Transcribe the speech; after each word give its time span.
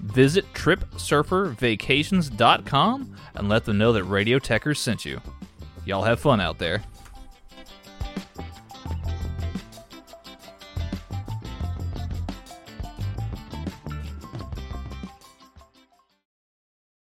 Visit 0.00 0.44
TripSurferVacations.com 0.54 3.16
and 3.34 3.48
let 3.48 3.64
them 3.64 3.78
know 3.78 3.92
that 3.92 4.04
Radio 4.04 4.38
Techers 4.38 4.76
sent 4.78 5.04
you. 5.04 5.20
Y'all 5.84 6.02
have 6.02 6.20
fun 6.20 6.40
out 6.40 6.58
there. 6.58 6.82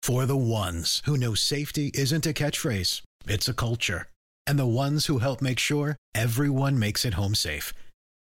For 0.01 0.25
the 0.27 0.37
ones 0.37 1.01
who 1.05 1.17
know 1.17 1.33
safety 1.33 1.89
isn't 1.95 2.27
a 2.27 2.33
catchphrase, 2.33 3.01
it's 3.27 3.49
a 3.49 3.55
culture. 3.55 4.07
And 4.45 4.59
the 4.59 4.67
ones 4.67 5.07
who 5.07 5.17
help 5.17 5.41
make 5.41 5.57
sure 5.57 5.95
everyone 6.13 6.77
makes 6.77 7.05
it 7.05 7.15
home 7.15 7.33
safe. 7.33 7.73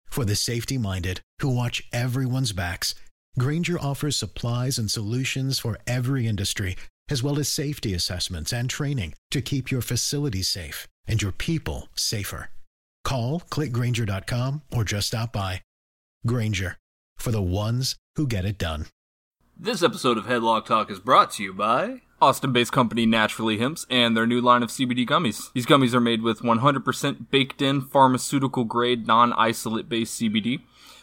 For 0.06 0.24
the 0.24 0.36
safety 0.36 0.78
minded 0.78 1.20
who 1.42 1.54
watch 1.54 1.84
everyone's 1.92 2.54
backs, 2.54 2.96
Grainger 3.40 3.80
offers 3.80 4.16
supplies 4.16 4.78
and 4.80 4.90
solutions 4.90 5.60
for 5.60 5.78
every 5.86 6.26
industry, 6.26 6.76
as 7.10 7.22
well 7.22 7.38
as 7.40 7.48
safety 7.48 7.94
assessments 7.94 8.52
and 8.52 8.70
training 8.70 9.14
to 9.32 9.42
keep 9.42 9.70
your 9.70 9.82
facility 9.82 10.42
safe 10.42 10.88
and 11.08 11.22
your 11.22 11.32
people 11.32 11.88
safer. 11.96 12.50
Call 13.04 13.42
clickgrainger.com 13.42 14.64
or 14.74 14.84
just 14.84 15.08
stop 15.08 15.34
by. 15.34 15.62
Grainger 16.26 16.78
for 17.18 17.32
the 17.32 17.42
ones 17.42 17.96
who 18.16 18.28
get 18.28 18.46
it 18.46 18.58
done. 18.58 18.88
This 19.60 19.82
episode 19.82 20.18
of 20.18 20.26
Headlock 20.26 20.66
Talk 20.66 20.92
is 20.92 21.00
brought 21.00 21.32
to 21.32 21.44
you 21.44 21.54
by 21.54 22.02
Austin 22.22 22.52
based 22.52 22.72
company 22.72 23.06
Naturally 23.06 23.58
Hemps 23.58 23.86
and 23.90 24.16
their 24.16 24.28
new 24.28 24.42
line 24.42 24.64
of 24.64 24.70
CBD 24.70 25.08
gummies. 25.08 25.52
These 25.54 25.66
gummies 25.66 25.94
are 25.94 26.00
made 26.00 26.22
with 26.22 26.42
100% 26.42 27.30
baked 27.32 27.62
in 27.62 27.82
pharmaceutical 27.82 28.64
grade 28.66 29.08
non 29.08 29.34
isolate 29.34 29.88
based 29.88 30.20
CBD. 30.20 30.62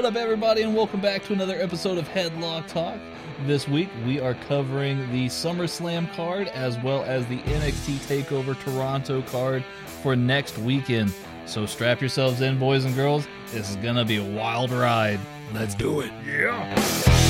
What 0.00 0.16
up, 0.16 0.16
everybody, 0.16 0.62
and 0.62 0.74
welcome 0.74 1.02
back 1.02 1.24
to 1.24 1.34
another 1.34 1.60
episode 1.60 1.98
of 1.98 2.08
Headlock 2.08 2.66
Talk. 2.68 2.98
This 3.44 3.68
week, 3.68 3.90
we 4.06 4.18
are 4.18 4.32
covering 4.48 4.98
the 5.12 5.26
SummerSlam 5.26 6.10
card 6.14 6.48
as 6.48 6.78
well 6.78 7.02
as 7.02 7.26
the 7.26 7.36
NXT 7.40 7.98
TakeOver 8.08 8.58
Toronto 8.60 9.20
card 9.20 9.62
for 10.02 10.16
next 10.16 10.56
weekend. 10.56 11.12
So 11.44 11.66
strap 11.66 12.00
yourselves 12.00 12.40
in, 12.40 12.58
boys 12.58 12.86
and 12.86 12.94
girls. 12.94 13.28
This 13.52 13.68
is 13.68 13.76
gonna 13.76 14.06
be 14.06 14.16
a 14.16 14.24
wild 14.24 14.70
ride. 14.70 15.20
Let's 15.52 15.74
do 15.74 16.00
it. 16.00 16.10
Yeah. 16.24 17.29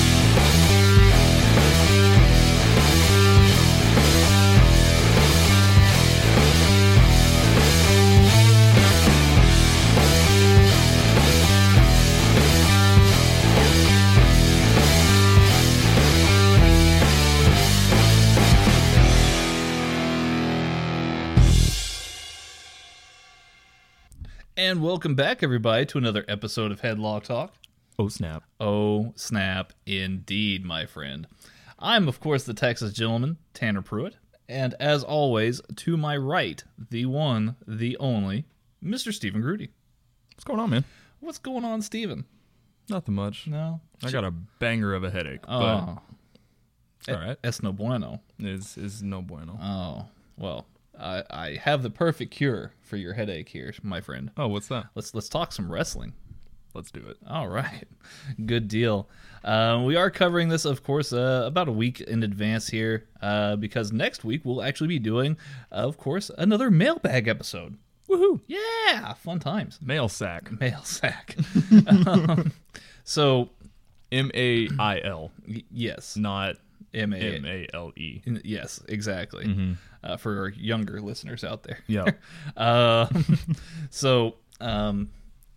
And 24.62 24.82
welcome 24.82 25.15
back, 25.15 25.43
everybody, 25.43 25.87
to 25.87 25.97
another 25.97 26.22
episode 26.28 26.71
of 26.71 26.82
Headlock 26.82 27.22
Talk. 27.22 27.54
Oh, 27.98 28.09
snap. 28.09 28.44
Oh, 28.60 29.15
snap, 29.16 29.72
indeed, 29.87 30.66
my 30.66 30.84
friend. 30.84 31.26
I'm, 31.78 32.06
of 32.06 32.21
course, 32.21 32.44
the 32.44 32.53
Texas 32.53 32.93
gentleman, 32.93 33.38
Tanner 33.54 33.81
Pruitt. 33.81 34.16
And 34.50 34.75
as 34.78 35.03
always, 35.03 35.62
to 35.76 35.97
my 35.97 36.15
right, 36.15 36.62
the 36.91 37.06
one, 37.06 37.56
the 37.66 37.97
only, 37.97 38.44
Mr. 38.84 39.15
Stephen 39.15 39.41
Grudy. 39.41 39.70
What's 40.34 40.44
going 40.44 40.60
on, 40.60 40.69
man? 40.69 40.84
What's 41.20 41.38
going 41.38 41.65
on, 41.65 41.81
Stephen? 41.81 42.26
Nothing 42.91 43.15
much. 43.15 43.47
No? 43.47 43.81
I 44.04 44.10
got 44.10 44.25
a 44.25 44.31
banger 44.31 44.93
of 44.93 45.04
a 45.04 45.10
headache. 45.10 45.41
Oh. 45.49 46.00
But 47.06 47.15
all 47.15 47.20
right. 47.22 47.38
Es 47.43 47.62
no 47.62 47.72
bueno. 47.72 48.20
Is 48.38 48.76
is 48.76 49.03
no 49.03 49.22
bueno. 49.22 49.59
Oh, 49.59 50.06
well, 50.37 50.66
I, 51.00 51.22
I 51.31 51.56
have 51.56 51.83
the 51.83 51.91
perfect 51.91 52.31
cure 52.33 52.72
for 52.83 52.97
your 52.97 53.15
headache 53.15 53.49
here, 53.49 53.72
my 53.83 54.00
friend. 54.00 54.31
Oh, 54.37 54.49
what's 54.49 54.69
that? 54.69 54.87
Let's 54.94 55.15
let's 55.15 55.28
talk 55.28 55.53
some 55.53 55.71
wrestling. 55.71 56.12
Let's 56.75 56.91
do 56.91 57.00
it. 57.09 57.16
All 57.28 57.49
right, 57.49 57.88
good 58.47 58.69
deal. 58.69 59.09
Uh, 59.43 59.83
we 59.84 59.97
are 59.97 60.11
covering 60.11 60.49
this, 60.50 60.65
of 60.65 60.83
course, 60.84 61.12
uh, 61.12 61.43
about 61.47 61.69
a 61.69 61.72
week 61.72 62.00
in 62.00 62.22
advance 62.22 62.69
here, 62.69 63.09
uh, 63.22 63.56
because 63.56 63.91
next 63.93 64.22
week 64.25 64.43
we'll 64.44 64.62
actually 64.62 64.88
be 64.88 64.99
doing, 64.99 65.37
of 65.72 65.97
course, 65.97 66.31
another 66.38 66.71
mailbag 66.71 67.27
episode. 67.27 67.77
Woohoo! 68.09 68.41
Yeah, 68.47 69.15
fun 69.15 69.38
times. 69.41 69.78
Mail 69.82 70.09
sack. 70.09 70.50
Mail 70.61 70.82
sack. 70.82 71.37
um, 72.06 72.53
so, 73.05 73.50
M 74.12 74.31
A 74.34 74.69
I 74.78 75.00
L. 75.03 75.32
yes, 75.71 76.17
Not 76.17 76.56
M 76.94 77.12
A. 77.12 77.66
L 77.72 77.92
E. 77.96 78.22
Yes, 78.44 78.82
exactly. 78.88 79.46
Mm-hmm. 79.46 79.72
Uh, 80.02 80.16
for 80.16 80.38
our 80.38 80.48
younger 80.48 81.00
listeners 81.00 81.44
out 81.44 81.62
there. 81.62 81.78
Yeah. 81.86 82.10
Uh, 82.56 83.06
so, 83.90 84.36
um, 84.60 85.10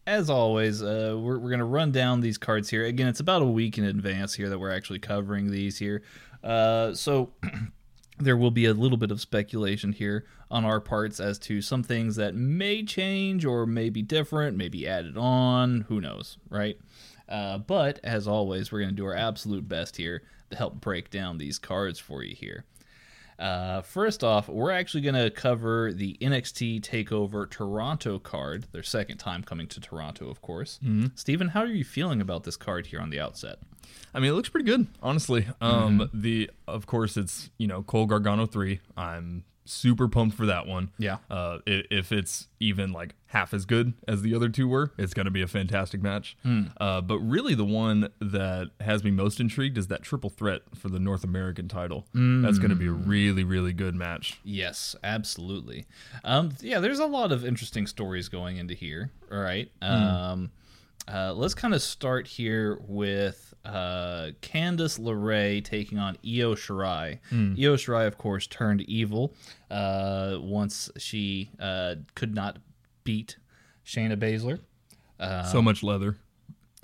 as 0.06 0.30
always, 0.30 0.84
uh, 0.84 1.18
we're, 1.18 1.40
we're 1.40 1.50
going 1.50 1.60
to 1.60 1.66
run 1.66 1.92
down 1.92 2.22
these 2.22 2.38
cards 2.38 2.70
here. 2.70 2.86
Again, 2.86 3.08
it's 3.08 3.20
about 3.20 3.42
a 3.42 3.46
week 3.46 3.78
in 3.78 3.84
advance 3.86 4.34
here 4.34 4.50
that 4.50 4.60
we're 4.60 4.72
actually 4.72 5.00
covering 5.00 5.50
these 5.50 5.78
here. 5.78 6.04
Uh, 6.44 6.94
so, 6.94 7.34
there 8.20 8.38
will 8.38 8.52
be 8.52 8.66
a 8.66 8.74
little 8.74 8.98
bit 8.98 9.12
of 9.12 9.20
speculation 9.20 9.92
here 9.92 10.26
on 10.52 10.66
our 10.66 10.80
parts 10.80 11.20
as 11.20 11.40
to 11.40 11.62
some 11.62 11.84
things 11.84 12.16
that 12.16 12.36
may 12.36 12.84
change 12.84 13.44
or 13.44 13.66
may 13.66 13.90
be 13.90 14.02
different, 14.02 14.56
maybe 14.56 14.88
added 14.88 15.18
on. 15.18 15.82
Who 15.90 16.00
knows, 16.00 16.38
right? 16.50 16.78
Uh, 17.28 17.58
but 17.58 18.00
as 18.04 18.28
always, 18.28 18.72
we're 18.72 18.80
going 18.80 18.92
to 18.92 18.96
do 18.96 19.06
our 19.06 19.16
absolute 19.16 19.68
best 19.68 19.98
here 19.98 20.24
help 20.56 20.82
break 20.82 21.10
down 21.10 21.38
these 21.38 21.60
cards 21.60 22.00
for 22.00 22.24
you 22.24 22.36
here. 22.36 22.66
Uh, 23.40 23.82
first 23.82 24.24
off, 24.24 24.48
we're 24.48 24.72
actually 24.72 25.02
going 25.02 25.16
to 25.16 25.30
cover 25.30 25.92
the 25.92 26.18
NXT 26.22 26.82
Takeover 26.82 27.50
Toronto 27.50 28.20
card, 28.20 28.68
their 28.72 28.84
second 28.84 29.18
time 29.18 29.44
coming 29.44 29.68
to 29.68 29.80
Toronto, 29.80 30.30
of 30.30 30.42
course. 30.42 30.80
Mm-hmm. 30.84 31.08
Steven, 31.16 31.50
how 31.50 31.62
are 31.62 31.68
you 31.68 31.84
feeling 31.84 32.22
about 32.22 32.44
this 32.44 32.56
card 32.56 32.88
here 32.88 33.00
on 33.00 33.10
the 33.10 33.20
outset? 33.20 33.60
I 34.14 34.20
mean, 34.20 34.32
it 34.32 34.34
looks 34.34 34.50
pretty 34.50 34.66
good, 34.66 34.88
honestly. 35.02 35.48
Um, 35.60 36.10
the 36.14 36.52
of 36.68 36.86
course 36.86 37.18
it's 37.18 37.50
you 37.58 37.68
know 37.68 37.84
Cole 37.84 38.06
Gargano 38.06 38.46
three. 38.46 38.80
I'm 38.96 39.44
super 39.66 40.08
pumped 40.08 40.36
for 40.36 40.46
that 40.46 40.68
one. 40.68 40.92
Yeah. 40.98 41.18
Uh, 41.30 41.60
if 41.66 42.12
it's 42.12 42.48
even 42.60 42.92
like 42.92 43.16
half 43.28 43.54
as 43.54 43.66
good 43.66 43.94
as 44.08 44.22
the 44.22 44.36
other 44.36 44.50
two 44.50 44.68
were, 44.68 44.92
it's 44.98 45.14
going 45.14 45.26
to 45.26 45.32
be 45.32 45.42
a 45.42 45.48
fantastic 45.48 46.02
match. 46.02 46.38
Uh, 46.78 47.02
but 47.02 47.20
really, 47.20 47.56
the 47.56 47.66
one 47.66 48.10
that 48.20 48.72
has 48.80 49.04
me 49.04 49.12
most 49.12 49.40
intrigued 49.40 49.78
is 49.78 49.88
that 49.88 50.04
triple 50.04 50.30
threat 50.30 50.62
for 50.76 50.90
the 50.90 51.00
North 51.00 51.24
American 51.24 51.68
title. 51.68 52.06
That's 52.14 52.58
going 52.60 52.70
to 52.70 52.76
be 52.76 52.88
a 52.88 52.92
really, 52.92 53.44
really 53.44 53.74
good 53.74 53.96
match. 53.96 54.40
Yes, 54.44 54.96
absolutely. 55.04 55.86
Um, 56.24 56.52
yeah, 56.62 56.80
there's 56.80 57.00
a 57.00 57.06
lot 57.06 57.32
of 57.32 57.46
interesting 57.46 57.88
stories 57.88 58.30
going 58.30 58.58
into 58.58 58.74
here. 58.74 59.12
All 59.32 59.40
right. 59.40 59.72
Um, 59.82 60.52
uh, 61.12 61.34
let's 61.34 61.54
kind 61.54 61.74
of 61.74 61.82
start 61.82 62.28
here 62.28 62.80
with 62.88 63.53
uh, 63.66 64.32
Candice 64.42 65.00
LeRae 65.00 65.64
taking 65.64 65.98
on 65.98 66.18
Io 66.26 66.54
Shirai. 66.56 67.20
Io 67.32 67.76
Shirai, 67.76 68.08
of 68.08 68.18
course, 68.18 68.48
turned 68.48 68.82
evil 68.82 69.34
uh, 69.72 70.38
once 70.42 70.90
she 70.98 71.50
uh, 71.60 71.96
could 72.16 72.34
not 72.36 72.58
beat 73.04 73.38
Shayna 73.86 74.18
Baszler. 74.18 74.60
so 75.50 75.62
much 75.62 75.84
leather, 75.84 76.18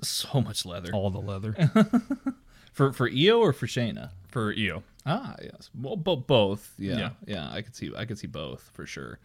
So 0.02 0.40
much 0.40 0.64
leather 0.64 0.90
all 0.94 1.10
the 1.10 1.20
leather 1.20 1.54
for 2.72 2.92
for 2.92 3.08
Io 3.08 3.38
or 3.40 3.52
for 3.52 3.66
Shayna. 3.66 4.10
for 4.28 4.54
Io. 4.56 4.82
Ah, 5.06 5.34
yes. 5.42 5.70
Well, 5.78 5.96
bo- 5.96 6.16
both. 6.16 6.74
Yeah, 6.78 6.98
Yeah. 6.98 7.10
yeah. 7.26 7.50
I 7.50 7.62
could 7.62 7.74
see. 7.74 7.90
I 7.96 8.04
could 8.04 8.18
see 8.18 8.26
both 8.26 8.70
for 8.74 8.84
sure. 8.86 9.18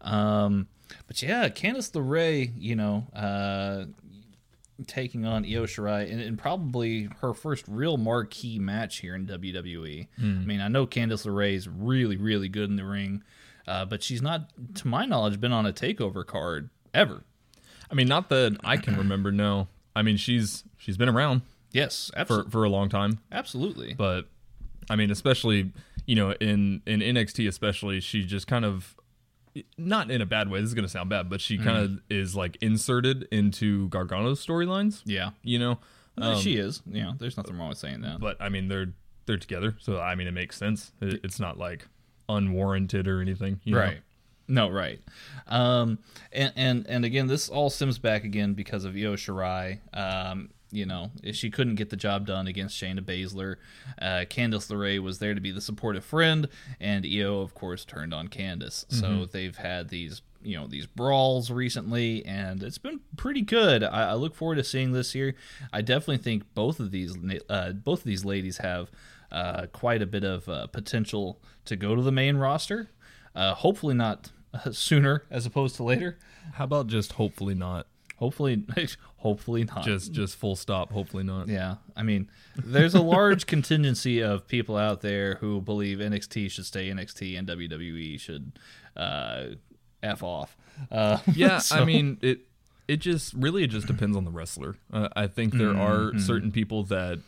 Um, 0.00 0.68
but 1.08 1.20
yeah, 1.20 1.48
Candice 1.48 1.90
LeRae, 1.92 2.52
you 2.58 2.76
know, 2.76 3.06
uh, 3.12 3.86
taking 4.86 5.24
on 5.24 5.44
Io 5.44 5.64
Shirai, 5.64 6.10
and, 6.10 6.20
and 6.20 6.38
probably 6.38 7.08
her 7.20 7.32
first 7.32 7.64
real 7.68 7.96
marquee 7.96 8.58
match 8.58 8.98
here 8.98 9.14
in 9.14 9.26
WWE. 9.26 10.08
I 10.18 10.22
mean, 10.22 10.60
I 10.60 10.68
know 10.68 10.86
Candice 10.86 11.26
LeRae 11.26 11.54
is 11.54 11.68
really, 11.68 12.16
really 12.16 12.48
good 12.48 12.68
in 12.68 12.76
the 12.76 12.84
ring, 12.84 13.22
uh, 13.66 13.84
but 13.86 14.02
she's 14.02 14.20
not, 14.22 14.50
to 14.76 14.86
my 14.88 15.06
knowledge, 15.06 15.40
been 15.40 15.52
on 15.52 15.66
a 15.66 15.72
takeover 15.72 16.24
card 16.26 16.70
ever. 16.92 17.24
I 17.90 17.94
mean, 17.94 18.08
not 18.08 18.28
that 18.30 18.58
I 18.64 18.76
can 18.76 18.96
remember. 18.96 19.30
No, 19.32 19.68
I 19.94 20.02
mean 20.02 20.16
she's 20.16 20.64
she's 20.76 20.96
been 20.96 21.08
around 21.08 21.42
Yes, 21.72 22.10
for 22.14 22.18
absolutely. 22.20 22.50
for 22.50 22.64
a 22.64 22.68
long 22.68 22.88
time, 22.88 23.20
absolutely. 23.30 23.94
but 23.94 24.26
I 24.90 24.96
mean, 24.96 25.10
especially 25.10 25.72
you 26.06 26.16
know 26.16 26.32
in 26.32 26.82
in 26.86 27.00
NXT, 27.00 27.46
especially 27.48 28.00
she 28.00 28.24
just 28.24 28.46
kind 28.46 28.64
of 28.64 28.96
not 29.78 30.10
in 30.10 30.20
a 30.20 30.26
bad 30.26 30.48
way. 30.50 30.60
This 30.60 30.68
is 30.68 30.74
gonna 30.74 30.88
sound 30.88 31.10
bad, 31.10 31.28
but 31.30 31.40
she 31.40 31.58
kind 31.58 31.76
of 31.78 32.00
is 32.10 32.34
like 32.36 32.56
inserted 32.60 33.28
into 33.30 33.88
Gargano's 33.90 34.44
storylines. 34.44 35.02
yeah, 35.04 35.30
You 35.42 35.58
know, 35.58 35.78
Um, 36.18 36.38
she 36.40 36.56
is. 36.56 36.82
Yeah, 36.86 37.12
there's 37.18 37.36
nothing 37.36 37.56
wrong 37.58 37.68
with 37.68 37.78
saying 37.78 38.00
that. 38.02 38.20
but 38.20 38.36
I 38.40 38.48
mean 38.48 38.68
they're 38.68 38.92
they're 39.26 39.36
together, 39.38 39.76
so 39.80 40.00
I 40.00 40.14
mean 40.14 40.26
it 40.26 40.32
makes 40.32 40.56
sense. 40.56 40.92
It, 41.00 41.20
it's 41.24 41.40
not 41.40 41.58
like 41.58 41.86
unwarranted 42.28 43.06
or 43.08 43.20
anything, 43.20 43.60
you 43.64 43.72
know? 43.74 43.80
right 43.80 43.98
no 44.48 44.68
right 44.68 45.00
um 45.48 45.98
and 46.32 46.52
and 46.54 46.86
and 46.88 47.04
again 47.04 47.26
this 47.26 47.48
all 47.48 47.68
stems 47.68 47.98
back 47.98 48.22
again 48.22 48.54
because 48.54 48.84
of 48.84 48.94
Io 48.94 49.14
Shirai 49.16 49.80
um 49.92 50.50
you 50.72 50.84
know 50.84 51.10
she 51.32 51.50
couldn't 51.50 51.76
get 51.76 51.90
the 51.90 51.96
job 51.96 52.26
done 52.26 52.46
against 52.46 52.80
Shayna 52.80 53.00
Baszler 53.00 53.56
uh 54.00 54.24
Candice 54.28 54.70
LeRae 54.70 54.98
was 54.98 55.18
there 55.18 55.34
to 55.34 55.40
be 55.40 55.50
the 55.50 55.60
supportive 55.60 56.04
friend 56.04 56.48
and 56.80 57.06
Io 57.06 57.40
of 57.40 57.54
course 57.54 57.84
turned 57.84 58.12
on 58.12 58.28
Candice 58.28 58.84
so 58.88 59.26
they've 59.26 59.56
had 59.56 59.88
these 59.88 60.22
you 60.42 60.56
know 60.56 60.66
these 60.66 60.86
brawls 60.86 61.50
recently 61.50 62.24
and 62.26 62.62
it's 62.62 62.78
been 62.78 63.00
pretty 63.16 63.42
good 63.42 63.82
I, 63.84 64.10
I 64.10 64.14
look 64.14 64.34
forward 64.34 64.56
to 64.56 64.64
seeing 64.64 64.92
this 64.92 65.12
here 65.12 65.34
I 65.72 65.82
definitely 65.82 66.18
think 66.18 66.52
both 66.54 66.80
of 66.80 66.90
these 66.90 67.16
uh, 67.48 67.72
both 67.72 68.00
of 68.00 68.04
these 68.04 68.24
ladies 68.24 68.58
have 68.58 68.90
uh, 69.32 69.66
quite 69.72 70.02
a 70.02 70.06
bit 70.06 70.24
of 70.24 70.48
uh, 70.48 70.66
potential 70.68 71.40
to 71.64 71.76
go 71.76 71.94
to 71.94 72.02
the 72.02 72.12
main 72.12 72.36
roster 72.36 72.90
uh, 73.34 73.54
hopefully 73.54 73.94
not 73.94 74.30
sooner 74.72 75.24
as 75.30 75.46
opposed 75.46 75.76
to 75.76 75.82
later. 75.82 76.18
How 76.54 76.64
about 76.64 76.86
just 76.86 77.12
hopefully 77.12 77.54
not? 77.54 77.86
Hopefully, 78.16 78.64
hopefully 79.16 79.64
not. 79.64 79.84
Just 79.84 80.12
just 80.12 80.36
full 80.36 80.56
stop. 80.56 80.92
Hopefully 80.92 81.22
not. 81.24 81.48
yeah. 81.48 81.76
I 81.96 82.02
mean, 82.02 82.30
there's 82.56 82.94
a 82.94 83.02
large 83.02 83.46
contingency 83.54 84.20
of 84.22 84.46
people 84.48 84.76
out 84.76 85.00
there 85.02 85.36
who 85.36 85.60
believe 85.60 85.98
NXT 85.98 86.50
should 86.50 86.66
stay 86.66 86.88
NXT 86.90 87.38
and 87.38 87.46
WWE 87.48 88.18
should 88.20 88.58
uh, 88.96 89.44
f 90.02 90.22
off. 90.22 90.56
Uh, 90.90 91.18
yeah 91.34 91.56
so- 91.58 91.76
i 91.76 91.84
mean 91.86 92.18
it 92.20 92.40
it 92.86 92.96
just 92.98 93.32
really 93.32 93.64
it 93.64 93.68
just 93.68 93.86
depends 93.86 94.14
on 94.14 94.24
the 94.26 94.30
wrestler 94.30 94.76
uh, 94.92 95.08
i 95.16 95.26
think 95.26 95.54
there 95.54 95.68
Mm-hmm. 95.68 95.80
are 96.16 96.18
certain 96.18 96.52
people 96.52 96.84
that 96.84 97.18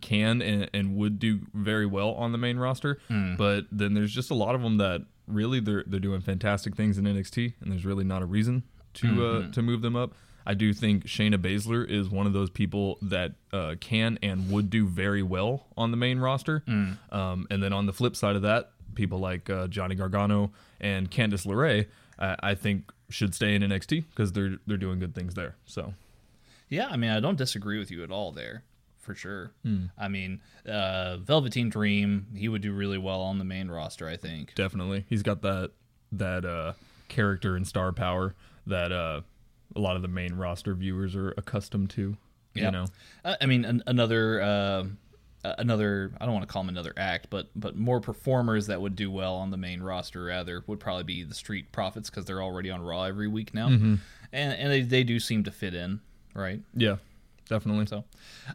can 0.00 0.42
and, 0.42 0.68
and 0.74 0.96
would 0.96 1.20
do 1.20 1.38
very 1.54 1.86
well 1.86 2.10
on 2.14 2.32
the 2.32 2.38
main 2.38 2.58
roster 2.58 2.98
Mm. 3.08 3.36
but 3.36 3.66
then 3.70 3.94
there's 3.94 4.12
just 4.12 4.32
a 4.32 4.34
lot 4.34 4.56
of 4.56 4.62
them 4.62 4.78
that 4.78 5.02
really 5.28 5.60
they're 5.60 5.84
they're 5.86 6.00
doing 6.00 6.20
fantastic 6.20 6.74
things 6.74 6.98
in 6.98 7.04
nxt 7.04 7.54
and 7.60 7.70
there's 7.70 7.86
really 7.86 8.02
not 8.04 8.20
a 8.20 8.26
reason 8.26 8.64
to 8.94 9.06
Mm-hmm. 9.06 9.48
uh 9.48 9.52
to 9.52 9.62
move 9.62 9.80
them 9.80 9.94
up 9.94 10.12
I 10.48 10.54
do 10.54 10.72
think 10.72 11.04
Shayna 11.04 11.36
Baszler 11.36 11.86
is 11.86 12.08
one 12.08 12.26
of 12.26 12.32
those 12.32 12.48
people 12.48 12.96
that 13.02 13.32
uh, 13.52 13.74
can 13.80 14.18
and 14.22 14.50
would 14.50 14.70
do 14.70 14.86
very 14.86 15.22
well 15.22 15.66
on 15.76 15.90
the 15.90 15.98
main 15.98 16.18
roster. 16.18 16.64
Mm. 16.66 16.96
Um, 17.12 17.46
and 17.50 17.62
then 17.62 17.74
on 17.74 17.84
the 17.84 17.92
flip 17.92 18.16
side 18.16 18.34
of 18.34 18.40
that, 18.42 18.70
people 18.94 19.18
like 19.18 19.50
uh, 19.50 19.66
Johnny 19.66 19.94
Gargano 19.94 20.50
and 20.80 21.10
Candice 21.10 21.46
LeRae, 21.46 21.86
uh, 22.18 22.36
I 22.40 22.54
think 22.54 22.90
should 23.10 23.34
stay 23.34 23.54
in 23.54 23.62
NXT 23.62 24.06
because 24.08 24.32
they're 24.32 24.56
they're 24.66 24.78
doing 24.78 24.98
good 24.98 25.14
things 25.14 25.34
there. 25.34 25.56
So 25.66 25.92
yeah, 26.70 26.88
I 26.90 26.96
mean, 26.96 27.10
I 27.10 27.20
don't 27.20 27.36
disagree 27.36 27.78
with 27.78 27.90
you 27.90 28.02
at 28.02 28.10
all 28.10 28.32
there, 28.32 28.62
for 28.98 29.14
sure. 29.14 29.52
Hmm. 29.62 29.86
I 29.98 30.08
mean, 30.08 30.40
uh, 30.66 31.18
Velveteen 31.18 31.68
Dream, 31.68 32.26
he 32.34 32.48
would 32.48 32.62
do 32.62 32.72
really 32.72 32.98
well 32.98 33.20
on 33.20 33.36
the 33.36 33.44
main 33.44 33.68
roster, 33.68 34.08
I 34.08 34.16
think. 34.16 34.54
definitely, 34.54 35.04
he's 35.10 35.22
got 35.22 35.42
that 35.42 35.72
that 36.10 36.46
uh, 36.46 36.72
character 37.08 37.54
and 37.54 37.68
star 37.68 37.92
power 37.92 38.34
that 38.66 38.92
uh, 38.92 39.20
a 39.78 39.80
lot 39.80 39.96
of 39.96 40.02
the 40.02 40.08
main 40.08 40.34
roster 40.34 40.74
viewers 40.74 41.14
are 41.16 41.30
accustomed 41.38 41.90
to. 41.90 42.16
Yeah. 42.54 42.64
You 42.66 42.70
know, 42.72 42.86
Uh, 43.24 43.36
I 43.40 43.46
mean, 43.46 43.64
an, 43.64 43.82
another 43.86 44.42
uh, 44.42 44.84
another 45.44 46.12
I 46.20 46.24
don't 46.24 46.34
want 46.34 46.46
to 46.46 46.52
call 46.52 46.62
them 46.62 46.68
another 46.70 46.92
act, 46.96 47.28
but 47.30 47.48
but 47.54 47.76
more 47.76 48.00
performers 48.00 48.66
that 48.66 48.80
would 48.80 48.96
do 48.96 49.10
well 49.10 49.36
on 49.36 49.50
the 49.50 49.56
main 49.56 49.80
roster 49.82 50.24
rather 50.24 50.62
would 50.66 50.80
probably 50.80 51.04
be 51.04 51.22
the 51.22 51.34
Street 51.34 51.70
Profits 51.72 52.10
because 52.10 52.24
they're 52.24 52.42
already 52.42 52.70
on 52.70 52.82
Raw 52.82 53.04
every 53.04 53.28
week 53.28 53.54
now, 53.54 53.68
Mm-hmm. 53.68 53.94
and 54.32 54.52
and 54.54 54.70
they, 54.72 54.82
they 54.82 55.04
do 55.04 55.20
seem 55.20 55.44
to 55.44 55.50
fit 55.52 55.74
in, 55.74 56.00
right? 56.34 56.60
yeah, 56.74 56.96
definitely. 57.48 57.86
So, 57.86 58.04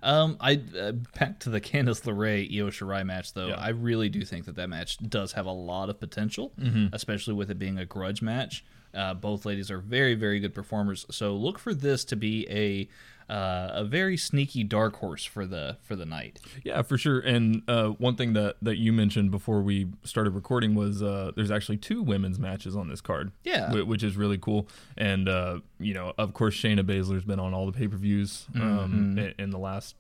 um, 0.02 0.36
I 0.42 0.62
uh, 0.78 0.92
back 1.18 1.40
to 1.42 1.50
the 1.50 1.62
Candice 1.70 2.02
LeRae 2.04 2.50
Io 2.60 2.70
Shirai 2.70 3.06
match 3.06 3.34
though. 3.34 3.48
Yeah. 3.50 3.56
I 3.56 3.70
really 3.70 4.10
do 4.10 4.26
think 4.26 4.46
that 4.46 4.56
that 4.56 4.70
match 4.70 4.98
does 4.98 5.32
have 5.34 5.46
a 5.46 5.52
lot 5.52 5.90
of 5.90 6.00
potential, 6.00 6.52
especially 6.92 7.36
with 7.36 7.50
it 7.50 7.60
being 7.60 7.78
a 7.78 7.86
grudge 7.86 8.22
match. 8.22 8.66
Uh, 8.94 9.14
both 9.14 9.46
ladies 9.46 9.72
are 9.72 9.80
very 9.80 10.14
very 10.16 10.40
good 10.40 10.54
performers, 10.54 11.06
so 11.10 11.36
look 11.36 11.58
for 11.60 11.74
this 11.74 12.06
to 12.06 12.16
be 12.16 12.48
a 12.50 12.88
uh, 13.32 13.72
a 13.74 13.86
very 13.86 14.18
sneaky 14.18 14.64
dark 14.66 14.98
horse 14.98 15.24
for 15.24 15.46
the 15.46 15.78
for 15.82 15.96
the 15.96 16.06
night. 16.06 16.40
Yeah, 16.64 16.82
for 16.82 16.98
sure. 16.98 17.20
And 17.20 17.64
uh, 17.70 17.90
one 17.92 18.16
thing 18.16 18.34
that, 18.34 18.58
that 18.62 18.78
you 18.78 18.92
mentioned 18.92 19.32
before 19.32 19.62
we 19.62 19.88
started 20.04 20.32
recording 20.32 20.76
was 20.76 21.02
uh, 21.02 21.32
there's 21.36 21.50
actually 21.50 21.78
two 21.78 22.04
women's 22.04 22.38
matches 22.38 22.76
on 22.76 22.90
this 22.90 23.00
card. 23.02 23.32
Yeah. 23.46 23.72
whi- 23.72 23.84
which 23.84 24.04
is 24.04 24.18
really 24.18 24.38
cool. 24.38 24.68
And 24.98 25.30
uh, 25.30 25.60
you 25.80 25.94
know, 25.94 26.14
of 26.18 26.34
course, 26.34 26.56
Shayna 26.56 26.82
Baszler's 26.84 27.24
been 27.24 27.40
on 27.40 27.54
all 27.54 27.66
the 27.66 27.72
pay 27.72 27.88
per 27.88 27.96
views 27.98 28.46
um, 28.56 29.18
in, 29.18 29.34
in 29.40 29.50
the 29.52 29.60
last 29.60 29.96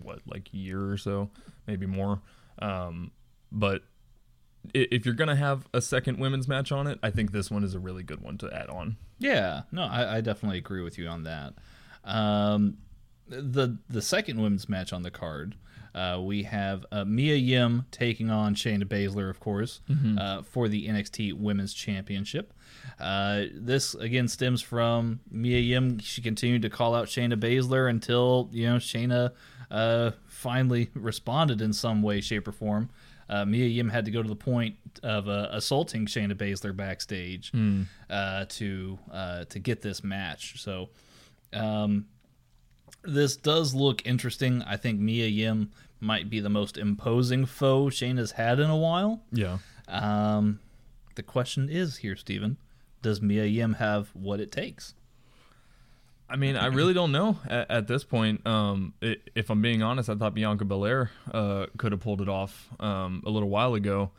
what 0.00 0.20
like 0.26 0.48
year 0.52 0.88
or 0.90 0.96
so, 0.96 1.30
maybe 1.66 1.86
more. 1.86 2.22
Um, 2.60 3.10
but 3.50 3.82
if 4.74 5.04
you're 5.04 5.14
gonna 5.14 5.36
have 5.36 5.66
a 5.72 5.80
second 5.80 6.18
women's 6.18 6.48
match 6.48 6.72
on 6.72 6.86
it, 6.86 6.98
I 7.02 7.10
think 7.10 7.32
this 7.32 7.50
one 7.50 7.64
is 7.64 7.74
a 7.74 7.78
really 7.80 8.02
good 8.02 8.20
one 8.20 8.38
to 8.38 8.50
add 8.52 8.68
on. 8.68 8.96
Yeah, 9.18 9.62
no, 9.70 9.82
I, 9.82 10.16
I 10.16 10.20
definitely 10.20 10.58
agree 10.58 10.82
with 10.82 10.98
you 10.98 11.08
on 11.08 11.24
that. 11.24 11.54
Um, 12.04 12.78
the 13.28 13.78
the 13.88 14.02
second 14.02 14.40
women's 14.40 14.68
match 14.68 14.92
on 14.92 15.02
the 15.02 15.10
card, 15.10 15.54
uh, 15.94 16.20
we 16.22 16.42
have 16.44 16.84
uh, 16.90 17.04
Mia 17.04 17.36
Yim 17.36 17.86
taking 17.90 18.30
on 18.30 18.54
Shayna 18.54 18.84
Baszler, 18.84 19.30
of 19.30 19.40
course, 19.40 19.80
uh, 20.18 20.42
for 20.42 20.68
the 20.68 20.88
NXT 20.88 21.34
Women's 21.34 21.74
Championship. 21.74 22.52
Uh, 22.98 23.44
this 23.54 23.94
again 23.94 24.28
stems 24.28 24.60
from 24.62 25.20
Mia 25.30 25.58
Yim. 25.58 25.98
She 25.98 26.22
continued 26.22 26.62
to 26.62 26.70
call 26.70 26.94
out 26.94 27.08
Shayna 27.08 27.38
Baszler 27.38 27.88
until 27.88 28.48
you 28.52 28.68
know 28.68 28.76
Shayna 28.76 29.32
uh, 29.70 30.12
finally 30.26 30.90
responded 30.94 31.60
in 31.60 31.72
some 31.72 32.02
way, 32.02 32.20
shape, 32.20 32.48
or 32.48 32.52
form. 32.52 32.90
Uh, 33.28 33.44
Mia 33.44 33.66
Yim 33.66 33.88
had 33.88 34.04
to 34.04 34.10
go 34.10 34.22
to 34.22 34.28
the 34.28 34.36
point 34.36 34.76
of 35.02 35.28
uh, 35.28 35.48
assaulting 35.52 36.06
Shayna 36.06 36.34
Baszler 36.34 36.76
backstage 36.76 37.52
uh, 38.10 38.44
to 38.48 38.98
uh, 39.10 39.44
to 39.46 39.58
get 39.58 39.82
this 39.82 40.04
match. 40.04 40.60
So 40.60 40.90
um, 41.52 42.06
this 43.04 43.36
does 43.36 43.74
look 43.74 44.06
interesting. 44.06 44.62
I 44.62 44.76
think 44.76 45.00
Mia 45.00 45.26
Yim 45.26 45.70
might 46.00 46.28
be 46.28 46.40
the 46.40 46.50
most 46.50 46.76
imposing 46.76 47.46
foe 47.46 47.86
Shayna's 47.86 48.32
had 48.32 48.58
in 48.58 48.68
a 48.68 48.76
while. 48.76 49.22
Yeah. 49.32 49.58
Um, 49.88 50.58
the 51.14 51.22
question 51.22 51.68
is 51.68 51.98
here, 51.98 52.16
Steven, 52.16 52.56
does 53.02 53.20
Mia 53.20 53.44
Yim 53.44 53.74
have 53.74 54.08
what 54.14 54.40
it 54.40 54.50
takes? 54.50 54.94
I 56.28 56.36
mean, 56.36 56.56
I 56.56 56.66
really 56.66 56.94
don't 56.94 57.12
know 57.12 57.38
at, 57.46 57.70
at 57.70 57.86
this 57.88 58.04
point. 58.04 58.46
Um, 58.46 58.94
i 59.02 59.16
if 59.34 59.50
I'm 59.50 59.60
being 59.60 59.82
honest, 59.82 60.08
I 60.08 60.14
thought 60.14 60.34
Bianca 60.34 60.64
Belair 60.64 61.10
uh, 61.32 61.66
could 61.76 61.92
have 61.92 62.00
pulled 62.00 62.22
it 62.22 62.28
off 62.28 62.68
um, 62.80 63.22
a 63.26 63.30
little 63.30 63.50
while 63.50 63.74
ago. 63.74 64.10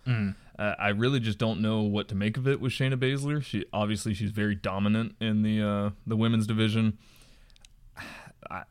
Uh, 0.60 0.76
I 0.78 0.90
really 0.90 1.20
just 1.20 1.40
don't 1.40 1.62
know 1.62 1.82
what 1.82 2.08
to 2.10 2.16
make 2.16 2.38
of 2.38 2.48
it 2.48 2.62
with 2.62 2.72
Shayna 2.74 2.96
Baszler. 2.96 3.44
She 3.44 3.66
obviously 3.74 4.14
she's 4.14 4.30
very 4.30 4.54
dominant 4.54 5.16
in 5.20 5.42
the 5.42 5.62
uh, 5.64 5.90
the 6.06 6.16
women's 6.16 6.46
division. 6.46 7.00
I, 8.50 8.64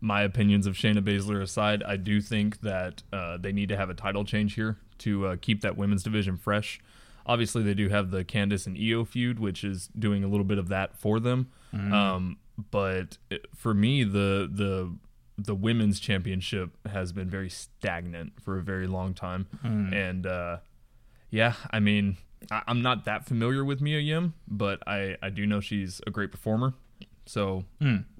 my 0.00 0.22
opinions 0.22 0.66
of 0.68 0.74
Shayna 0.74 1.00
Baszler 1.02 1.42
aside, 1.42 1.82
I 1.82 1.96
do 1.96 2.20
think 2.20 2.60
that 2.60 3.02
uh, 3.12 3.36
they 3.38 3.50
need 3.52 3.68
to 3.70 3.76
have 3.76 3.90
a 3.90 3.94
title 3.94 4.24
change 4.24 4.54
here 4.54 4.78
to 4.98 5.26
uh, 5.26 5.36
keep 5.40 5.62
that 5.62 5.76
women's 5.76 6.04
division 6.04 6.36
fresh. 6.36 6.80
obviously 7.26 7.62
they 7.64 7.74
do 7.74 7.88
have 7.88 8.10
the 8.12 8.24
Candice 8.24 8.66
and 8.66 8.76
Io 8.78 9.04
feud, 9.04 9.38
which 9.40 9.64
is 9.64 9.88
doing 9.98 10.22
a 10.22 10.28
little 10.28 10.44
bit 10.44 10.58
of 10.58 10.68
that 10.68 10.96
for 10.96 11.18
them. 11.18 11.48
Um, 11.92 12.36
but 12.70 13.18
for 13.54 13.72
me, 13.74 14.04
the 14.04 14.48
the 14.52 14.96
the 15.36 15.54
women's 15.54 16.00
championship 16.00 16.70
has 16.86 17.12
been 17.12 17.30
very 17.30 17.48
stagnant 17.48 18.32
for 18.42 18.58
a 18.58 18.62
very 18.62 18.86
long 18.88 19.14
time, 19.14 19.46
and 19.94 20.26
uh, 20.26 20.56
yeah, 21.30 21.54
I 21.70 21.78
mean, 21.80 22.16
I, 22.50 22.62
I'm 22.66 22.82
not 22.82 23.04
that 23.04 23.24
familiar 23.24 23.64
with 23.64 23.80
Mia 23.80 24.00
Yim, 24.00 24.34
but 24.48 24.82
I 24.86 25.16
I 25.22 25.30
do 25.30 25.46
know 25.46 25.60
she's 25.60 26.00
a 26.06 26.10
great 26.10 26.32
performer, 26.32 26.74
so 27.26 27.64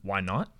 why 0.02 0.20
not? 0.20 0.52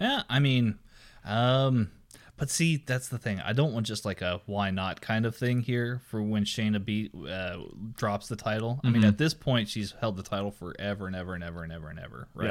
Yeah, 0.00 0.22
I 0.28 0.40
mean, 0.40 0.78
um, 1.24 1.92
but 2.36 2.50
see, 2.50 2.78
that's 2.84 3.08
the 3.08 3.18
thing. 3.18 3.40
I 3.40 3.52
don't 3.52 3.72
want 3.72 3.86
just 3.86 4.04
like 4.04 4.20
a 4.20 4.40
why 4.46 4.70
not 4.72 5.00
kind 5.00 5.24
of 5.24 5.36
thing 5.36 5.60
here 5.60 6.00
for 6.08 6.20
when 6.20 6.44
Shayna 6.44 6.84
beat 6.84 7.12
uh, 7.14 7.58
drops 7.96 8.26
the 8.26 8.34
title. 8.36 8.80
I 8.82 8.90
mean, 8.90 9.04
at 9.04 9.18
this 9.18 9.34
point, 9.34 9.68
she's 9.68 9.94
held 10.00 10.16
the 10.16 10.24
title 10.24 10.50
forever 10.50 11.06
and 11.06 11.14
ever 11.14 11.34
and 11.34 11.44
ever 11.44 11.62
and 11.62 11.72
ever 11.72 11.88
and 11.88 12.00
ever, 12.00 12.26
right? 12.34 12.48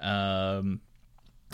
Um, 0.00 0.80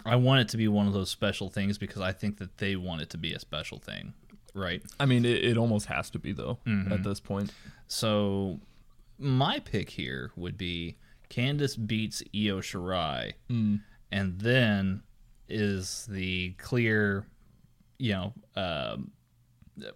I 0.05 0.17
want 0.17 0.41
it 0.41 0.49
to 0.51 0.57
be 0.57 0.69
one 0.69 0.87
of 0.87 0.93
those 0.93 1.11
special 1.11 1.49
things 1.49 1.79
because 1.79 2.03
I 2.03 2.13
think 2.13 2.39
that 2.39 2.59
they 2.59 2.77
want 2.77 3.01
it 3.03 3.11
to 3.11 3.19
be 3.19 3.33
a 3.33 3.39
special 3.39 3.79
thing, 3.79 4.13
right? 4.55 4.83
I 4.99 5.07
mean, 5.07 5.25
it, 5.25 5.45
it 5.45 5.57
almost 5.57 5.87
has 5.87 6.11
to 6.11 6.19
be 6.19 6.33
though 6.33 6.59
at 6.93 7.03
this 7.05 7.21
point. 7.21 7.53
So 7.87 8.59
my 9.19 9.61
pick 9.61 9.91
here 9.91 10.33
would 10.37 10.57
be 10.59 10.97
Candice 11.31 11.77
beats 11.87 12.23
Io 12.35 12.61
Shirai, 12.61 13.33
and 14.11 14.39
then 14.41 15.03
is 15.49 16.07
the 16.11 16.51
clear, 16.59 17.27
you 17.99 18.13
know, 18.13 18.33
um, 18.57 19.11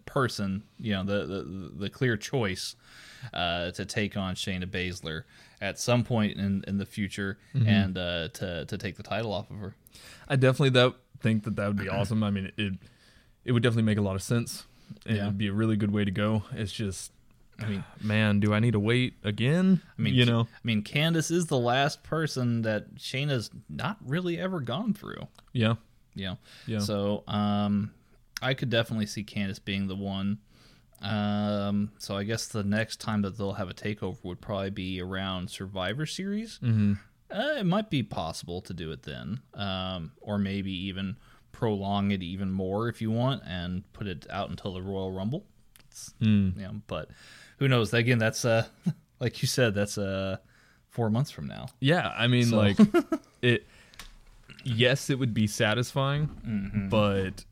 person, 0.06 0.62
you 0.78 0.92
know, 0.92 1.04
the 1.04 1.26
the, 1.26 1.72
the 1.76 1.90
clear 1.90 2.16
choice 2.16 2.76
uh, 3.34 3.70
to 3.72 3.84
take 3.84 4.16
on 4.16 4.34
Shayna 4.34 4.66
Baszler 4.66 5.24
at 5.60 5.78
some 5.78 6.04
point 6.04 6.36
in, 6.38 6.64
in 6.66 6.78
the 6.78 6.86
future, 6.86 7.38
and 7.54 7.96
uh, 7.98 8.28
to 8.28 8.64
to 8.66 8.78
take 8.78 8.96
the 8.96 9.02
title 9.02 9.32
off 9.32 9.50
of 9.50 9.58
her. 9.58 9.74
I 10.28 10.36
definitely 10.36 10.70
that 10.70 10.94
think 11.20 11.44
that 11.44 11.56
that 11.56 11.66
would 11.66 11.76
be 11.78 11.88
awesome. 11.90 12.22
I 12.22 12.30
mean, 12.30 12.52
it 12.56 12.74
it 13.44 13.52
would 13.52 13.62
definitely 13.62 13.84
make 13.84 13.98
a 13.98 14.02
lot 14.02 14.14
of 14.14 14.22
sense. 14.22 14.64
and 15.06 15.16
It'd 15.16 15.38
be 15.38 15.48
a 15.48 15.52
really 15.52 15.76
good 15.76 15.90
way 15.90 16.04
to 16.04 16.10
go. 16.10 16.42
It's 16.52 16.72
just, 16.72 17.12
I 17.58 17.66
mean, 17.66 17.84
man, 18.02 18.40
do 18.40 18.52
I 18.52 18.60
need 18.60 18.72
to 18.72 18.80
wait 18.80 19.14
again? 19.24 19.80
I 19.98 20.02
mean, 20.02 20.14
you 20.14 20.24
know, 20.24 20.42
I 20.42 20.60
mean, 20.64 20.82
Candice 20.82 21.30
is 21.30 21.46
the 21.46 21.58
last 21.58 22.02
person 22.02 22.62
that 22.62 22.96
Shayna's 22.96 23.50
not 23.68 23.96
really 24.04 24.38
ever 24.38 24.60
gone 24.60 24.94
through. 24.94 25.28
yeah, 25.52 25.74
know. 26.14 26.38
Yeah. 26.66 26.78
So 26.80 27.24
um, 27.26 27.92
I 28.42 28.54
could 28.54 28.70
definitely 28.70 29.06
see 29.06 29.24
Candice 29.24 29.64
being 29.64 29.88
the 29.88 29.96
one. 29.96 30.38
Um, 31.00 31.92
so 31.98 32.16
I 32.16 32.24
guess 32.24 32.46
the 32.48 32.64
next 32.64 33.00
time 33.00 33.22
that 33.22 33.38
they'll 33.38 33.52
have 33.54 33.70
a 33.70 33.74
takeover 33.74 34.16
would 34.24 34.40
probably 34.40 34.70
be 34.70 35.00
around 35.00 35.50
Survivor 35.50 36.06
Series. 36.06 36.58
Mm-hmm. 36.62 36.94
Uh, 37.30 37.58
it 37.60 37.66
might 37.66 37.90
be 37.90 38.02
possible 38.02 38.60
to 38.62 38.72
do 38.74 38.90
it 38.90 39.02
then, 39.02 39.40
um, 39.54 40.12
or 40.20 40.38
maybe 40.38 40.72
even 40.72 41.16
prolong 41.52 42.10
it 42.10 42.22
even 42.22 42.50
more 42.50 42.88
if 42.88 43.02
you 43.02 43.10
want 43.10 43.42
and 43.46 43.90
put 43.92 44.06
it 44.06 44.26
out 44.30 44.48
until 44.50 44.72
the 44.72 44.82
Royal 44.82 45.12
Rumble. 45.12 45.44
You 46.20 46.52
know, 46.56 46.80
but 46.86 47.10
who 47.58 47.66
knows? 47.68 47.92
Again, 47.92 48.18
that's 48.18 48.44
uh, 48.44 48.66
like 49.20 49.42
you 49.42 49.48
said, 49.48 49.74
that's 49.74 49.98
uh, 49.98 50.36
four 50.90 51.10
months 51.10 51.30
from 51.30 51.46
now. 51.48 51.66
yeah. 51.80 52.12
I 52.16 52.26
mean, 52.28 52.46
So- 52.46 52.56
like 52.56 52.78
it. 53.42 53.66
Yes, 54.64 55.08
it 55.08 55.18
would 55.18 55.32
be 55.34 55.46
satisfying, 55.46 56.26
Mm-hmm. 56.46 56.88
but 56.88 57.44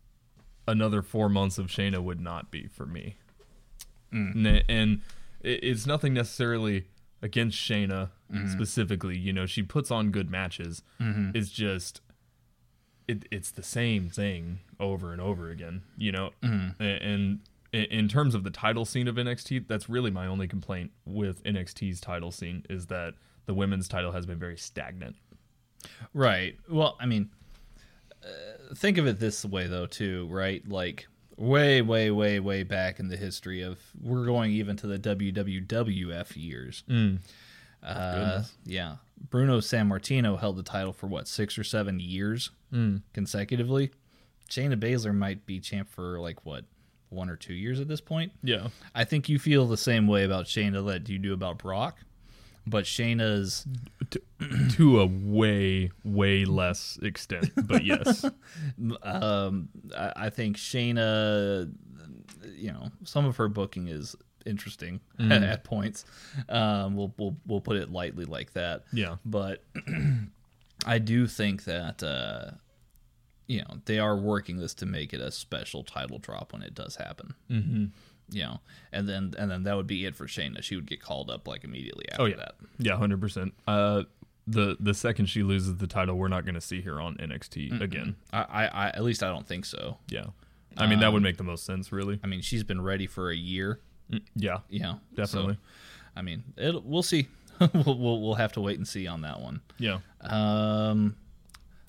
another 0.68 1.02
four 1.02 1.28
months 1.28 1.56
of 1.56 1.66
Shayna 1.68 2.02
would 2.02 2.20
not 2.20 2.50
be 2.50 2.66
for 2.66 2.84
me. 2.84 3.16
Mm. 4.16 4.62
And 4.68 5.02
it- 5.42 5.62
it's 5.62 5.86
nothing 5.86 6.14
necessarily 6.14 6.86
against 7.22 7.58
Shayna 7.58 8.10
Mm-hmm. 8.32 8.48
specifically. 8.50 9.16
You 9.16 9.32
know, 9.32 9.46
she 9.46 9.62
puts 9.62 9.90
on 9.92 10.10
good 10.10 10.28
matches. 10.30 10.82
It's 10.98 11.48
just 11.50 12.00
it, 13.06 13.24
it's 13.30 13.52
the 13.52 13.62
same 13.62 14.08
thing 14.10 14.58
over 14.80 15.12
and 15.12 15.20
over 15.20 15.48
again. 15.50 15.82
You 15.96 16.10
know, 16.10 16.30
Mm-hmm. 16.42 16.82
A- 16.82 17.02
and 17.02 17.40
in 17.72 18.08
terms 18.08 18.34
of 18.34 18.42
the 18.42 18.50
title 18.50 18.84
scene 18.84 19.06
of 19.06 19.14
NXT, 19.16 19.68
that's 19.68 19.88
really 19.88 20.10
my 20.10 20.26
only 20.26 20.48
complaint 20.48 20.90
with 21.04 21.40
NXT's 21.44 22.00
title 22.00 22.32
scene 22.32 22.64
is 22.70 22.86
that 22.86 23.14
the 23.44 23.54
women's 23.54 23.86
title 23.86 24.10
has 24.12 24.24
been 24.26 24.38
very 24.40 24.56
stagnant. 24.56 25.14
Right. 26.14 26.56
Well, 26.68 26.96
I 26.98 27.06
mean, 27.06 27.30
uh, 28.24 28.74
think 28.74 28.98
of 28.98 29.06
it 29.06 29.20
this 29.20 29.44
way 29.44 29.66
though, 29.68 29.86
too. 29.86 30.26
Right? 30.30 30.66
Like 30.68 31.06
way, 31.36 31.82
way, 31.82 32.10
way, 32.10 32.40
way 32.40 32.62
back 32.62 32.98
in 32.98 33.08
the 33.08 33.16
history 33.16 33.62
of 33.62 33.78
we're 34.00 34.24
going 34.26 34.52
even 34.52 34.76
to 34.76 34.86
the 34.86 34.98
WWWF 34.98 36.36
years. 36.36 36.82
Uh, 37.82 38.42
yeah, 38.64 38.96
Bruno 39.30 39.60
Sammartino 39.60 40.38
held 40.38 40.56
the 40.56 40.62
title 40.62 40.92
for 40.92 41.06
what 41.06 41.28
six 41.28 41.58
or 41.58 41.64
seven 41.64 42.00
years 42.00 42.50
consecutively. 43.12 43.90
Shayna 44.50 44.76
Baszler 44.76 45.14
might 45.14 45.46
be 45.46 45.60
champ 45.60 45.88
for 45.90 46.20
like 46.20 46.44
what 46.44 46.64
one 47.10 47.30
or 47.30 47.36
two 47.36 47.54
years 47.54 47.80
at 47.80 47.88
this 47.88 48.00
point. 48.00 48.32
Yeah. 48.42 48.68
I 48.94 49.04
think 49.04 49.28
you 49.28 49.38
feel 49.38 49.66
the 49.66 49.76
same 49.76 50.06
way 50.06 50.24
about 50.24 50.46
Shayna 50.46 50.84
that 50.86 51.08
you 51.08 51.18
do 51.18 51.32
about 51.32 51.58
Brock, 51.58 51.98
but 52.66 52.84
Shayna's 52.84 53.66
to 54.72 55.00
a 55.00 55.06
way, 55.06 55.90
way 56.04 56.44
less 56.44 56.98
extent, 57.02 57.50
but 57.66 57.84
yes. 57.84 58.24
um, 59.02 59.68
I, 59.96 60.12
I 60.16 60.30
think 60.30 60.56
Shayna, 60.56 61.72
you 62.54 62.72
know, 62.72 62.90
some 63.04 63.24
of 63.24 63.36
her 63.36 63.48
booking 63.48 63.88
is 63.88 64.16
interesting 64.46 65.00
at, 65.18 65.30
at 65.42 65.64
points. 65.64 66.04
Um, 66.48 66.96
we'll, 66.96 67.12
we'll 67.18 67.36
we'll 67.46 67.60
put 67.60 67.76
it 67.76 67.90
lightly 67.90 68.24
like 68.24 68.52
that. 68.54 68.84
Yeah. 68.92 69.16
But 69.24 69.62
I 70.86 70.98
do 70.98 71.26
think 71.26 71.64
that 71.64 72.02
uh, 72.02 72.52
you 73.46 73.60
know 73.60 73.78
they 73.84 73.98
are 73.98 74.16
working 74.16 74.58
this 74.58 74.74
to 74.74 74.86
make 74.86 75.12
it 75.12 75.20
a 75.20 75.30
special 75.30 75.82
title 75.82 76.18
drop 76.18 76.52
when 76.52 76.62
it 76.62 76.74
does 76.74 76.96
happen. 76.96 77.34
Mm-hmm. 77.50 77.84
You 78.28 78.42
know, 78.42 78.60
and 78.92 79.08
then 79.08 79.34
and 79.38 79.50
then 79.50 79.62
that 79.64 79.76
would 79.76 79.86
be 79.86 80.04
it 80.04 80.16
for 80.16 80.26
Shayna. 80.26 80.62
She 80.62 80.74
would 80.74 80.86
get 80.86 81.00
called 81.00 81.30
up 81.30 81.46
like 81.46 81.62
immediately 81.64 82.06
after 82.10 82.22
Oh 82.22 82.26
yeah, 82.26 82.36
that. 82.36 82.54
yeah, 82.78 82.96
hundred 82.96 83.20
percent. 83.20 83.54
Uh, 83.68 84.02
the 84.48 84.76
the 84.80 84.94
second 84.94 85.26
she 85.26 85.42
loses 85.42 85.76
the 85.76 85.86
title, 85.86 86.16
we're 86.16 86.28
not 86.28 86.44
going 86.44 86.54
to 86.56 86.60
see 86.60 86.80
her 86.82 87.00
on 87.00 87.16
NXT 87.16 87.80
again. 87.80 88.16
I, 88.32 88.38
I, 88.42 88.64
I 88.66 88.88
at 88.88 89.02
least 89.04 89.22
I 89.22 89.28
don't 89.28 89.46
think 89.46 89.64
so. 89.64 89.98
Yeah, 90.08 90.26
I 90.76 90.86
mean 90.86 91.00
that 91.00 91.12
would 91.12 91.22
make 91.22 91.36
the 91.36 91.44
most 91.44 91.64
sense, 91.64 91.92
really. 91.92 92.18
I 92.24 92.26
mean, 92.26 92.40
she's 92.40 92.64
been 92.64 92.80
ready 92.82 93.06
for 93.06 93.30
a 93.30 93.36
year. 93.36 93.80
Yeah, 94.08 94.18
Yeah, 94.36 94.58
you 94.68 94.80
know, 94.80 95.00
Definitely. 95.14 95.54
So, 95.54 95.60
I 96.16 96.22
mean, 96.22 96.44
it, 96.56 96.84
we'll 96.84 97.02
see. 97.02 97.26
we'll, 97.60 97.98
we'll 97.98 98.20
we'll 98.20 98.34
have 98.34 98.52
to 98.52 98.60
wait 98.60 98.76
and 98.78 98.86
see 98.86 99.06
on 99.06 99.22
that 99.22 99.40
one. 99.40 99.60
yeah. 99.78 99.98
Um, 100.20 101.16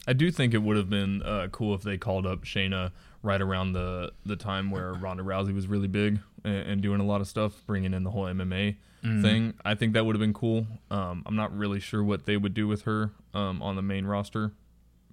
I 0.08 0.13
do 0.13 0.32
think 0.32 0.53
it 0.53 0.60
would 0.60 0.77
have 0.77 0.89
been 0.89 1.22
uh, 1.24 1.48
cool 1.51 1.75
if 1.75 1.82
they 1.82 1.98
called 1.98 2.25
up 2.25 2.44
Shayna 2.46 2.91
right 3.24 3.41
around 3.41 3.74
the 3.74 4.12
the 4.25 4.36
time 4.36 4.72
where 4.72 4.94
Ronda 4.94 5.22
Rousey 5.24 5.53
was 5.53 5.67
really 5.67 5.88
big 5.88 6.20
and, 6.44 6.56
and 6.70 6.82
doing 6.82 7.00
a 7.00 7.06
lot 7.06 7.22
of 7.22 7.27
stuff, 7.27 7.62
bringing 7.65 7.94
in 7.94 8.03
the 8.03 8.12
whole 8.12 8.25
MMA 8.25 8.75
thing. 9.22 9.53
I 9.63 9.74
think 9.75 9.94
that 9.94 10.06
would 10.06 10.15
have 10.15 10.20
been 10.20 10.34
cool. 10.34 10.67
Um, 10.91 11.24
I'm 11.25 11.36
not 11.38 11.56
really 11.58 11.79
sure 11.79 12.03
what 12.03 12.25
they 12.25 12.36
would 12.36 12.53
do 12.53 12.67
with 12.67 12.82
her 12.82 13.12
um, 13.34 13.62
on 13.62 13.77
the 13.77 13.82
main 13.82 14.06
roster, 14.06 14.51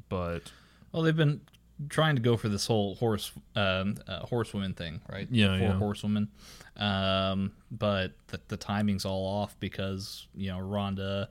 but 0.09 0.51
well, 0.91 1.03
they've 1.03 1.15
been 1.17 1.41
trying 1.89 2.17
to 2.17 2.23
go 2.23 2.37
for 2.37 2.49
this 2.49 2.67
whole 2.67 2.97
horse 2.97 3.31
um, 3.55 3.97
uh, 4.09 4.21
horsewoman 4.27 4.75
thing, 4.75 5.01
right? 5.09 5.29
Yeah, 5.31 5.59
four 5.59 5.69
yeah. 5.69 5.73
horsewomen. 5.75 6.29
Um, 6.77 7.53
but 7.71 8.13
the, 8.29 8.41
the 8.49 8.57
timing's 8.57 9.05
all 9.05 9.25
off 9.27 9.55
because 9.61 10.27
you 10.35 10.51
know 10.51 10.59
Ronda 10.59 11.29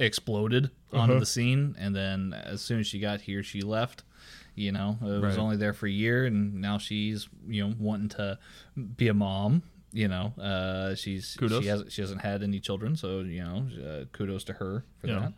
exploded 0.00 0.70
onto 0.92 1.12
Uh-huh. 1.12 1.20
the 1.20 1.26
scene, 1.26 1.76
and 1.78 1.94
then 1.94 2.32
as 2.32 2.60
soon 2.60 2.80
as 2.80 2.86
she 2.88 2.98
got 2.98 3.20
here, 3.20 3.42
she 3.42 3.60
left. 3.62 4.02
You 4.60 4.72
know, 4.72 4.98
it 5.02 5.22
was 5.22 5.38
only 5.38 5.56
there 5.56 5.72
for 5.72 5.86
a 5.86 5.90
year, 5.90 6.26
and 6.26 6.60
now 6.60 6.76
she's 6.78 7.28
you 7.48 7.66
know 7.66 7.74
wanting 7.78 8.10
to 8.10 8.38
be 8.96 9.08
a 9.08 9.14
mom. 9.14 9.62
You 9.92 10.06
know, 10.08 10.32
uh, 10.38 10.94
she's 10.94 11.34
Kudos. 11.38 11.62
she 11.62 11.68
hasn't 11.68 11.92
she 11.92 12.00
hasn't 12.02 12.20
had 12.20 12.42
any 12.42 12.60
children, 12.60 12.94
so 12.96 13.20
you 13.20 13.42
know, 13.42 13.66
uh, 13.84 14.04
kudos 14.12 14.44
to 14.44 14.52
her 14.54 14.84
for 14.98 15.06
Yeah. 15.08 15.18
that. 15.20 15.32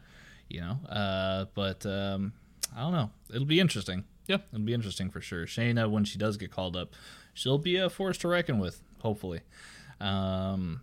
You 0.49 0.61
know, 0.61 0.79
uh, 0.89 1.47
but 1.55 1.87
um, 1.87 2.33
I 2.77 2.81
don't 2.81 2.93
know. 2.93 3.11
It'll 3.33 3.47
be 3.47 3.61
interesting. 3.61 4.05
Yeah. 4.27 4.39
it'll 4.53 4.65
be 4.65 4.75
interesting 4.75 5.09
for 5.11 5.21
sure. 5.21 5.47
Shayna, 5.47 5.91
when 5.91 6.05
she 6.05 6.19
does 6.19 6.37
get 6.37 6.51
called 6.51 6.77
up, 6.77 6.93
she'll 7.35 7.59
be 7.59 7.77
a 7.77 7.89
force 7.89 8.19
to 8.19 8.29
reckon 8.29 8.59
with. 8.59 8.83
Hopefully. 9.01 9.41
Um, 10.01 10.83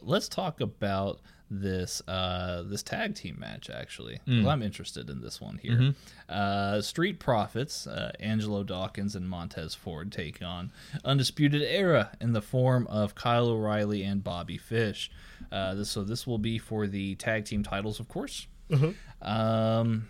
let's 0.00 0.28
talk 0.28 0.60
about 0.60 1.20
this 1.54 2.00
uh, 2.08 2.62
this 2.62 2.82
tag 2.82 3.14
team 3.14 3.36
match 3.38 3.68
actually. 3.68 4.20
'cause 4.24 4.46
I'm 4.48 4.62
interested 4.62 5.10
in 5.10 5.20
this 5.20 5.40
one 5.40 5.58
here. 5.58 5.94
Uh, 6.28 6.80
Street 6.80 7.18
Profits, 7.20 7.86
uh, 7.86 8.12
Angelo 8.18 8.62
Dawkins 8.64 9.14
and 9.14 9.28
Montez 9.28 9.74
Ford 9.74 10.10
take 10.10 10.40
on 10.42 10.72
Undisputed 11.04 11.60
Era 11.62 12.12
in 12.20 12.32
the 12.32 12.40
form 12.42 12.86
of 12.86 13.14
Kyle 13.14 13.48
O'Reilly 13.48 14.02
and 14.02 14.24
Bobby 14.24 14.56
Fish. 14.56 15.10
Uh, 15.50 15.74
this, 15.74 15.90
so 15.90 16.02
this 16.04 16.26
will 16.26 16.38
be 16.38 16.56
for 16.58 16.86
the 16.86 17.14
tag 17.16 17.44
team 17.44 17.62
titles, 17.62 18.00
of 18.00 18.08
course. 18.08 18.46
Um, 19.20 20.08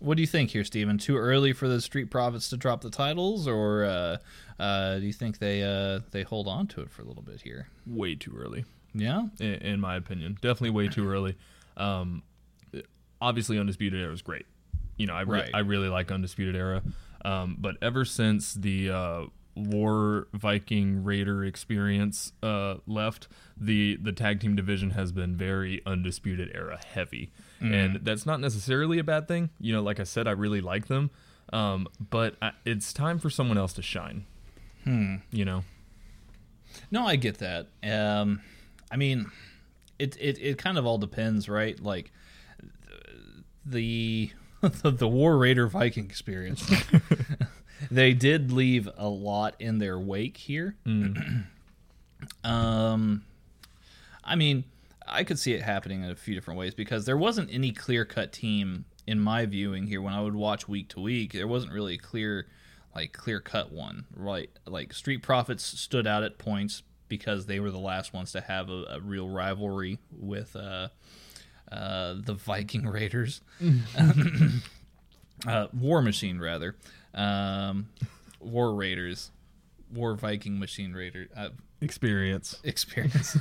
What 0.00 0.16
do 0.16 0.22
you 0.22 0.26
think 0.26 0.50
here, 0.50 0.64
Steven? 0.64 0.96
Too 0.96 1.16
early 1.18 1.52
for 1.52 1.68
the 1.68 1.78
Street 1.80 2.10
Profits 2.10 2.48
to 2.48 2.56
drop 2.56 2.80
the 2.80 2.88
titles, 2.90 3.46
or 3.46 3.84
uh, 3.84 4.16
uh, 4.58 4.98
do 4.98 5.04
you 5.06 5.12
think 5.12 5.38
they 5.38 5.62
uh, 5.62 6.00
they 6.10 6.22
hold 6.22 6.48
on 6.48 6.66
to 6.68 6.80
it 6.80 6.90
for 6.90 7.02
a 7.02 7.04
little 7.04 7.22
bit 7.22 7.42
here? 7.42 7.68
Way 7.86 8.14
too 8.14 8.34
early, 8.34 8.64
Yeah. 8.94 9.26
in, 9.38 9.54
in 9.54 9.80
my 9.80 9.96
opinion. 9.96 10.34
Definitely 10.40 10.70
way 10.70 10.88
too 10.88 11.08
early. 11.08 11.36
Um, 11.76 12.22
obviously, 13.20 13.58
Undisputed 13.58 14.00
Era 14.00 14.12
is 14.12 14.22
great. 14.22 14.46
You 14.96 15.06
know, 15.06 15.14
I 15.14 15.22
re- 15.22 15.40
Right. 15.40 15.50
I 15.54 15.60
really 15.60 15.88
like 15.88 16.10
Undisputed 16.10 16.56
Era. 16.56 16.82
Um, 17.24 17.56
but 17.58 17.76
ever 17.82 18.04
since 18.04 18.54
the 18.54 18.90
uh, 18.90 19.24
War 19.54 20.28
Viking 20.32 21.04
Raider 21.04 21.44
experience 21.44 22.32
uh, 22.42 22.76
left, 22.86 23.28
the 23.58 23.96
the 24.00 24.12
tag 24.12 24.40
team 24.40 24.56
division 24.56 24.90
has 24.90 25.12
been 25.12 25.36
very 25.36 25.82
Undisputed 25.84 26.50
Era 26.54 26.78
heavy, 26.94 27.30
and 27.60 27.96
that's 28.02 28.24
not 28.24 28.40
necessarily 28.40 28.98
a 28.98 29.04
bad 29.04 29.28
thing. 29.28 29.50
You 29.60 29.74
know, 29.74 29.82
like 29.82 30.00
I 30.00 30.04
said, 30.04 30.26
I 30.26 30.30
really 30.30 30.62
like 30.62 30.86
them, 30.88 31.10
um, 31.52 31.88
but 32.10 32.36
I, 32.40 32.52
it's 32.64 32.92
time 32.94 33.18
for 33.18 33.28
someone 33.28 33.58
else 33.58 33.74
to 33.74 33.82
shine. 33.82 34.24
You 34.86 35.44
know, 35.44 35.62
No, 36.90 37.06
I 37.06 37.16
get 37.16 37.38
that. 37.38 37.68
Um, 37.84 38.40
I 38.90 38.96
mean, 38.96 39.30
it, 39.98 40.16
it 40.20 40.38
it 40.40 40.58
kind 40.58 40.78
of 40.78 40.86
all 40.86 40.98
depends, 40.98 41.48
right? 41.48 41.78
Like 41.80 42.10
the 43.64 44.30
the, 44.60 44.90
the 44.90 45.08
War 45.08 45.38
Raider 45.38 45.66
Viking 45.66 46.04
experience. 46.04 46.70
they 47.90 48.12
did 48.12 48.52
leave 48.52 48.88
a 48.96 49.08
lot 49.08 49.54
in 49.58 49.78
their 49.78 49.98
wake 49.98 50.36
here. 50.36 50.76
um, 52.44 53.24
I 54.24 54.36
mean, 54.36 54.64
I 55.06 55.24
could 55.24 55.38
see 55.38 55.54
it 55.54 55.62
happening 55.62 56.02
in 56.02 56.10
a 56.10 56.16
few 56.16 56.34
different 56.34 56.58
ways 56.58 56.74
because 56.74 57.06
there 57.06 57.16
wasn't 57.16 57.50
any 57.52 57.72
clear 57.72 58.04
cut 58.04 58.32
team 58.32 58.84
in 59.06 59.18
my 59.18 59.46
viewing 59.46 59.86
here 59.86 60.02
when 60.02 60.12
I 60.12 60.20
would 60.20 60.36
watch 60.36 60.68
week 60.68 60.88
to 60.90 61.00
week. 61.00 61.32
There 61.32 61.48
wasn't 61.48 61.72
really 61.72 61.94
a 61.94 61.98
clear, 61.98 62.46
like 62.94 63.12
clear 63.12 63.40
cut 63.40 63.72
one, 63.72 64.04
right? 64.14 64.50
Like 64.66 64.92
Street 64.92 65.22
Profits 65.22 65.64
stood 65.64 66.06
out 66.06 66.22
at 66.22 66.38
points 66.38 66.82
because 67.10 67.44
they 67.44 67.60
were 67.60 67.70
the 67.70 67.78
last 67.78 68.14
ones 68.14 68.32
to 68.32 68.40
have 68.40 68.70
a, 68.70 68.84
a 68.92 69.00
real 69.00 69.28
rivalry 69.28 69.98
with 70.10 70.56
uh, 70.56 70.88
uh, 71.70 72.14
the 72.16 72.32
Viking 72.32 72.86
Raiders, 72.86 73.42
uh, 75.46 75.66
War 75.74 76.00
Machine 76.00 76.38
rather, 76.38 76.76
um, 77.12 77.90
War 78.40 78.74
Raiders, 78.74 79.30
War 79.92 80.14
Viking 80.14 80.58
Machine 80.58 80.94
Raider. 80.94 81.28
Uh, 81.36 81.50
experience. 81.82 82.58
experience. 82.64 83.36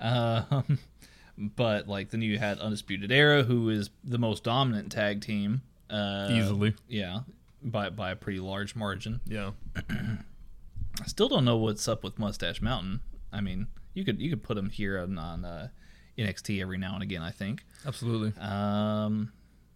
um, 0.00 0.78
but 1.36 1.88
like 1.88 2.10
then 2.10 2.22
you 2.22 2.38
had 2.38 2.58
Undisputed 2.60 3.12
Era, 3.12 3.42
who 3.42 3.68
is 3.68 3.90
the 4.04 4.18
most 4.18 4.44
dominant 4.44 4.90
tag 4.92 5.20
team, 5.20 5.62
uh, 5.90 6.28
Easily. 6.30 6.74
yeah, 6.88 7.20
by 7.62 7.90
by 7.90 8.12
a 8.12 8.16
pretty 8.16 8.40
large 8.40 8.74
margin. 8.76 9.20
Yeah. 9.26 9.50
I 11.00 11.06
still 11.06 11.28
don't 11.28 11.44
know 11.44 11.56
what's 11.56 11.88
up 11.88 12.04
with 12.04 12.18
Mustache 12.18 12.60
Mountain. 12.60 13.00
I 13.32 13.40
mean, 13.40 13.68
you 13.94 14.04
could 14.04 14.20
you 14.20 14.30
could 14.30 14.42
put 14.42 14.58
him 14.58 14.70
here 14.70 14.98
on, 14.98 15.18
on 15.18 15.44
uh, 15.44 15.68
NXT 16.18 16.60
every 16.60 16.78
now 16.78 16.94
and 16.94 17.02
again. 17.02 17.22
I 17.22 17.30
think. 17.30 17.64
Absolutely. 17.86 18.32
Um, 18.40 19.32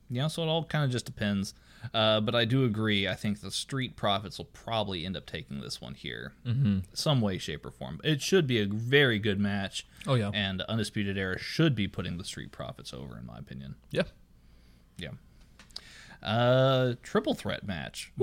yeah, 0.08 0.28
so 0.28 0.42
it 0.42 0.46
all 0.46 0.64
kind 0.64 0.84
of 0.84 0.90
just 0.90 1.06
depends. 1.06 1.54
Uh, 1.94 2.20
but 2.20 2.34
I 2.34 2.44
do 2.44 2.64
agree. 2.64 3.06
I 3.06 3.14
think 3.14 3.40
the 3.40 3.50
Street 3.50 3.96
Profits 3.96 4.38
will 4.38 4.46
probably 4.46 5.04
end 5.04 5.16
up 5.16 5.26
taking 5.26 5.60
this 5.60 5.80
one 5.80 5.94
here, 5.94 6.32
mm-hmm. 6.44 6.80
some 6.92 7.20
way, 7.20 7.38
shape, 7.38 7.64
or 7.64 7.70
form. 7.70 8.00
It 8.02 8.22
should 8.22 8.46
be 8.46 8.60
a 8.60 8.66
very 8.66 9.18
good 9.18 9.38
match. 9.38 9.86
Oh, 10.06 10.14
yeah. 10.14 10.30
and 10.34 10.62
Undisputed 10.62 11.16
Era 11.16 11.38
should 11.38 11.74
be 11.74 11.86
putting 11.86 12.18
the 12.18 12.24
Street 12.24 12.50
Profits 12.50 12.92
over, 12.92 13.18
in 13.18 13.26
my 13.26 13.38
opinion. 13.38 13.76
Yeah. 13.90 14.04
Yeah. 14.96 15.10
Uh, 16.22 16.94
triple 17.02 17.34
threat 17.34 17.66
match. 17.66 18.12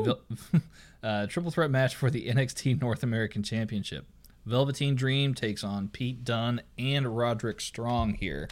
Uh, 1.04 1.28
triple 1.28 1.52
threat 1.52 1.70
match 1.70 1.96
for 1.98 2.10
the 2.10 2.28
NXT 2.30 2.80
North 2.80 3.04
American 3.04 3.44
Championship. 3.44 4.06
Velveteen 4.46 4.96
Dream 4.96 5.34
takes 5.34 5.62
on 5.62 5.90
Pete 5.90 6.24
Dunne 6.24 6.62
and 6.78 7.18
Roderick 7.18 7.60
Strong 7.60 8.14
here. 8.16 8.48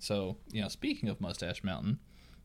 So, 0.00 0.36
you 0.50 0.62
know, 0.62 0.66
speaking 0.68 1.08
of 1.08 1.20
Mustache 1.20 1.62
Mountain, 1.62 2.00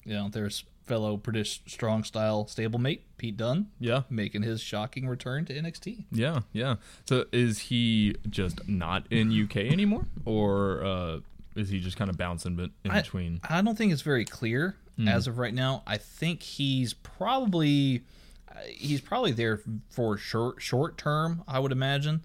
you 0.06 0.14
know, 0.14 0.30
there's 0.32 0.64
fellow 0.86 1.18
British 1.18 1.62
strong 1.66 2.04
style 2.04 2.46
stablemate 2.46 3.00
Pete 3.18 3.36
Dunne 3.36 3.68
Yeah. 3.80 4.04
making 4.12 4.44
his 4.44 4.62
shocking 4.62 5.08
return 5.08 5.44
to 5.46 5.54
NXT. 5.60 6.06
Yeah, 6.12 6.42
yeah. 6.54 6.76
So 7.06 7.26
is 7.32 7.58
he 7.58 8.16
just 8.30 8.68
not 8.70 9.06
in 9.12 9.32
UK 9.32 9.56
anymore, 9.72 10.06
or 10.24 10.86
uh, 10.86 11.20
is 11.56 11.70
he 11.70 11.80
just 11.80 11.98
kind 11.98 12.12
of 12.12 12.18
bouncing 12.18 12.56
but 12.56 12.70
in 12.86 12.92
I- 12.92 13.02
between? 13.02 13.42
I 13.50 13.62
don't 13.64 13.76
think 13.76 13.92
it's 13.92 14.04
very 14.04 14.24
clear 14.26 14.76
as 15.06 15.28
of 15.28 15.38
right 15.38 15.54
now. 15.54 15.84
I 15.86 15.98
think 15.98 16.42
he's 16.44 16.94
probably 16.94 18.04
uh, 18.50 18.56
he's 18.68 19.02
probably 19.02 19.32
there 19.32 19.62
for 19.90 20.18
short 20.18 20.62
short 20.62 20.98
term. 20.98 21.44
I 21.48 21.60
would 21.60 21.72
imagine. 21.72 22.22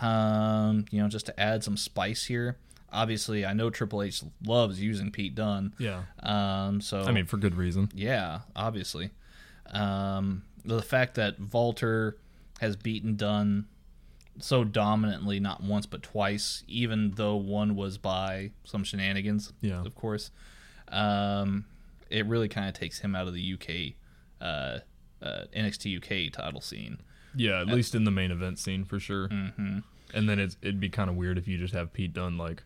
Um, 0.00 0.84
you 0.90 1.00
know, 1.02 1.08
just 1.08 1.26
to 1.26 1.40
add 1.40 1.64
some 1.64 1.76
spice 1.76 2.24
here. 2.24 2.58
Obviously, 2.92 3.44
I 3.44 3.54
know 3.54 3.70
Triple 3.70 4.02
H 4.02 4.22
loves 4.46 4.80
using 4.80 5.10
Pete 5.10 5.34
Dunne. 5.34 5.74
Yeah. 5.78 6.02
Um, 6.22 6.80
so 6.80 7.02
I 7.02 7.10
mean, 7.10 7.26
for 7.26 7.36
good 7.38 7.56
reason. 7.56 7.90
yeah, 7.94 8.40
obviously. 8.54 9.10
Um, 9.72 10.44
the 10.64 10.80
fact 10.82 11.16
that 11.16 11.40
WALTER 11.52 12.16
has 12.60 12.76
beaten 12.76 13.16
Dunne 13.16 13.66
so 14.38 14.62
dominantly, 14.64 15.40
not 15.40 15.62
once 15.62 15.86
but 15.86 16.02
twice, 16.02 16.62
even 16.68 17.12
though 17.16 17.34
one 17.36 17.74
was 17.74 17.98
by 17.98 18.50
some 18.64 18.84
shenanigans, 18.84 19.52
Yeah. 19.60 19.80
of 19.84 19.94
course, 19.94 20.30
um, 20.88 21.64
it 22.10 22.26
really 22.26 22.48
kind 22.48 22.68
of 22.68 22.74
takes 22.74 23.00
him 23.00 23.14
out 23.14 23.26
of 23.26 23.34
the 23.34 23.54
UK, 23.54 23.94
uh, 24.40 24.78
uh, 25.24 25.44
NXT 25.56 25.98
UK 25.98 26.32
title 26.32 26.60
scene. 26.60 26.98
Yeah, 27.36 27.60
at 27.60 27.66
least 27.66 27.94
in 27.94 28.04
the 28.04 28.10
main 28.10 28.30
event 28.30 28.58
scene 28.58 28.84
for 28.84 29.00
sure. 29.00 29.28
Mm-hmm. 29.28 29.78
And 30.12 30.28
then 30.28 30.38
it's, 30.38 30.56
it'd 30.62 30.78
be 30.80 30.88
kind 30.88 31.10
of 31.10 31.16
weird 31.16 31.38
if 31.38 31.48
you 31.48 31.58
just 31.58 31.74
have 31.74 31.92
Pete 31.92 32.12
Dunne 32.12 32.38
like, 32.38 32.62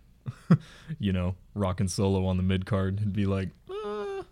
you 0.99 1.13
know, 1.13 1.37
rocking 1.55 1.89
solo 1.89 2.27
on 2.27 2.37
the 2.37 2.43
mid 2.43 2.67
card. 2.67 2.99
It'd 2.99 3.15
be 3.15 3.25
like, 3.25 3.49
uh, 3.71 4.23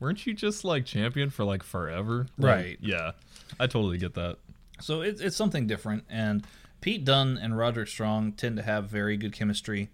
weren't 0.00 0.24
you 0.26 0.32
just 0.32 0.64
like 0.64 0.86
champion 0.86 1.28
for 1.28 1.44
like 1.44 1.62
forever? 1.62 2.26
Like, 2.38 2.56
Right. 2.56 2.78
Yeah, 2.80 3.12
I 3.60 3.66
totally 3.66 3.98
get 3.98 4.14
that. 4.14 4.38
So 4.80 5.02
it's 5.02 5.20
it's 5.20 5.36
something 5.36 5.66
different, 5.66 6.04
and 6.08 6.44
Pete 6.80 7.04
Dunne 7.04 7.38
and 7.38 7.56
Roderick 7.56 7.88
Strong 7.88 8.32
tend 8.32 8.56
to 8.56 8.62
have 8.62 8.86
very 8.86 9.16
good 9.16 9.32
chemistry. 9.32 9.90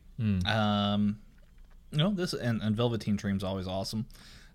Um, 0.46 1.18
you 1.90 1.99
know 1.99 2.11
this, 2.11 2.33
and, 2.33 2.62
and 2.62 2.77
Velveteen 2.77 3.16
Dream's 3.16 3.44
always 3.44 3.66
awesome. 3.66 4.07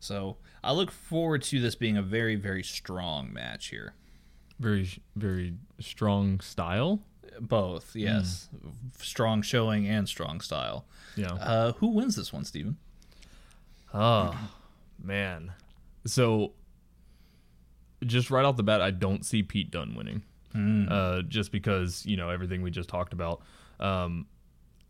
So 0.06 0.38
I 0.64 0.72
look 0.72 0.92
forward 0.92 1.42
to 1.44 1.60
this 1.60 1.76
being 1.76 1.98
a 1.98 2.02
very 2.02 2.36
very 2.36 2.64
strong 2.64 3.34
match 3.34 3.68
here. 3.68 3.94
Very, 4.60 4.90
very 5.16 5.56
strong 5.80 6.40
style. 6.40 7.02
Both, 7.42 7.96
yes, 7.96 8.48
strong 9.02 9.42
showing 9.42 9.88
and 9.88 10.08
strong 10.08 10.40
style. 10.40 10.86
Yeah. 11.18 11.34
Uh, 11.34 11.74
who 11.74 11.88
wins 11.88 12.16
this 12.16 12.32
one, 12.32 12.46
Steven? 12.46 12.78
Oh 13.94 14.38
man. 15.02 15.52
So 16.06 16.54
just 18.06 18.30
right 18.30 18.46
off 18.46 18.56
the 18.56 18.64
bat, 18.64 18.82
I 18.82 18.92
don't 18.92 19.26
see 19.26 19.44
Pete 19.44 19.72
Dunne 19.72 19.96
winning. 19.96 20.24
Uh, 20.90 21.22
just 21.24 21.52
because 21.52 22.06
you 22.06 22.16
know 22.16 22.30
everything 22.30 22.62
we 22.62 22.72
just 22.72 22.88
talked 22.88 23.12
about. 23.12 23.42
Um, 23.80 24.28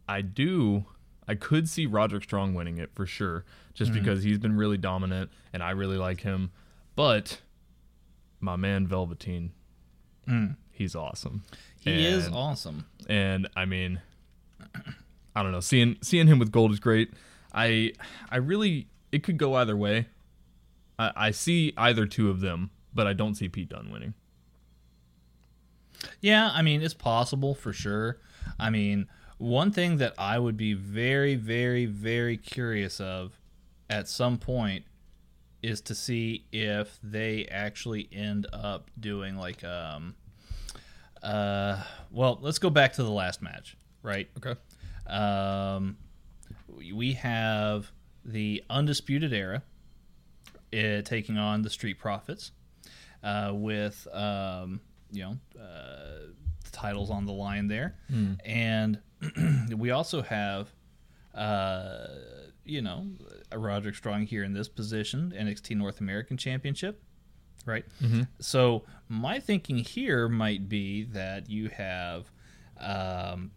I 0.08 0.22
do. 0.22 0.86
I 1.28 1.36
could 1.36 1.68
see 1.68 1.86
Roderick 1.86 2.24
Strong 2.24 2.54
winning 2.54 2.78
it 2.78 2.92
for 2.94 3.06
sure, 3.06 3.46
just 3.74 3.92
hmm. 3.92 4.00
because 4.00 4.24
he's 4.24 4.38
been 4.38 4.56
really 4.56 4.78
dominant 4.78 5.32
and 5.54 5.64
I 5.64 5.72
really 5.72 5.98
like 5.98 6.22
him. 6.22 6.52
But 6.96 7.42
my 8.40 8.56
man 8.56 8.88
Velveteen, 8.88 9.52
hmm. 10.28 10.48
he's 10.72 10.96
awesome. 10.96 11.44
He 11.80 12.06
is 12.06 12.28
awesome. 12.30 12.86
and 13.08 13.48
I 13.56 13.66
mean, 13.66 14.02
I 15.36 15.44
don't 15.44 15.52
know. 15.52 15.60
Seeing 15.60 15.98
seeing 16.02 16.28
him 16.28 16.40
with 16.40 16.52
gold 16.52 16.72
is 16.72 16.80
great. 16.80 17.12
I 17.54 17.94
I 18.30 18.38
really 18.38 18.88
it 19.12 19.24
could 19.24 19.38
go 19.38 19.56
either 19.56 19.78
way. 19.78 20.08
I, 20.98 21.12
I 21.16 21.32
see 21.32 21.74
either 21.78 22.06
two 22.06 22.30
of 22.30 22.40
them, 22.40 22.72
but 22.94 23.08
I 23.08 23.14
don't 23.14 23.36
see 23.36 23.50
Pete 23.50 23.70
Dunne 23.70 23.92
winning. 23.92 24.14
Yeah, 26.22 26.52
I 26.54 26.62
mean, 26.62 26.82
it's 26.82 26.94
possible 26.94 27.56
for 27.56 27.74
sure. 27.74 28.20
I 28.60 28.70
mean, 28.70 29.08
one 29.38 29.72
thing 29.72 29.98
that 29.98 30.14
I 30.18 30.40
would 30.40 30.58
be 30.58 30.74
very, 30.74 31.36
very, 31.36 31.86
very 31.86 32.38
curious 32.38 33.00
of 33.00 33.40
at 33.90 34.08
some 34.08 34.38
point 34.38 34.86
is 35.62 35.82
to 35.82 35.96
see 35.96 36.46
if 36.52 36.98
they 37.04 37.46
actually 37.46 38.08
end 38.12 38.46
up 38.54 38.90
doing 39.00 39.36
like 39.36 39.64
um 39.64 40.16
uh 41.24 41.82
well, 42.12 42.38
let's 42.42 42.60
go 42.60 42.70
back 42.70 42.94
to 42.94 43.04
the 43.04 43.10
last 43.12 43.42
match, 43.42 43.76
right? 44.04 44.30
Okay. 44.38 44.60
Um 45.08 45.98
we- 46.92 47.14
have 47.14 47.92
the 48.26 48.64
undisputed 48.70 49.32
era 49.34 49.62
uh, 50.74 51.02
taking 51.04 51.38
on 51.38 51.62
the 51.62 51.70
street 51.70 51.98
profits 52.00 52.52
uh, 53.24 53.52
with 53.54 54.08
um, 54.12 54.82
you 55.12 55.24
know 55.24 55.38
uh, 55.62 56.32
titles 56.72 57.10
on 57.12 57.26
the 57.26 57.32
line 57.32 57.68
there, 57.68 57.96
and 58.44 59.00
we 59.78 59.92
also 59.92 60.22
have 60.22 60.70
uh, 61.34 62.08
you 62.64 62.82
know 62.82 63.08
Roderick 63.54 63.96
Strong 63.96 64.24
here 64.28 64.44
in 64.44 64.54
this 64.54 64.68
position, 64.68 65.34
NXT 65.36 65.76
North 65.78 66.00
American 66.00 66.38
Championship, 66.38 67.02
right? 67.66 67.86
So 68.40 68.84
my 69.10 69.40
thinking 69.40 69.78
here 69.78 70.28
might 70.30 70.68
be 70.70 71.04
that 71.06 71.50
you 71.50 71.70
have, 71.70 72.32
um, 72.80 73.52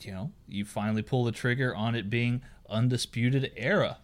you 0.00 0.12
know, 0.12 0.30
you 0.48 0.64
finally 0.64 1.02
pull 1.02 1.24
the 1.24 1.32
trigger 1.32 1.74
on 1.74 1.94
it 1.94 2.08
being 2.10 2.42
undisputed 2.68 3.52
era. 3.56 3.98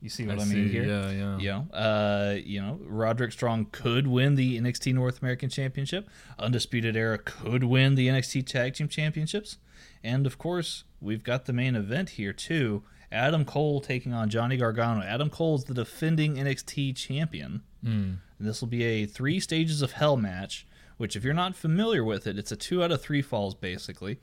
You 0.00 0.10
see 0.10 0.26
what 0.26 0.38
I, 0.38 0.42
I 0.42 0.44
mean 0.44 0.66
see, 0.66 0.68
here? 0.68 0.84
yeah, 0.84 1.10
yeah. 1.10 1.38
You 1.38 1.48
know, 1.48 1.66
uh, 1.72 2.36
you 2.44 2.60
know, 2.60 2.78
Roderick 2.82 3.32
Strong 3.32 3.68
could 3.72 4.06
win 4.06 4.34
the 4.34 4.60
NXT 4.60 4.94
North 4.94 5.22
American 5.22 5.48
Championship. 5.48 6.08
Undisputed 6.38 6.96
Era 6.96 7.18
could 7.18 7.64
win 7.64 7.94
the 7.94 8.08
NXT 8.08 8.46
Tag 8.46 8.74
Team 8.74 8.88
Championships, 8.88 9.58
and 10.04 10.26
of 10.26 10.38
course, 10.38 10.84
we've 11.00 11.24
got 11.24 11.46
the 11.46 11.52
main 11.52 11.74
event 11.74 12.10
here 12.10 12.32
too. 12.32 12.82
Adam 13.10 13.44
Cole 13.44 13.80
taking 13.80 14.12
on 14.12 14.28
Johnny 14.28 14.56
Gargano. 14.56 15.02
Adam 15.02 15.30
Cole 15.30 15.56
is 15.56 15.64
the 15.64 15.74
defending 15.74 16.34
NXT 16.34 16.96
champion. 16.96 17.62
Mm. 17.84 18.18
This 18.38 18.60
will 18.60 18.68
be 18.68 18.82
a 18.84 19.06
three 19.06 19.40
stages 19.40 19.80
of 19.82 19.92
hell 19.92 20.16
match. 20.16 20.66
Which, 20.98 21.14
if 21.14 21.24
you're 21.24 21.34
not 21.34 21.54
familiar 21.54 22.02
with 22.02 22.26
it, 22.26 22.38
it's 22.38 22.52
a 22.52 22.56
two 22.56 22.82
out 22.82 22.90
of 22.90 23.02
three 23.02 23.20
falls 23.20 23.54
basically. 23.54 24.18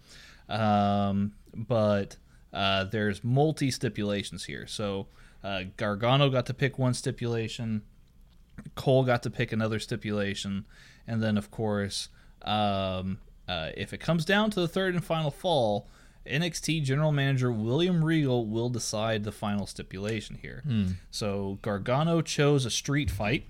Um, 0.49 1.33
but 1.53 2.17
uh, 2.51 2.85
there's 2.85 3.23
multi 3.23 3.71
stipulations 3.71 4.45
here. 4.45 4.65
So 4.67 5.07
uh, 5.43 5.63
Gargano 5.77 6.29
got 6.29 6.45
to 6.47 6.53
pick 6.53 6.79
one 6.79 6.93
stipulation, 6.93 7.81
Cole 8.75 9.03
got 9.03 9.23
to 9.23 9.29
pick 9.29 9.51
another 9.51 9.79
stipulation, 9.79 10.65
and 11.07 11.21
then 11.21 11.37
of 11.37 11.51
course, 11.51 12.09
um, 12.43 13.17
uh, 13.47 13.69
if 13.75 13.93
it 13.93 13.99
comes 13.99 14.25
down 14.25 14.49
to 14.51 14.59
the 14.59 14.67
third 14.67 14.95
and 14.95 15.03
final 15.03 15.31
fall, 15.31 15.87
NXT 16.25 16.83
General 16.83 17.11
Manager 17.11 17.51
William 17.51 18.03
Regal 18.03 18.45
will 18.47 18.69
decide 18.69 19.23
the 19.25 19.31
final 19.31 19.67
stipulation 19.67 20.37
here. 20.41 20.63
So 21.11 21.59
Gargano 21.61 22.21
chose 22.21 22.65
a 22.65 22.69
street 22.71 23.11
fight, 23.11 23.45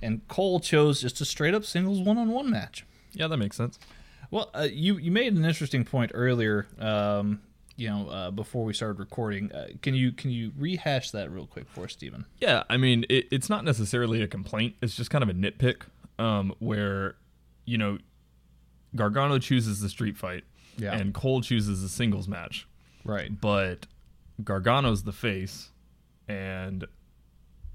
and 0.00 0.26
Cole 0.28 0.60
chose 0.60 1.00
just 1.00 1.20
a 1.20 1.24
straight 1.24 1.54
up 1.54 1.64
singles 1.64 2.00
one 2.00 2.18
on 2.18 2.28
one 2.30 2.48
match. 2.50 2.84
Yeah, 3.12 3.26
that 3.26 3.36
makes 3.38 3.56
sense. 3.56 3.78
Well, 4.30 4.50
uh, 4.54 4.68
you 4.72 4.96
you 4.96 5.10
made 5.10 5.34
an 5.34 5.44
interesting 5.44 5.84
point 5.84 6.12
earlier. 6.14 6.66
Um, 6.78 7.40
you 7.76 7.88
know, 7.88 8.08
uh, 8.08 8.30
before 8.30 8.64
we 8.64 8.72
started 8.74 8.98
recording, 8.98 9.50
uh, 9.52 9.68
can 9.80 9.94
you 9.94 10.12
can 10.12 10.30
you 10.30 10.52
rehash 10.58 11.10
that 11.12 11.30
real 11.30 11.46
quick 11.46 11.68
for 11.70 11.84
us, 11.84 11.92
Steven? 11.92 12.24
Yeah, 12.38 12.64
I 12.68 12.76
mean, 12.76 13.04
it, 13.08 13.26
it's 13.30 13.48
not 13.48 13.64
necessarily 13.64 14.22
a 14.22 14.28
complaint. 14.28 14.74
It's 14.82 14.94
just 14.96 15.10
kind 15.10 15.22
of 15.22 15.28
a 15.30 15.34
nitpick 15.34 15.82
um, 16.18 16.54
where, 16.58 17.16
you 17.64 17.78
know, 17.78 17.98
Gargano 18.94 19.38
chooses 19.38 19.80
the 19.80 19.88
street 19.88 20.16
fight 20.16 20.44
Yeah. 20.76 20.94
and 20.94 21.14
Cole 21.14 21.40
chooses 21.40 21.80
the 21.82 21.88
singles 21.88 22.28
match. 22.28 22.66
Right. 23.04 23.40
But 23.40 23.86
Gargano's 24.44 25.04
the 25.04 25.12
face 25.12 25.70
and 26.28 26.86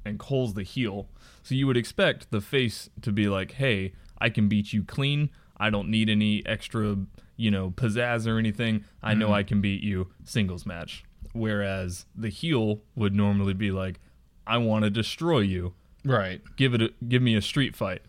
and 0.06 0.20
Cole's 0.20 0.54
the 0.54 0.64
heel. 0.64 1.10
So 1.44 1.54
you 1.56 1.68
would 1.68 1.76
expect 1.78 2.32
the 2.32 2.40
face 2.42 2.90
to 3.02 3.12
be 3.12 3.28
like, 3.28 3.54
"Hey, 3.54 3.94
I 4.20 4.30
can 4.30 4.48
beat 4.48 4.72
you 4.74 4.84
clean. 4.84 5.30
I 5.58 5.70
don't 5.70 5.90
need 5.90 6.08
any 6.10 6.46
extra, 6.46 6.98
you 7.38 7.50
know, 7.52 7.72
pizzazz 7.72 8.28
or 8.28 8.38
anything. 8.38 8.84
I 9.02 9.14
know 9.14 9.32
I 9.32 9.44
can 9.44 9.62
beat 9.62 9.82
you 9.84 10.08
singles 10.26 10.66
match." 10.66 11.04
Whereas 11.34 12.06
the 12.16 12.30
heel 12.30 12.82
would 12.96 13.14
normally 13.16 13.54
be 13.54 13.72
like, 13.72 14.00
"I 14.46 14.58
want 14.58 14.84
to 14.84 14.90
destroy 14.90 15.40
you. 15.40 15.74
Right. 16.04 16.42
Give 16.56 16.74
it 16.74 16.82
a, 16.82 16.94
give 17.08 17.22
me 17.22 17.36
a 17.36 17.42
street 17.42 17.76
fight." 17.76 18.02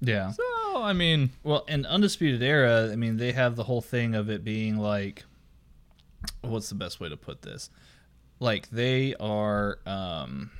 Yeah. 0.00 0.30
So, 0.30 0.42
I 0.82 0.92
mean, 0.94 1.30
Well, 1.42 1.64
in 1.68 1.84
Undisputed 1.84 2.42
Era, 2.42 2.90
I 2.90 2.96
mean, 2.96 3.18
they 3.18 3.32
have 3.32 3.54
the 3.54 3.64
whole 3.64 3.82
thing 3.82 4.14
of 4.14 4.30
it 4.30 4.42
being 4.42 4.76
like, 4.78 5.24
what's 6.40 6.70
the 6.70 6.74
best 6.74 7.00
way 7.00 7.08
to 7.10 7.16
put 7.18 7.42
this? 7.42 7.68
Like 8.38 8.70
they 8.70 9.14
are, 9.20 9.78
um, 9.84 10.50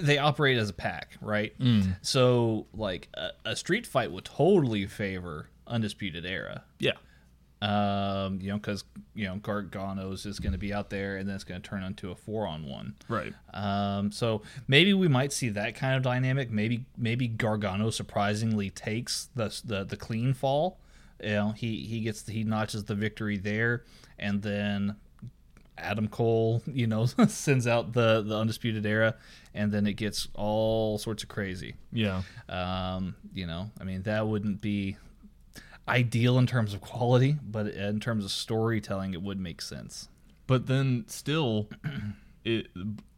they 0.00 0.18
operate 0.18 0.58
as 0.58 0.70
a 0.70 0.72
pack, 0.72 1.16
right? 1.20 1.52
So, 2.02 2.66
like 2.74 3.08
a, 3.14 3.28
a 3.44 3.54
street 3.54 3.86
fight 3.86 4.10
would 4.10 4.24
totally 4.24 4.86
favor 4.86 5.48
Undisputed 5.68 6.26
Era. 6.26 6.64
yeah. 6.78 6.92
Um, 7.60 8.38
you 8.40 8.50
know, 8.50 8.56
because 8.56 8.84
you 9.16 9.26
know 9.26 9.34
Gargano's 9.36 10.26
is 10.26 10.38
going 10.38 10.52
to 10.52 10.58
be 10.58 10.72
out 10.72 10.90
there, 10.90 11.16
and 11.16 11.28
then 11.28 11.34
it's 11.34 11.42
going 11.42 11.60
to 11.60 11.68
turn 11.68 11.82
into 11.82 12.12
a 12.12 12.14
four 12.14 12.46
on 12.46 12.64
one. 12.64 12.94
Right. 13.08 13.34
Um, 13.52 14.12
so 14.12 14.42
maybe 14.68 14.94
we 14.94 15.08
might 15.08 15.32
see 15.32 15.48
that 15.48 15.74
kind 15.74 15.96
of 15.96 16.02
dynamic. 16.04 16.52
Maybe 16.52 16.84
maybe 16.96 17.26
Gargano 17.26 17.90
surprisingly 17.90 18.70
takes 18.70 19.28
the 19.34 19.60
the, 19.64 19.82
the 19.82 19.96
clean 19.96 20.34
fall. 20.34 20.78
You 21.20 21.30
know, 21.30 21.50
he 21.50 21.78
he 21.84 21.98
gets 21.98 22.28
he 22.28 22.44
notches 22.44 22.84
the 22.84 22.94
victory 22.94 23.38
there, 23.38 23.82
and 24.20 24.40
then 24.40 24.94
Adam 25.76 26.06
Cole, 26.06 26.62
you 26.66 26.86
know, 26.86 27.06
sends 27.28 27.66
out 27.66 27.92
the 27.92 28.22
the 28.22 28.36
undisputed 28.36 28.86
era, 28.86 29.16
and 29.52 29.72
then 29.72 29.84
it 29.86 29.94
gets 29.94 30.28
all 30.34 30.96
sorts 30.98 31.24
of 31.24 31.28
crazy. 31.28 31.74
Yeah. 31.92 32.22
Um, 32.48 33.16
you 33.34 33.48
know, 33.48 33.70
I 33.80 33.84
mean 33.84 34.02
that 34.02 34.28
wouldn't 34.28 34.60
be 34.60 34.96
ideal 35.88 36.38
in 36.38 36.46
terms 36.46 36.74
of 36.74 36.80
quality, 36.80 37.36
but 37.42 37.68
in 37.68 38.00
terms 38.00 38.24
of 38.24 38.30
storytelling, 38.30 39.14
it 39.14 39.22
would 39.22 39.40
make 39.40 39.60
sense. 39.62 40.08
But 40.46 40.66
then 40.66 41.04
still, 41.08 41.68
it 42.44 42.68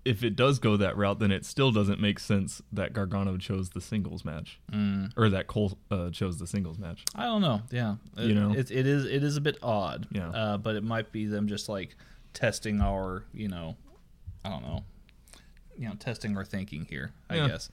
if 0.04 0.24
it 0.24 0.34
does 0.34 0.58
go 0.58 0.76
that 0.78 0.96
route, 0.96 1.18
then 1.18 1.30
it 1.30 1.44
still 1.44 1.70
doesn't 1.72 2.00
make 2.00 2.18
sense 2.18 2.62
that 2.72 2.94
Gargano 2.94 3.36
chose 3.36 3.70
the 3.70 3.80
singles 3.82 4.24
match, 4.24 4.58
mm. 4.72 5.12
or 5.16 5.28
that 5.28 5.46
Cole 5.46 5.76
uh, 5.90 6.08
chose 6.10 6.38
the 6.38 6.46
singles 6.46 6.78
match. 6.78 7.04
I 7.14 7.24
don't 7.24 7.42
know. 7.42 7.60
Yeah, 7.70 7.96
You 8.16 8.34
know? 8.34 8.52
it, 8.54 8.70
it 8.70 8.86
is 8.86 9.04
it 9.04 9.22
is 9.22 9.36
a 9.36 9.40
bit 9.42 9.58
odd. 9.62 10.06
Yeah. 10.10 10.30
uh, 10.30 10.56
but 10.56 10.74
it 10.76 10.82
might 10.84 11.12
be 11.12 11.26
them 11.26 11.48
just 11.48 11.68
like 11.68 11.96
testing 12.32 12.80
our, 12.80 13.24
you 13.34 13.48
know, 13.48 13.76
I 14.44 14.48
don't 14.48 14.62
know, 14.62 14.84
you 15.76 15.86
know, 15.88 15.94
testing 15.98 16.36
our 16.36 16.44
thinking 16.44 16.86
here. 16.88 17.12
I 17.28 17.36
Yeah. 17.36 17.48
guess. 17.48 17.70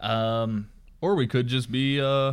Um, 0.00 0.68
Or 1.00 1.14
we 1.14 1.26
could 1.28 1.46
just 1.46 1.70
be 1.70 2.00
uh, 2.00 2.32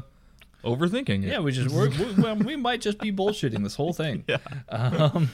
overthinking 0.65 1.23
it. 1.23 1.27
yeah, 1.27 1.39
we 1.39 1.51
just 1.51 1.73
we, 1.73 2.33
we 2.33 2.55
might 2.55 2.81
just 2.81 2.97
be 2.99 3.11
bullshitting 3.11 3.63
this 3.63 3.75
whole 3.75 3.93
thing. 3.93 4.23
Yeah. 4.29 4.37
Um, 4.69 5.29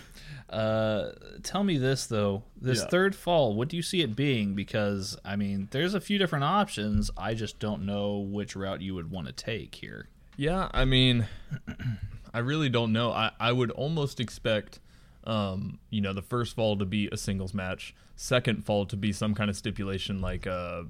uh, 0.50 1.12
tell 1.44 1.64
me 1.64 1.78
this 1.78 2.08
though, 2.08 2.44
this 2.62 2.80
Yeah. 2.80 2.88
third 2.88 3.16
fall, 3.16 3.54
what 3.56 3.70
do 3.70 3.78
you 3.78 3.82
see 3.84 4.02
it 4.02 4.16
being? 4.16 4.54
Because 4.54 5.18
I 5.24 5.36
mean, 5.38 5.70
there's 5.72 5.94
a 5.94 6.02
few 6.02 6.18
different 6.18 6.44
options. 6.44 7.10
I 7.18 7.34
just 7.34 7.58
don't 7.60 7.86
know 7.86 8.18
which 8.20 8.56
route 8.56 8.82
you 8.82 8.94
would 8.96 9.10
want 9.10 9.28
to 9.28 9.34
take 9.34 9.76
here. 9.76 10.08
Yeah, 10.38 10.70
I 10.74 10.86
mean, 10.86 11.28
I 12.34 12.40
really 12.40 12.70
don't 12.70 12.92
know. 12.94 13.12
I, 13.12 13.32
I 13.40 13.52
would 13.52 13.72
almost 13.72 14.20
expect, 14.20 14.80
um, 15.26 15.80
you 15.90 16.02
know, 16.02 16.14
the 16.14 16.22
first 16.22 16.56
fall 16.56 16.78
to 16.78 16.86
be 16.86 17.08
a 17.12 17.18
singles 17.18 17.54
match, 17.54 17.94
second 18.16 18.66
fall 18.66 18.86
to 18.88 18.96
be 18.98 19.12
some 19.14 19.34
kind 19.36 19.50
of 19.50 19.56
stipulation 19.56 20.20
like 20.22 20.46
a 20.46 20.86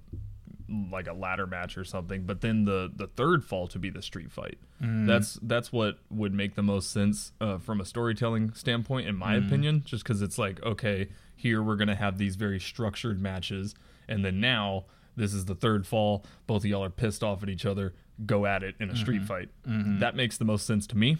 like 0.91 1.07
a 1.07 1.13
ladder 1.13 1.45
match 1.47 1.77
or 1.77 1.83
something, 1.83 2.23
but 2.23 2.41
then 2.41 2.65
the 2.65 2.91
the 2.95 3.07
third 3.07 3.43
fall 3.43 3.67
to 3.67 3.77
be 3.79 3.89
the 3.89 4.01
street 4.01 4.31
fight. 4.31 4.57
That's 5.05 5.37
that's 5.41 5.71
what 5.71 5.99
would 6.09 6.33
make 6.33 6.55
the 6.55 6.63
most 6.63 6.91
sense 6.91 7.33
uh, 7.41 7.57
from 7.57 7.81
a 7.81 7.85
storytelling 7.85 8.53
standpoint, 8.53 9.07
in 9.07 9.15
my 9.15 9.35
opinion. 9.35 9.83
Just 9.85 10.03
because 10.03 10.21
it's 10.21 10.37
like, 10.37 10.61
okay, 10.63 11.09
here 11.35 11.61
we're 11.61 11.75
gonna 11.75 11.95
have 11.95 12.17
these 12.17 12.35
very 12.35 12.59
structured 12.59 13.21
matches, 13.21 13.75
and 14.07 14.23
then 14.25 14.39
now 14.39 14.85
this 15.15 15.33
is 15.33 15.45
the 15.45 15.55
third 15.55 15.85
fall. 15.85 16.25
Both 16.47 16.63
of 16.63 16.69
y'all 16.69 16.83
are 16.83 16.89
pissed 16.89 17.21
off 17.23 17.43
at 17.43 17.49
each 17.49 17.65
other. 17.65 17.93
Go 18.25 18.45
at 18.45 18.63
it 18.63 18.75
in 18.79 18.89
a 18.89 18.95
street 18.95 19.23
fight. 19.23 19.49
That 19.99 20.15
makes 20.15 20.37
the 20.37 20.45
most 20.45 20.65
sense 20.65 20.87
to 20.87 20.97
me. 20.97 21.17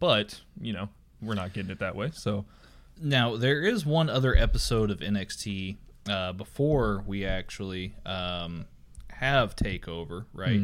But 0.00 0.40
you 0.60 0.72
know, 0.72 0.88
we're 1.22 1.34
not 1.34 1.52
getting 1.52 1.70
it 1.70 1.78
that 1.78 1.94
way. 1.96 2.10
So 2.12 2.44
Now 3.00 3.36
there 3.36 3.62
is 3.62 3.86
one 3.86 4.10
other 4.10 4.34
episode 4.36 4.90
of 4.90 4.98
NXT 4.98 5.76
uh, 6.08 6.32
before 6.32 7.04
we 7.06 7.24
actually 7.24 7.94
um, 8.06 8.66
have 9.20 9.54
Takeover, 9.54 10.24
right? 10.32 10.58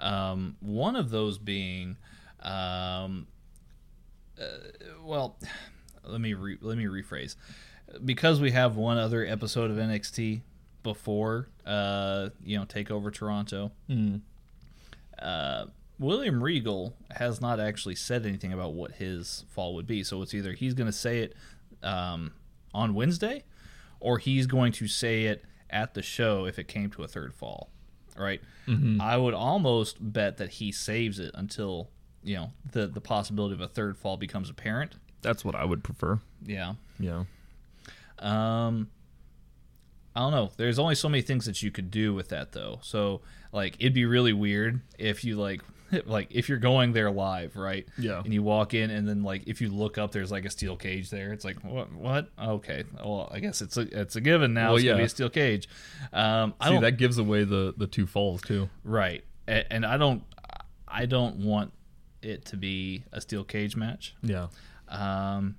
Um, 0.00 0.56
one 0.60 0.94
of 0.96 1.10
those 1.10 1.36
being, 1.36 1.96
um, 2.42 3.26
uh, 4.40 4.44
well, 5.02 5.36
let 6.04 6.20
me 6.20 6.32
re- 6.34 6.58
let 6.60 6.78
me 6.78 6.84
rephrase, 6.84 7.34
because 8.04 8.40
we 8.40 8.52
have 8.52 8.76
one 8.76 8.98
other 8.98 9.26
episode 9.26 9.70
of 9.72 9.76
NXT 9.78 10.42
before, 10.84 11.48
uh, 11.66 12.28
you 12.44 12.56
know, 12.56 12.64
Takeover 12.64 13.12
Toronto. 13.12 13.72
Uh, 15.18 15.66
William 15.98 16.40
Regal 16.40 16.94
has 17.10 17.40
not 17.40 17.58
actually 17.58 17.96
said 17.96 18.24
anything 18.24 18.52
about 18.52 18.74
what 18.74 18.92
his 18.92 19.44
fall 19.48 19.74
would 19.74 19.88
be. 19.88 20.04
So 20.04 20.22
it's 20.22 20.32
either 20.32 20.52
he's 20.52 20.74
going 20.74 20.86
to 20.86 20.92
say 20.96 21.22
it 21.22 21.34
um, 21.82 22.30
on 22.72 22.94
Wednesday, 22.94 23.42
or 23.98 24.18
he's 24.18 24.46
going 24.46 24.70
to 24.74 24.86
say 24.86 25.24
it 25.24 25.44
at 25.68 25.94
the 25.94 26.02
show 26.02 26.44
if 26.46 26.56
it 26.60 26.68
came 26.68 26.90
to 26.90 27.02
a 27.02 27.08
third 27.08 27.34
fall. 27.34 27.70
Right? 28.18 28.40
I 29.00 29.16
would 29.16 29.32
almost 29.32 29.96
bet 30.00 30.36
that 30.36 30.50
he 30.50 30.72
saves 30.72 31.18
it 31.18 31.30
until 31.34 31.88
you 32.22 32.36
know 32.36 32.52
the 32.72 32.86
the 32.86 33.00
possibility 33.00 33.54
of 33.54 33.60
a 33.62 33.68
third 33.68 33.96
fall 33.96 34.16
becomes 34.18 34.50
apparent. 34.50 34.96
that's 35.22 35.44
what 35.44 35.54
I 35.54 35.64
would 35.64 35.82
prefer. 35.82 36.20
Yeah. 36.44 36.74
Yeah. 37.00 37.24
Um, 38.18 38.90
I 40.14 40.20
don't 40.20 40.32
know. 40.32 40.50
There's 40.56 40.78
only 40.78 40.94
so 40.96 41.08
many 41.08 41.22
things 41.22 41.46
that 41.46 41.62
you 41.62 41.70
could 41.70 41.90
do 41.90 42.12
with 42.12 42.28
that 42.28 42.52
though. 42.52 42.80
So 42.82 43.20
like 43.52 43.76
it'd 43.78 43.94
be 43.94 44.04
really 44.04 44.32
weird 44.32 44.80
if 44.98 45.24
you 45.24 45.36
like 45.36 45.62
like 46.06 46.28
if 46.30 46.48
you're 46.48 46.58
going 46.58 46.92
there 46.92 47.10
live, 47.10 47.56
right? 47.56 47.86
Yeah. 47.98 48.20
And 48.24 48.32
you 48.32 48.42
walk 48.42 48.74
in 48.74 48.90
and 48.90 49.08
then 49.08 49.22
like 49.22 49.42
if 49.46 49.60
you 49.60 49.68
look 49.68 49.98
up 49.98 50.12
there's 50.12 50.30
like 50.30 50.44
a 50.44 50.50
steel 50.50 50.76
cage 50.76 51.10
there. 51.10 51.32
It's 51.32 51.44
like 51.44 51.62
what 51.64 51.92
what? 51.92 52.28
Okay. 52.40 52.84
Well, 53.02 53.28
I 53.32 53.40
guess 53.40 53.60
it's 53.62 53.76
a 53.76 53.82
it's 54.00 54.16
a 54.16 54.20
given 54.20 54.54
now. 54.54 54.68
Well, 54.68 54.76
it's 54.76 54.84
gonna 54.84 54.96
yeah. 54.96 55.02
be 55.02 55.06
a 55.06 55.08
steel 55.08 55.30
cage. 55.30 55.68
Um 56.12 56.54
I 56.60 56.66
See, 56.68 56.72
don't 56.74 56.82
that 56.82 56.92
gives 56.98 57.18
away 57.18 57.44
the 57.44 57.74
the 57.76 57.86
two 57.86 58.06
falls 58.06 58.42
too. 58.42 58.68
right. 58.84 59.24
A- 59.46 59.72
And 59.72 59.84
I 59.86 59.96
don't 59.96 60.22
I 60.86 61.06
don't 61.06 61.36
want 61.36 61.72
it 62.22 62.44
to 62.46 62.56
be 62.56 63.04
a 63.12 63.20
steel 63.20 63.44
cage 63.44 63.76
match. 63.76 64.14
Yeah. 64.22 64.48
Um, 64.88 65.56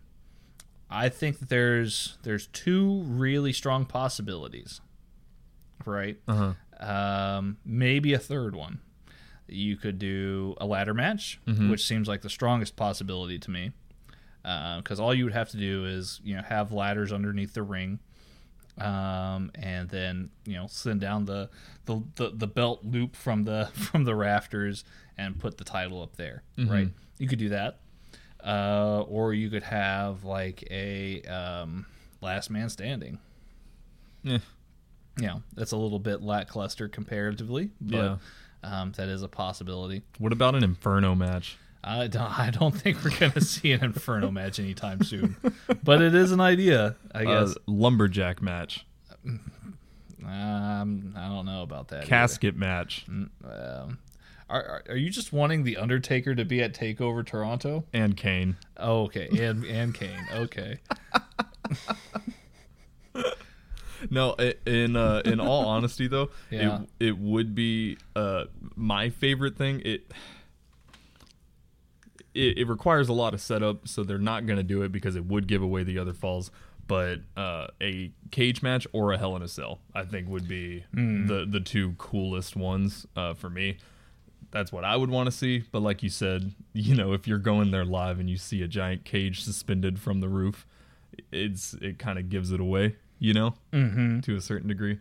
I 0.90 1.08
think 1.10 1.40
that 1.40 1.50
there's 1.50 2.18
there's 2.24 2.48
two 2.48 3.02
really 3.04 3.54
strong 3.54 3.86
possibilities, 3.86 4.82
right? 5.86 6.18
Uh 6.28 6.54
huh. 6.80 6.86
Um, 6.86 7.58
maybe 7.66 8.14
a 8.14 8.20
third 8.20 8.56
one. 8.56 8.80
You 9.52 9.76
could 9.78 10.00
do 10.00 10.56
a 10.60 10.66
ladder 10.66 10.94
match, 10.94 11.40
which 11.70 11.86
seems 11.86 12.08
like 12.08 12.22
the 12.22 12.30
strongest 12.30 12.76
possibility 12.76 13.38
to 13.40 13.52
me, 13.52 13.72
because 14.44 15.00
all 15.00 15.14
you 15.14 15.24
would 15.26 15.34
have 15.34 15.50
to 15.50 15.58
do 15.58 15.86
is 15.86 16.20
you 16.24 16.36
know 16.36 16.42
have 16.44 16.72
ladders 16.72 17.12
underneath 17.12 17.54
the 17.54 17.64
ring, 17.64 18.00
um, 18.78 19.52
and 19.56 19.90
then 19.90 20.30
you 20.46 20.54
know 20.56 20.68
send 20.68 21.02
down 21.02 21.26
the, 21.26 21.50
the 21.86 22.02
the 22.16 22.30
the 22.34 22.48
belt 22.48 22.84
loop 22.84 23.16
from 23.16 23.44
the 23.44 23.70
from 23.74 24.04
the 24.06 24.16
rafters 24.16 24.84
and 25.18 25.40
put 25.40 25.58
the 25.58 25.64
title 25.64 26.02
up 26.02 26.16
there, 26.16 26.44
right? 26.58 26.90
You 27.18 27.28
could 27.28 27.40
do 27.40 27.50
that, 27.50 27.80
uh, 28.46 29.02
or 29.08 29.34
you 29.34 29.50
could 29.50 29.64
have 29.64 30.24
like 30.24 30.64
a 30.72 31.22
um, 31.24 31.86
last 32.22 32.50
man 32.50 32.70
standing. 32.70 33.20
Yeah. 34.24 34.40
You 35.18 35.28
know, 35.28 35.44
that's 35.54 35.74
a 35.74 35.78
little 35.78 36.00
bit 36.00 36.22
lackluster 36.22 36.88
comparatively, 36.88 37.72
but 37.82 37.98
Yeah. 37.98 38.18
Um, 38.64 38.92
that 38.98 39.08
is 39.10 39.22
a 39.24 39.28
possibility. 39.28 40.02
What 40.18 40.34
about 40.34 40.56
an 40.56 40.64
Inferno 40.64 41.16
match? 41.16 41.58
I 41.84 42.08
don't, 42.08 42.38
I 42.40 42.50
don't 42.50 42.76
think 42.76 43.04
we're 43.04 43.18
going 43.18 43.32
to 43.34 43.42
see 43.42 43.72
an 43.72 43.84
Inferno 43.84 44.32
match 44.32 44.60
anytime 44.60 45.02
soon, 45.04 45.38
but 45.84 46.02
it 46.02 46.14
is 46.14 46.32
an 46.34 46.42
idea, 46.42 46.96
I 47.14 47.24
Uh, 47.26 47.46
guess. 47.46 47.56
lumberjack 47.68 48.42
match. 48.42 48.86
um, 49.26 51.14
I 51.16 51.28
don't 51.28 51.46
know 51.46 51.62
about 51.64 51.88
that. 51.90 52.00
either. 52.00 52.08
Casket 52.08 52.56
match. 52.56 53.06
Um, 53.08 54.00
are, 54.50 54.64
are, 54.64 54.84
are 54.90 54.98
you 54.98 55.10
just 55.10 55.32
wanting 55.32 55.64
the 55.64 55.78
Undertaker 55.78 56.36
to 56.36 56.44
be 56.44 56.62
at 56.62 56.74
Takeover 56.74 57.26
Toronto? 57.26 57.86
And 57.94 58.18
Kane. 58.18 58.58
Oh, 58.78 59.04
okay, 59.04 59.30
and 59.40 59.64
and 59.64 59.94
Kane. 59.94 60.28
Okay, 60.34 60.80
No, 64.10 64.34
in 64.66 64.96
uh, 64.96 65.22
in 65.26 65.40
all 65.40 65.66
honesty 65.76 66.08
though, 66.08 66.30
Yeah. 66.50 66.82
it 67.00 67.08
it 67.08 67.18
would 67.18 67.54
be 67.56 67.98
uh, 68.16 68.46
my 68.76 69.10
favorite 69.10 69.58
thing. 69.58 69.82
It, 69.86 70.12
it 72.34 72.58
it 72.60 72.68
requires 72.68 73.10
a 73.10 73.14
lot 73.14 73.34
of 73.34 73.42
setup, 73.42 73.88
so 73.88 74.04
they're 74.04 74.18
not 74.18 74.46
going 74.46 74.58
to 74.58 74.64
do 74.64 74.82
it 74.84 74.92
because 74.92 75.16
it 75.16 75.26
would 75.26 75.48
give 75.48 75.62
away 75.62 75.84
the 75.84 75.98
other 75.98 76.14
falls. 76.14 76.52
But 76.88 77.20
uh, 77.38 77.68
a 77.82 78.12
cage 78.32 78.64
match 78.64 78.88
or 78.94 79.12
a 79.12 79.18
Hell 79.18 79.36
in 79.36 79.44
a 79.44 79.48
Cell, 79.48 79.80
I 79.94 80.04
think, 80.06 80.28
would 80.28 80.48
be 80.48 80.86
the 80.94 81.46
the 81.50 81.60
two 81.60 81.94
coolest 81.98 82.56
ones 82.56 83.06
uh, 83.16 83.34
for 83.36 83.50
me. 83.50 83.78
That's 84.52 84.72
what 84.72 84.84
I 84.84 84.96
would 84.96 85.12
want 85.12 85.28
to 85.28 85.32
see. 85.32 85.64
But 85.72 85.82
like 85.84 86.02
you 86.02 86.10
said, 86.10 86.54
you 86.74 86.96
know, 86.96 87.14
if 87.14 87.28
you're 87.28 87.38
going 87.38 87.70
there 87.70 87.86
live 87.86 88.20
and 88.20 88.28
you 88.28 88.38
see 88.38 88.64
a 88.64 88.68
giant 88.68 89.06
cage 89.06 89.44
suspended 89.44 90.00
from 90.00 90.20
the 90.22 90.30
roof, 90.30 90.66
it's 91.32 91.76
it 91.76 92.00
kind 92.00 92.18
of 92.18 92.30
gives 92.30 92.52
it 92.52 92.60
away, 92.60 92.96
you 93.20 93.34
know, 93.34 93.54
mm-hmm. 93.72 94.20
to 94.22 94.36
a 94.36 94.42
certain 94.42 94.68
degree. 94.68 95.00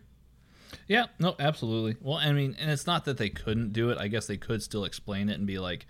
yeah, 0.87 1.05
no, 1.19 1.35
absolutely. 1.39 1.95
Well, 2.01 2.17
I 2.17 2.31
mean, 2.31 2.55
and 2.59 2.69
it's 2.69 2.85
not 2.85 3.05
that 3.05 3.17
they 3.17 3.29
couldn't 3.29 3.73
do 3.73 3.89
it. 3.89 3.97
I 3.97 4.07
guess 4.07 4.27
they 4.27 4.37
could 4.37 4.61
still 4.61 4.83
explain 4.85 5.29
it 5.29 5.37
and 5.37 5.47
be 5.47 5.57
like, 5.59 5.87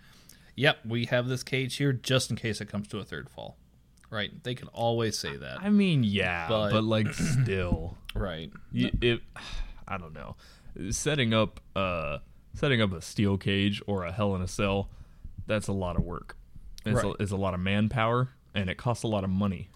"Yep, 0.55 0.77
we 0.85 1.05
have 1.05 1.27
this 1.27 1.43
cage 1.43 1.75
here 1.77 1.91
just 1.93 2.29
in 2.29 2.35
case 2.37 2.61
it 2.61 2.65
comes 2.69 2.87
to 2.89 2.99
a 2.99 3.03
third 3.03 3.29
fall." 3.29 3.57
Right? 4.11 4.31
They 4.43 4.55
could 4.55 4.69
always 4.73 5.17
say 5.19 5.35
that. 5.37 5.61
I 5.61 5.69
mean, 5.69 6.03
yeah, 6.03 6.47
But- 6.47 6.71
but, 6.71 6.83
like 6.83 7.13
still, 7.43 7.95
Right. 8.15 8.51
you, 8.71 8.89
it. 9.01 9.21
I 9.87 9.97
don't 9.97 10.13
know. 10.13 10.35
Setting 10.91 11.33
up, 11.33 11.59
uh, 11.75 12.19
setting 12.55 12.81
up 12.81 12.91
a 12.93 13.01
steel 13.01 13.37
cage 13.37 13.81
or 13.85 14.05
a 14.05 14.11
Hell 14.11 14.35
in 14.35 14.41
a 14.41 14.47
Cell, 14.47 14.89
that's 15.45 15.67
a 15.67 15.73
lot 15.73 15.95
of 15.95 16.03
work. 16.03 16.35
It's, 16.85 16.95
Right. 17.03 17.05
a, 17.19 17.21
it's 17.21 17.31
a 17.31 17.35
lot 17.37 17.53
of 17.53 17.59
manpower, 17.59 18.29
and 18.55 18.69
it 18.69 18.77
costs 18.77 19.03
a 19.03 19.07
lot 19.07 19.23
of 19.23 19.29
money. 19.29 19.69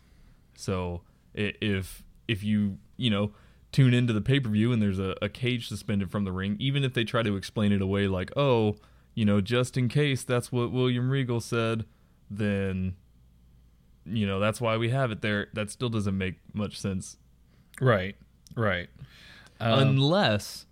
So 0.56 1.02
if 1.36 2.03
if 2.28 2.44
you 2.44 2.78
you 2.98 3.10
know 3.10 3.32
tune 3.72 3.94
into 3.94 4.14
the 4.14 4.22
pay 4.22 4.40
per 4.40 4.50
view 4.50 4.72
and 4.72 4.82
there's 4.82 5.00
a, 5.00 5.16
a 5.22 5.30
cage 5.30 5.68
suspended 5.68 6.12
from 6.12 6.24
the 6.24 6.32
ring, 6.32 6.56
even 6.60 6.84
if 6.84 6.94
they 6.94 7.04
try 7.04 7.24
to 7.24 7.36
explain 7.36 7.72
it 7.72 7.82
away 7.82 8.08
like, 8.08 8.32
oh, 8.38 8.76
you 9.16 9.26
know, 9.26 9.42
just 9.42 9.78
in 9.78 9.90
case 9.90 10.24
that's 10.24 10.52
what 10.52 10.72
William 10.72 11.10
Regal 11.10 11.42
said, 11.42 11.86
then 12.30 12.96
you 14.06 14.28
know 14.28 14.40
that's 14.40 14.60
why 14.60 14.78
we 14.78 14.90
have 14.90 15.12
it 15.12 15.22
there. 15.22 15.48
That 15.54 15.72
still 15.72 15.90
doesn't 15.90 16.18
make 16.18 16.36
much 16.54 16.80
sense 16.80 17.18
Right. 17.82 18.16
Right. 18.56 18.90
Um, 19.60 19.80
unless 19.80 20.66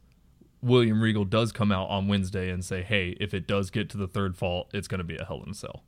William 0.62 1.02
Regal 1.02 1.26
does 1.26 1.52
come 1.52 1.72
out 1.72 1.90
on 1.90 2.08
Wednesday 2.08 2.50
and 2.50 2.64
say, 2.64 2.84
"Hey, 2.84 3.16
if 3.20 3.34
it 3.34 3.48
does 3.48 3.70
get 3.70 3.90
to 3.92 3.98
the 3.98 4.08
third 4.08 4.38
fall, 4.38 4.70
it's 4.74 4.88
going 4.88 5.00
to 5.00 5.04
be 5.04 5.18
a 5.18 5.26
Hell 5.26 5.42
in 5.46 5.52
a 5.52 5.56
Cell." 5.56 5.84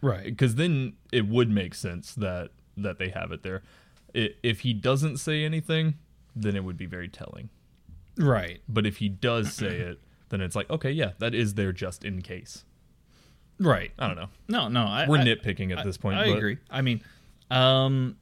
right. 0.00 0.24
Because 0.24 0.56
then 0.56 0.94
it 1.12 1.28
would 1.28 1.50
make 1.50 1.74
sense 1.74 2.14
that 2.14 2.50
that 2.76 2.98
they 2.98 3.08
have 3.10 3.32
it 3.32 3.42
there. 3.42 3.62
I 4.14 4.30
if 4.42 4.60
he 4.60 4.72
doesn't 4.72 5.18
say 5.18 5.44
anything, 5.44 5.94
then 6.34 6.56
it 6.56 6.64
would 6.64 6.76
be 6.76 6.86
very 6.86 7.08
telling. 7.08 7.50
Right. 8.18 8.60
But 8.68 8.86
if 8.86 8.98
he 8.98 9.08
does 9.08 9.52
say 9.52 9.78
it, 9.78 10.00
then 10.28 10.40
it's 10.40 10.56
like, 10.56 10.68
okay, 10.70 10.90
yeah, 10.90 11.12
that 11.18 11.34
is 11.34 11.54
there 11.54 11.72
just 11.72 12.04
in 12.04 12.22
case. 12.22 12.64
Right. 13.58 13.92
I 13.98 14.06
don't 14.06 14.16
know. 14.16 14.28
No, 14.48 14.68
no. 14.68 14.84
I, 14.84 15.06
We're 15.08 15.18
I, 15.18 15.24
nitpicking 15.24 15.76
at 15.76 15.84
this 15.84 15.96
point. 15.96 16.18
I 16.18 16.28
but 16.28 16.38
agree. 16.38 16.58
I 16.70 16.82
mean, 16.82 17.02
um, 17.50 18.16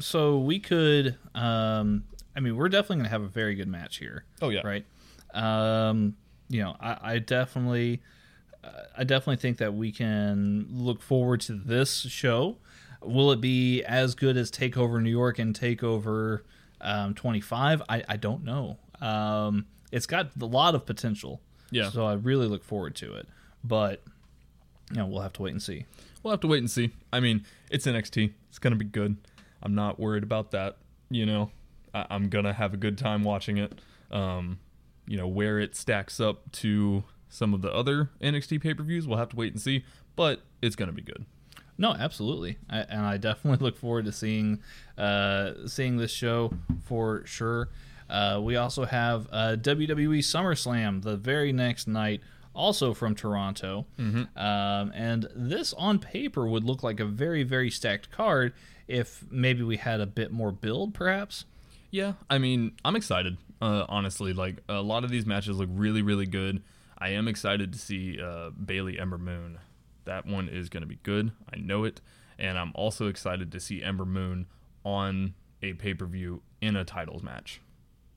so 0.00 0.38
we 0.38 0.58
could, 0.58 1.16
um, 1.34 2.04
I 2.36 2.40
mean, 2.40 2.56
we're 2.56 2.68
definitely 2.68 2.96
going 2.96 3.04
to 3.04 3.10
have 3.10 3.22
a 3.22 3.28
very 3.28 3.54
good 3.54 3.68
match 3.68 3.98
here. 3.98 4.24
Oh, 4.40 4.48
yeah. 4.48 4.62
Right. 4.64 4.84
Um, 5.34 6.16
you 6.48 6.62
know, 6.62 6.76
I, 6.80 7.14
I 7.14 7.18
definitely, 7.18 8.00
uh, 8.64 8.70
I 8.96 9.04
definitely 9.04 9.36
think 9.36 9.58
that 9.58 9.74
we 9.74 9.92
can 9.92 10.66
look 10.70 11.02
forward 11.02 11.40
to 11.42 11.54
this 11.54 12.00
show. 12.02 12.56
Will 13.02 13.32
it 13.32 13.40
be 13.40 13.82
as 13.84 14.14
good 14.14 14.36
as 14.36 14.50
Takeover 14.50 15.00
New 15.02 15.10
York 15.10 15.38
and 15.38 15.58
Takeover 15.58 16.40
um, 16.80 17.14
25? 17.14 17.82
I, 17.88 18.02
I 18.08 18.16
don't 18.16 18.44
know. 18.44 18.78
Um, 19.00 19.66
it's 19.92 20.06
got 20.06 20.30
a 20.40 20.44
lot 20.44 20.74
of 20.74 20.84
potential. 20.86 21.40
Yeah. 21.70 21.90
So 21.90 22.06
I 22.06 22.14
really 22.14 22.46
look 22.46 22.64
forward 22.64 22.94
to 22.96 23.14
it. 23.14 23.26
But, 23.62 24.02
you 24.90 24.96
know, 24.98 25.06
we'll 25.06 25.22
have 25.22 25.32
to 25.34 25.42
wait 25.42 25.52
and 25.52 25.62
see. 25.62 25.84
We'll 26.22 26.32
have 26.32 26.40
to 26.40 26.46
wait 26.48 26.58
and 26.58 26.70
see. 26.70 26.90
I 27.12 27.20
mean, 27.20 27.44
it's 27.70 27.86
NXT. 27.86 28.32
It's 28.48 28.58
gonna 28.58 28.76
be 28.76 28.84
good. 28.84 29.16
I'm 29.62 29.74
not 29.74 29.98
worried 30.00 30.22
about 30.22 30.50
that. 30.52 30.76
You 31.10 31.26
know, 31.26 31.50
I- 31.94 32.06
I'm 32.10 32.28
gonna 32.28 32.52
have 32.52 32.74
a 32.74 32.76
good 32.76 32.98
time 32.98 33.22
watching 33.24 33.56
it. 33.58 33.80
Um, 34.10 34.58
you 35.06 35.16
know, 35.16 35.28
where 35.28 35.58
it 35.58 35.76
stacks 35.76 36.18
up 36.20 36.50
to 36.52 37.04
some 37.28 37.54
of 37.54 37.62
the 37.62 37.72
other 37.72 38.10
NXT 38.20 38.60
pay 38.60 38.74
per 38.74 38.82
views, 38.82 39.06
we'll 39.06 39.18
have 39.18 39.28
to 39.30 39.36
wait 39.36 39.52
and 39.52 39.60
see. 39.60 39.84
But 40.16 40.42
it's 40.60 40.74
gonna 40.76 40.92
be 40.92 41.02
good. 41.02 41.24
No, 41.80 41.92
absolutely, 41.92 42.58
I, 42.68 42.80
and 42.80 43.02
I 43.02 43.16
definitely 43.16 43.64
look 43.64 43.76
forward 43.78 44.04
to 44.06 44.12
seeing 44.12 44.60
uh, 44.98 45.52
seeing 45.66 45.96
this 45.96 46.10
show 46.10 46.52
for 46.84 47.24
sure. 47.24 47.68
Uh, 48.10 48.40
we 48.42 48.56
also 48.56 48.84
have 48.84 49.28
uh, 49.30 49.56
WWE 49.58 50.18
SummerSlam 50.18 51.02
the 51.02 51.16
very 51.16 51.52
next 51.52 51.86
night, 51.86 52.20
also 52.54 52.94
from 52.94 53.14
Toronto, 53.14 53.86
um, 53.98 54.92
and 54.94 55.28
this 55.34 55.72
on 55.74 55.98
paper 55.98 56.48
would 56.48 56.64
look 56.64 56.82
like 56.82 57.00
a 57.00 57.04
very 57.04 57.44
very 57.44 57.70
stacked 57.70 58.10
card 58.10 58.52
if 58.88 59.24
maybe 59.30 59.62
we 59.62 59.76
had 59.76 60.00
a 60.00 60.06
bit 60.06 60.32
more 60.32 60.50
build, 60.50 60.94
perhaps. 60.94 61.44
Yeah, 61.90 62.14
I 62.28 62.38
mean, 62.38 62.72
I'm 62.84 62.96
excited. 62.96 63.36
Uh, 63.60 63.84
honestly, 63.88 64.32
like 64.32 64.56
a 64.68 64.80
lot 64.80 65.04
of 65.04 65.10
these 65.10 65.26
matches 65.26 65.56
look 65.56 65.68
really, 65.72 66.02
really 66.02 66.26
good. 66.26 66.62
I 66.96 67.10
am 67.10 67.28
excited 67.28 67.72
to 67.72 67.78
see 67.78 68.20
uh, 68.20 68.50
Bayley 68.50 68.98
Ember 68.98 69.18
Moon. 69.18 69.58
That 70.08 70.26
one 70.26 70.48
is 70.48 70.70
going 70.70 70.80
to 70.80 70.86
be 70.86 70.98
good. 71.02 71.32
I 71.52 71.58
know 71.58 71.84
it, 71.84 72.00
and 72.38 72.58
I'm 72.58 72.72
also 72.74 73.08
excited 73.08 73.52
to 73.52 73.60
see 73.60 73.82
Ember 73.82 74.06
Moon 74.06 74.46
on 74.84 75.34
a 75.62 75.74
pay 75.74 75.92
per 75.92 76.06
view 76.06 76.40
in 76.62 76.76
a 76.76 76.84
titles 76.84 77.22
match. 77.22 77.60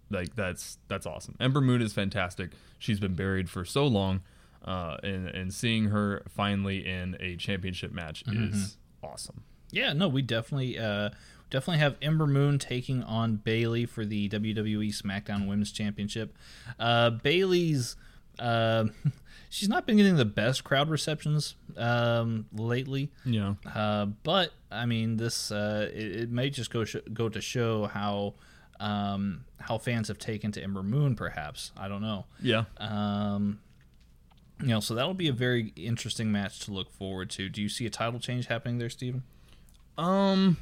Like 0.09 0.35
that's 0.35 0.77
that's 0.87 1.05
awesome. 1.05 1.35
Ember 1.39 1.59
Moon 1.59 1.81
is 1.81 1.91
fantastic. 1.93 2.51
She's 2.79 2.99
been 2.99 3.13
buried 3.13 3.49
for 3.49 3.65
so 3.65 3.85
long, 3.85 4.21
uh, 4.63 4.97
and 5.03 5.27
and 5.27 5.53
seeing 5.53 5.85
her 5.85 6.23
finally 6.29 6.85
in 6.87 7.17
a 7.19 7.35
championship 7.35 7.91
match 7.91 8.23
is 8.27 8.77
awesome. 9.03 9.43
Yeah, 9.71 9.91
no, 9.93 10.07
we 10.07 10.21
definitely 10.21 10.79
uh, 10.79 11.09
definitely 11.49 11.79
have 11.79 11.97
Ember 12.01 12.27
Moon 12.27 12.57
taking 12.57 13.03
on 13.03 13.35
Bayley 13.35 13.85
for 13.85 14.05
the 14.05 14.29
WWE 14.29 14.89
SmackDown 14.89 15.47
Women's 15.47 15.71
Championship. 15.71 16.37
Uh, 16.79 17.09
Bayley's 17.09 17.95
uh, 18.39 18.85
she's 19.51 19.69
not 19.69 19.85
been 19.85 19.97
getting 19.97 20.15
the 20.15 20.25
best 20.25 20.63
crowd 20.63 20.89
receptions 20.89 21.55
um, 21.77 22.45
lately, 22.53 23.11
Yeah. 23.25 23.53
uh, 23.75 24.05
but 24.23 24.51
I 24.71 24.85
mean 24.87 25.17
this 25.17 25.51
uh, 25.51 25.89
it, 25.93 26.15
it 26.23 26.31
may 26.31 26.49
just 26.49 26.71
go 26.71 26.83
sh- 26.85 26.95
go 27.13 27.29
to 27.29 27.39
show 27.41 27.85
how 27.85 28.33
um, 28.79 29.45
how 29.59 29.77
fans 29.77 30.07
have 30.07 30.17
taken 30.17 30.51
to 30.53 30.63
Ember 30.63 30.81
Moon. 30.81 31.15
Perhaps 31.15 31.71
I 31.77 31.87
don't 31.87 32.01
know. 32.01 32.25
Yeah. 32.41 32.63
Um, 32.77 33.59
you 34.61 34.67
know, 34.67 34.79
so 34.79 34.93
that'll 34.95 35.13
be 35.15 35.27
a 35.27 35.33
very 35.33 35.73
interesting 35.75 36.31
match 36.31 36.59
to 36.61 36.71
look 36.71 36.91
forward 36.91 37.29
to. 37.31 37.49
Do 37.49 37.61
you 37.61 37.69
see 37.69 37.85
a 37.85 37.89
title 37.89 38.19
change 38.19 38.45
happening 38.47 38.77
there, 38.77 38.89
Steven? 38.89 39.23
Um, 39.97 40.57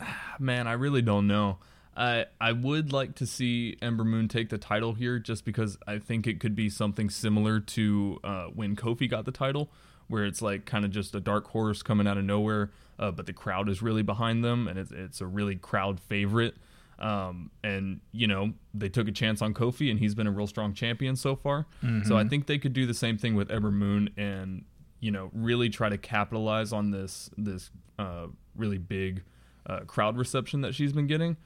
man, 0.38 0.66
I 0.66 0.72
really 0.72 1.02
don't 1.02 1.26
know. 1.26 1.58
I 1.98 2.26
I 2.40 2.52
would 2.52 2.92
like 2.92 3.16
to 3.16 3.26
see 3.26 3.76
Ember 3.82 4.04
Moon 4.04 4.28
take 4.28 4.48
the 4.48 4.58
title 4.58 4.94
here, 4.94 5.18
just 5.18 5.44
because 5.44 5.76
I 5.86 5.98
think 5.98 6.26
it 6.26 6.38
could 6.40 6.54
be 6.54 6.70
something 6.70 7.10
similar 7.10 7.60
to 7.60 8.20
uh, 8.22 8.44
when 8.46 8.76
Kofi 8.76 9.10
got 9.10 9.24
the 9.24 9.32
title, 9.32 9.68
where 10.06 10.24
it's 10.24 10.40
like 10.40 10.64
kind 10.64 10.84
of 10.84 10.92
just 10.92 11.14
a 11.14 11.20
dark 11.20 11.48
horse 11.48 11.82
coming 11.82 12.06
out 12.06 12.16
of 12.16 12.24
nowhere, 12.24 12.70
uh, 12.98 13.10
but 13.10 13.26
the 13.26 13.32
crowd 13.32 13.68
is 13.68 13.82
really 13.82 14.02
behind 14.02 14.44
them, 14.44 14.68
and 14.68 14.78
it's 14.78 14.92
it's 14.92 15.20
a 15.20 15.26
really 15.26 15.56
crowd 15.56 15.98
favorite. 16.00 16.54
Um, 17.00 17.52
and 17.62 18.00
you 18.12 18.26
know 18.26 18.54
they 18.74 18.88
took 18.88 19.08
a 19.08 19.12
chance 19.12 19.42
on 19.42 19.52
Kofi, 19.52 19.90
and 19.90 19.98
he's 19.98 20.14
been 20.14 20.26
a 20.26 20.32
real 20.32 20.46
strong 20.46 20.74
champion 20.74 21.16
so 21.16 21.34
far. 21.36 21.66
So 22.04 22.16
I 22.16 22.24
think 22.28 22.46
they 22.46 22.58
could 22.58 22.72
do 22.72 22.86
the 22.86 22.94
same 22.94 23.18
thing 23.18 23.34
with 23.34 23.50
Ember 23.50 23.70
Moon, 23.70 24.10
and 24.16 24.64
you 25.00 25.10
know 25.10 25.30
really 25.32 25.68
try 25.68 25.88
to 25.88 25.98
capitalize 25.98 26.72
on 26.72 26.90
this 26.92 27.30
this 27.36 27.70
uh, 27.98 28.26
really 28.56 28.78
big 28.78 29.22
uh, 29.66 29.80
crowd 29.80 30.16
reception 30.16 30.60
that 30.62 30.74
she's 30.74 30.92
been 30.92 31.06
getting, 31.06 31.36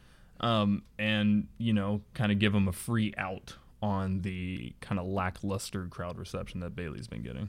um, 0.42 0.82
and 0.98 1.48
you 1.58 1.72
know 1.72 2.02
kind 2.14 2.32
of 2.32 2.38
give 2.38 2.52
them 2.52 2.68
a 2.68 2.72
free 2.72 3.14
out 3.16 3.56
on 3.80 4.22
the 4.22 4.72
kind 4.80 5.00
of 5.00 5.06
lackluster 5.06 5.86
crowd 5.86 6.18
reception 6.18 6.60
that 6.60 6.76
Bayley's 6.76 7.08
been 7.08 7.22
getting. 7.22 7.48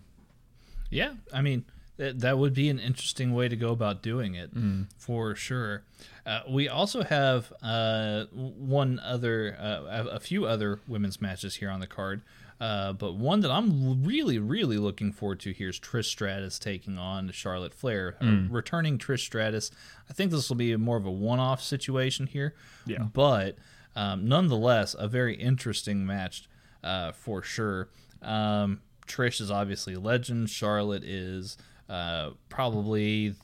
Yeah, 0.89 1.13
I 1.33 1.41
mean 1.41 1.65
that 1.97 2.19
that 2.21 2.37
would 2.37 2.53
be 2.53 2.69
an 2.69 2.79
interesting 2.79 3.33
way 3.33 3.47
to 3.47 3.55
go 3.55 3.71
about 3.71 4.01
doing 4.01 4.35
it 4.35 4.51
for 4.97 5.35
sure. 5.35 5.83
Uh, 6.25 6.41
we 6.49 6.67
also 6.67 7.03
have 7.03 7.51
uh, 7.61 8.25
one 8.31 8.99
other, 8.99 9.55
uh, 9.59 10.05
a 10.09 10.19
few 10.19 10.45
other 10.45 10.79
women's 10.87 11.21
matches 11.21 11.55
here 11.55 11.69
on 11.69 11.79
the 11.79 11.87
card, 11.87 12.21
uh, 12.63 12.93
but 12.93 13.13
one 13.15 13.41
that 13.41 13.51
I'm 13.51 14.03
really, 14.05 14.39
really 14.39 14.77
looking 14.77 15.11
forward 15.11 15.39
to 15.41 15.51
here 15.51 15.69
is 15.69 15.79
Trish 15.79 16.05
Stratus 16.05 16.57
taking 16.59 16.97
on 16.97 17.29
Charlotte 17.31 17.73
Flair, 17.73 18.15
Uh, 18.21 18.47
returning 18.49 18.97
Trish 18.97 19.19
Stratus. 19.19 19.69
I 20.09 20.13
think 20.13 20.31
this 20.31 20.47
will 20.49 20.55
be 20.55 20.75
more 20.77 20.97
of 20.97 21.05
a 21.05 21.11
one-off 21.11 21.61
situation 21.61 22.27
here, 22.27 22.53
Yeah. 22.85 23.03
but 23.13 23.57
um, 23.95 24.27
nonetheless 24.27 24.95
a 24.97 25.07
very 25.07 25.35
interesting 25.35 26.05
match 26.05 26.47
uh, 26.83 27.11
for 27.11 27.41
sure. 27.43 27.89
Um, 28.21 28.79
Trish 29.07 29.41
is 29.41 29.51
obviously 29.51 29.93
a 29.95 29.99
legend. 29.99 30.49
Charlotte 30.49 31.03
is 31.03 31.57
uh, 31.89 32.31
probably, 32.49 33.35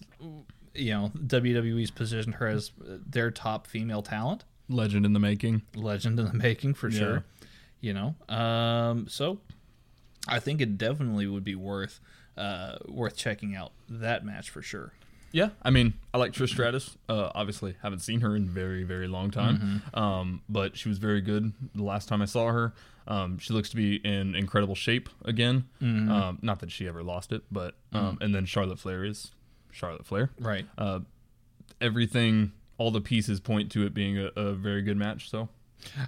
you 0.73 0.91
know, 0.93 1.11
WWE's 1.27 1.91
positioned 1.91 2.35
her 2.35 2.47
as 2.47 2.71
their 2.79 3.31
top 3.31 3.67
female 3.67 4.01
talent, 4.01 4.45
Legend 4.69 5.05
in 5.05 5.13
the 5.13 5.19
making. 5.19 5.63
legend 5.75 6.19
in 6.19 6.25
the 6.27 6.33
making 6.33 6.73
for 6.75 6.89
sure. 6.91 7.25
You 7.81 7.93
know, 7.93 8.15
um, 8.27 9.07
so 9.07 9.39
I 10.27 10.39
think 10.39 10.59
it 10.61 10.77
definitely 10.77 11.27
would 11.27 11.43
be 11.43 11.55
worth 11.55 11.99
uh, 12.37 12.77
worth 12.87 13.15
checking 13.15 13.55
out 13.55 13.71
that 13.89 14.25
match 14.25 14.49
for 14.49 14.61
sure. 14.61 14.93
Yeah, 15.31 15.49
I 15.61 15.69
mean, 15.69 15.93
I 16.11 16.17
like 16.17 16.31
Trish 16.31 16.49
Stratus. 16.49 16.97
Uh, 17.07 17.29
obviously, 17.35 17.75
haven't 17.83 17.99
seen 17.99 18.21
her 18.21 18.35
in 18.35 18.49
very, 18.49 18.83
very 18.83 19.07
long 19.07 19.29
time. 19.29 19.83
Um, 19.93 20.41
but 20.49 20.75
she 20.75 20.89
was 20.89 20.97
very 20.97 21.21
good 21.21 21.53
the 21.75 21.83
last 21.83 22.07
time 22.07 22.21
I 22.21 22.25
saw 22.25 22.47
her. 22.47 22.73
Um, 23.07 23.37
she 23.37 23.53
looks 23.53 23.69
to 23.69 23.75
be 23.75 23.97
in 23.97 24.33
incredible 24.35 24.73
shape 24.75 25.07
again. 25.23 25.65
Um, 25.81 26.39
not 26.41 26.59
that 26.61 26.71
she 26.71 26.87
ever 26.87 27.03
lost 27.03 27.31
it, 27.31 27.43
but 27.51 27.75
um, 27.93 28.17
and 28.21 28.33
then 28.33 28.45
Charlotte 28.45 28.79
Flair 28.79 29.05
is 29.05 29.31
Charlotte 29.71 30.05
Flair. 30.05 30.31
Right. 30.39 30.65
Uh, 30.77 31.01
everything, 31.79 32.51
all 32.77 32.89
the 32.91 33.01
pieces 33.01 33.39
point 33.39 33.71
to 33.73 33.85
it 33.85 33.93
being 33.93 34.17
a, 34.17 34.31
a 34.35 34.53
very 34.53 34.81
good 34.81 34.97
match. 34.97 35.29
So 35.29 35.49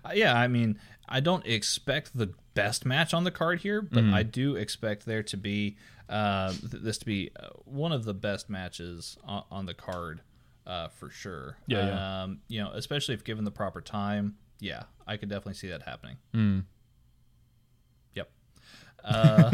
Uh, 0.05 0.11
yeah, 0.13 0.35
I 0.35 0.47
mean, 0.47 0.79
I 1.07 1.19
don't 1.19 1.45
expect 1.45 2.17
the 2.17 2.33
best 2.53 2.85
match 2.85 3.13
on 3.13 3.23
the 3.23 3.31
card 3.31 3.59
here, 3.61 3.81
but 3.81 4.03
Mm-hmm. 4.03 4.13
I 4.13 4.23
do 4.23 4.55
expect 4.55 5.05
there 5.05 5.23
to 5.23 5.37
be 5.37 5.77
uh, 6.09 6.49
th- 6.51 6.83
this 6.83 6.97
to 6.99 7.05
be 7.05 7.31
uh, 7.39 7.47
one 7.65 7.91
of 7.91 8.03
the 8.03 8.13
best 8.13 8.49
matches 8.49 9.17
on, 9.23 9.43
on 9.49 9.65
the 9.65 9.73
card 9.73 10.21
uh, 10.67 10.89
for 10.89 11.09
sure. 11.09 11.57
Yeah, 11.67 11.85
yeah. 11.87 12.23
Um, 12.23 12.39
you 12.47 12.61
know, 12.61 12.71
especially 12.73 13.13
if 13.15 13.23
given 13.23 13.45
the 13.45 13.51
proper 13.51 13.81
time. 13.81 14.35
Yeah, 14.59 14.83
I 15.07 15.17
could 15.17 15.29
definitely 15.29 15.53
see 15.55 15.69
that 15.69 15.81
happening. 15.83 16.17
Mm. 16.35 16.65
Yep. 18.13 18.29
Uh, 19.03 19.51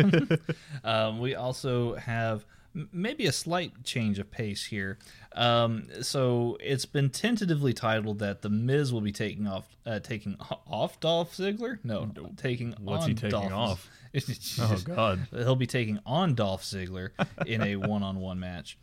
um, 0.83 1.19
we 1.19 1.35
also 1.35 1.95
have 1.95 2.45
maybe 2.91 3.25
a 3.25 3.31
slight 3.31 3.83
change 3.83 4.19
of 4.19 4.29
pace 4.31 4.65
here. 4.65 4.97
Um, 5.33 5.87
so 6.01 6.57
it's 6.59 6.85
been 6.85 7.09
tentatively 7.09 7.73
titled 7.73 8.19
that 8.19 8.41
the 8.41 8.49
Miz 8.49 8.91
will 8.91 9.01
be 9.01 9.11
taking 9.11 9.47
off, 9.47 9.67
uh, 9.85 9.99
taking 9.99 10.37
off 10.67 10.99
Dolph 10.99 11.35
Ziggler. 11.35 11.79
No, 11.83 12.09
taking 12.37 12.73
What's 12.79 13.03
on 13.03 13.09
he 13.09 13.15
taking 13.15 13.49
Dolph. 13.49 13.51
off? 13.53 13.89
Oh 14.59 14.81
god, 14.85 15.27
He'll 15.31 15.55
be 15.55 15.67
taking 15.67 15.99
on 16.05 16.33
Dolph 16.35 16.63
Ziggler 16.63 17.09
in 17.45 17.61
a 17.61 17.75
one-on-one 17.87 18.39
match. 18.39 18.77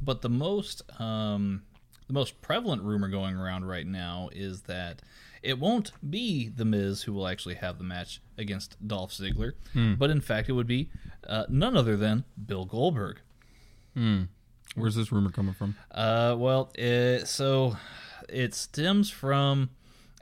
But 0.00 0.22
the 0.22 0.30
most 0.30 0.82
um, 1.00 1.62
the 2.06 2.12
most 2.14 2.40
prevalent 2.40 2.82
rumor 2.82 3.08
going 3.08 3.36
around 3.36 3.64
right 3.66 3.86
now 3.86 4.30
is 4.32 4.62
that 4.62 5.02
it 5.42 5.58
won't 5.58 5.92
be 6.10 6.48
the 6.48 6.64
Miz 6.64 7.02
who 7.02 7.12
will 7.12 7.28
actually 7.28 7.56
have 7.56 7.78
the 7.78 7.84
match 7.84 8.20
against 8.38 8.76
Dolph 8.86 9.12
Ziggler, 9.12 9.52
but 9.98 10.10
in 10.10 10.20
fact 10.20 10.48
it 10.48 10.52
would 10.52 10.66
be 10.66 10.90
uh, 11.26 11.44
none 11.48 11.76
other 11.76 11.96
than 11.96 12.24
Bill 12.46 12.64
Goldberg. 12.64 13.20
Where's 14.74 14.94
this 14.94 15.12
rumor 15.12 15.30
coming 15.30 15.54
from? 15.54 15.76
Uh, 15.90 16.34
well, 16.38 16.70
it, 16.74 17.26
so 17.26 17.76
it 18.28 18.54
stems 18.54 19.10
from 19.10 19.70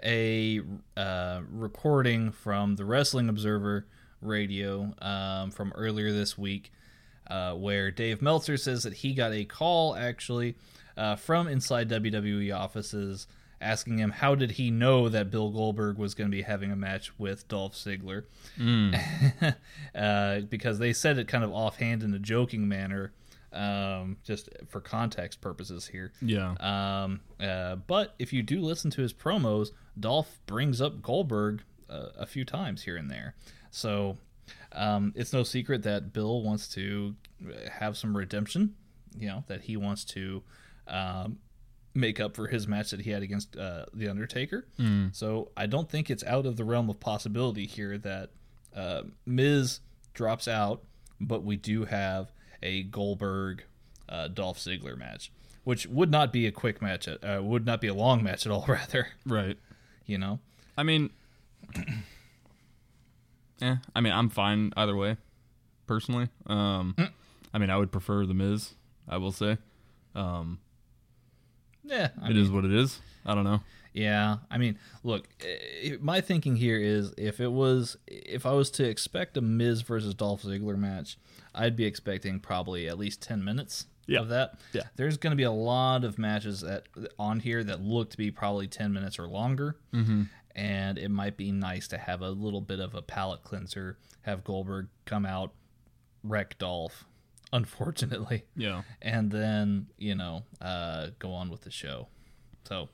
a 0.03 0.61
uh, 0.97 1.41
recording 1.51 2.31
from 2.31 2.77
the 2.77 2.85
Wrestling 2.85 3.29
Observer 3.29 3.87
radio 4.21 4.95
um, 5.01 5.51
from 5.51 5.73
earlier 5.75 6.13
this 6.13 6.37
week, 6.37 6.73
uh, 7.29 7.53
where 7.53 7.91
Dave 7.91 8.23
Meltzer 8.23 8.57
says 8.57 8.83
that 8.85 8.95
he 8.95 9.15
got 9.15 9.33
a 9.33 9.45
call 9.45 9.97
actually 9.97 10.57
uh, 10.97 11.17
from 11.17 11.49
inside 11.49 11.89
WWE 11.89 12.57
offices 12.57 13.27
asking 13.61 13.99
him 13.99 14.11
how 14.11 14.35
did 14.35 14.53
he 14.53 14.71
know 14.71 15.09
that 15.09 15.31
Bill 15.31 15.51
Goldberg 15.51 15.97
was 15.97 16.15
going 16.15 16.31
to 16.31 16.37
be 16.37 16.43
having 16.43 16.71
a 16.71 16.77
match 16.77 17.19
with 17.19 17.49
Dolph 17.49 17.75
Ziggler, 17.75 18.25
uh, 19.95 20.41
because 20.41 20.79
they 20.79 20.93
said 20.93 21.19
it 21.19 21.27
kind 21.27 21.43
of 21.43 21.53
offhand 21.53 22.03
in 22.03 22.13
a 22.15 22.19
joking 22.19 22.69
manner. 22.69 23.13
Um, 23.57 24.19
just 24.23 24.51
for 24.69 24.81
context 24.83 25.41
purposes 25.41 25.87
here. 25.87 26.13
Yeah, 26.21 26.55
Um, 26.61 27.21
uh, 27.41 27.77
but 27.77 28.15
if 28.19 28.33
you 28.33 28.43
do 28.43 28.61
listen 28.61 28.91
to 28.93 29.01
his 29.03 29.15
promos, 29.15 29.69
Dolph 29.99 30.39
brings 30.47 30.81
up 30.83 31.01
Goldberg 31.01 31.63
uh, 31.89 32.09
a 32.19 32.27
few 32.27 32.45
times 32.45 32.83
here 32.83 32.97
and 32.97 33.11
there. 33.11 33.35
So 33.71 34.19
um, 34.73 35.13
it's 35.17 35.33
no 35.33 35.43
secret 35.43 35.83
that 35.85 36.13
Bill 36.13 36.43
wants 36.43 36.69
to 36.75 37.15
have 37.71 37.97
some 37.97 38.15
redemption. 38.17 38.75
You 39.19 39.29
know 39.29 39.45
that 39.47 39.63
he 39.63 39.77
wants 39.79 40.05
to 40.07 40.43
um, 40.87 41.39
make 41.95 42.21
up 42.21 42.37
for 42.37 42.49
his 42.49 42.69
match 42.69 42.91
that 42.91 43.01
he 43.01 43.11
had 43.11 43.23
against 43.23 43.57
uh, 43.57 43.87
the 43.95 44.09
Undertaker. 44.09 44.67
So 45.13 45.51
I 45.57 45.65
don't 45.67 45.89
think 45.89 46.11
it's 46.11 46.25
out 46.25 46.45
of 46.45 46.57
the 46.57 46.65
realm 46.65 46.91
of 46.91 47.01
possibility 47.01 47.65
here 47.67 47.97
that 47.99 48.31
uh, 48.75 49.05
Miz 49.25 49.81
drops 50.13 50.47
out, 50.47 50.83
but 51.19 51.43
we 51.43 51.57
do 51.57 51.87
have 51.87 52.31
a 52.63 52.83
Goldberg 52.85 53.65
uh, 54.09 54.29
Dolph 54.29 54.59
Ziggler 54.59 54.97
match, 54.97 55.31
which 55.65 55.87
would 55.87 56.11
not 56.11 56.33
be 56.33 56.47
a 56.47 56.53
quick 56.53 56.81
match, 56.81 57.09
at, 57.09 57.23
uh, 57.25 57.43
would 57.43 57.67
not 57.67 57.81
be 57.81 57.89
a 57.89 57.95
long 57.95 58.23
match 58.23 58.47
at 58.47 58.53
all. 58.53 58.65
Rather, 58.69 59.09
right. 59.25 59.57
you 60.07 60.19
know, 60.19 60.39
I 60.77 60.83
mean, 60.83 61.11
eh, 63.63 63.77
I 63.95 64.01
mean, 64.01 64.13
I'm 64.13 64.29
fine 64.29 64.73
either 64.77 64.97
way, 64.97 65.17
personally. 65.87 66.29
Um, 66.47 66.95
Mm. 66.99 67.11
I 67.55 67.59
mean, 67.59 67.71
I 67.71 67.77
would 67.79 67.91
prefer 67.91 68.27
the 68.27 68.35
Miz. 68.35 68.75
I 69.09 69.17
will 69.17 69.33
say, 69.33 69.57
um, 70.15 70.59
yeah, 71.85 72.09
I 72.21 72.31
it 72.31 72.37
is 72.37 72.51
what 72.51 72.65
it 72.67 72.73
is. 72.73 73.01
I 73.25 73.35
don't 73.35 73.45
know. 73.45 73.61
Yeah, 73.95 74.39
I 74.51 74.59
mean, 74.59 74.79
look, 75.05 75.27
eh, 75.43 75.97
my 76.01 76.21
thinking 76.21 76.57
here 76.57 76.79
is 76.79 77.15
if 77.17 77.41
it 77.41 77.51
was 77.51 77.97
if 78.07 78.45
I 78.45 78.53
was 78.53 78.71
to 78.73 78.85
expect 78.85 79.39
a 79.39 79.41
Miz 79.41 79.81
versus 79.81 80.13
Dolph 80.15 80.43
Ziggler 80.43 80.77
match, 80.77 81.17
I'd 81.57 81.75
be 81.77 81.85
expecting 81.85 82.39
probably 82.39 82.89
at 82.89 82.99
least 82.99 83.23
10 83.23 83.43
minutes 83.45 83.87
Yeah. 84.07 84.21
of 84.21 84.29
that. 84.29 84.59
Yeah. 84.73 84.83
There's 84.97 85.17
going 85.17 85.31
to 85.33 85.37
be 85.37 85.43
a 85.45 85.51
lot 85.51 86.05
of 86.05 86.19
matches 86.19 86.61
that 86.61 86.85
on 87.19 87.41
here 87.41 87.65
that 87.65 87.81
look 87.81 88.11
to 88.11 88.17
be 88.17 88.31
probably 88.31 88.69
10 88.69 88.93
minutes 88.93 89.19
or 89.19 89.27
longer. 89.27 89.77
Mm-hmm. 89.93 90.25
And 90.55 90.99
it 90.99 91.11
might 91.11 91.37
be 91.37 91.51
nice 91.53 91.89
to 91.89 91.99
have 91.99 92.23
a 92.23 92.31
little 92.31 92.61
bit 92.61 92.79
of 92.81 92.95
a 92.95 93.03
palate 93.03 93.43
cleanser, 93.43 93.99
have 94.23 94.45
Goldberg 94.45 94.89
come 95.05 95.27
out, 95.27 95.53
wreck 96.23 96.57
Dolph, 96.59 97.05
unfortunately 97.53 98.45
Yeah. 98.57 98.83
and 99.01 99.31
then 99.31 99.87
you 99.99 100.15
know 100.15 100.43
uh, 100.61 101.09
go 101.19 101.33
on 101.33 101.49
with 101.51 101.63
the 101.63 101.71
show. 101.71 102.09
So 102.65 102.89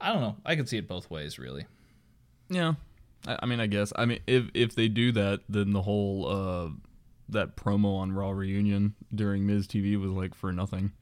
I 0.00 0.12
don't 0.12 0.20
know. 0.20 0.36
I 0.44 0.54
can 0.56 0.66
see 0.66 0.76
it 0.76 0.86
both 0.86 1.10
ways, 1.10 1.38
really. 1.38 1.64
Yeah. 2.50 2.74
I, 3.26 3.38
I 3.42 3.46
mean, 3.46 3.60
I 3.60 3.66
guess. 3.66 3.92
I 3.96 4.04
mean, 4.04 4.20
if 4.26 4.50
if 4.52 4.74
they 4.74 4.88
do 4.88 5.12
that, 5.12 5.40
then 5.48 5.72
the 5.72 5.82
whole 5.82 6.26
uh, 6.28 6.68
that 7.28 7.56
promo 7.56 7.96
on 7.98 8.12
Raw 8.12 8.30
reunion 8.30 8.94
during 9.14 9.46
Miz 9.46 9.66
TV 9.66 10.00
was 10.00 10.10
like 10.12 10.34
for 10.34 10.52
nothing. 10.52 10.92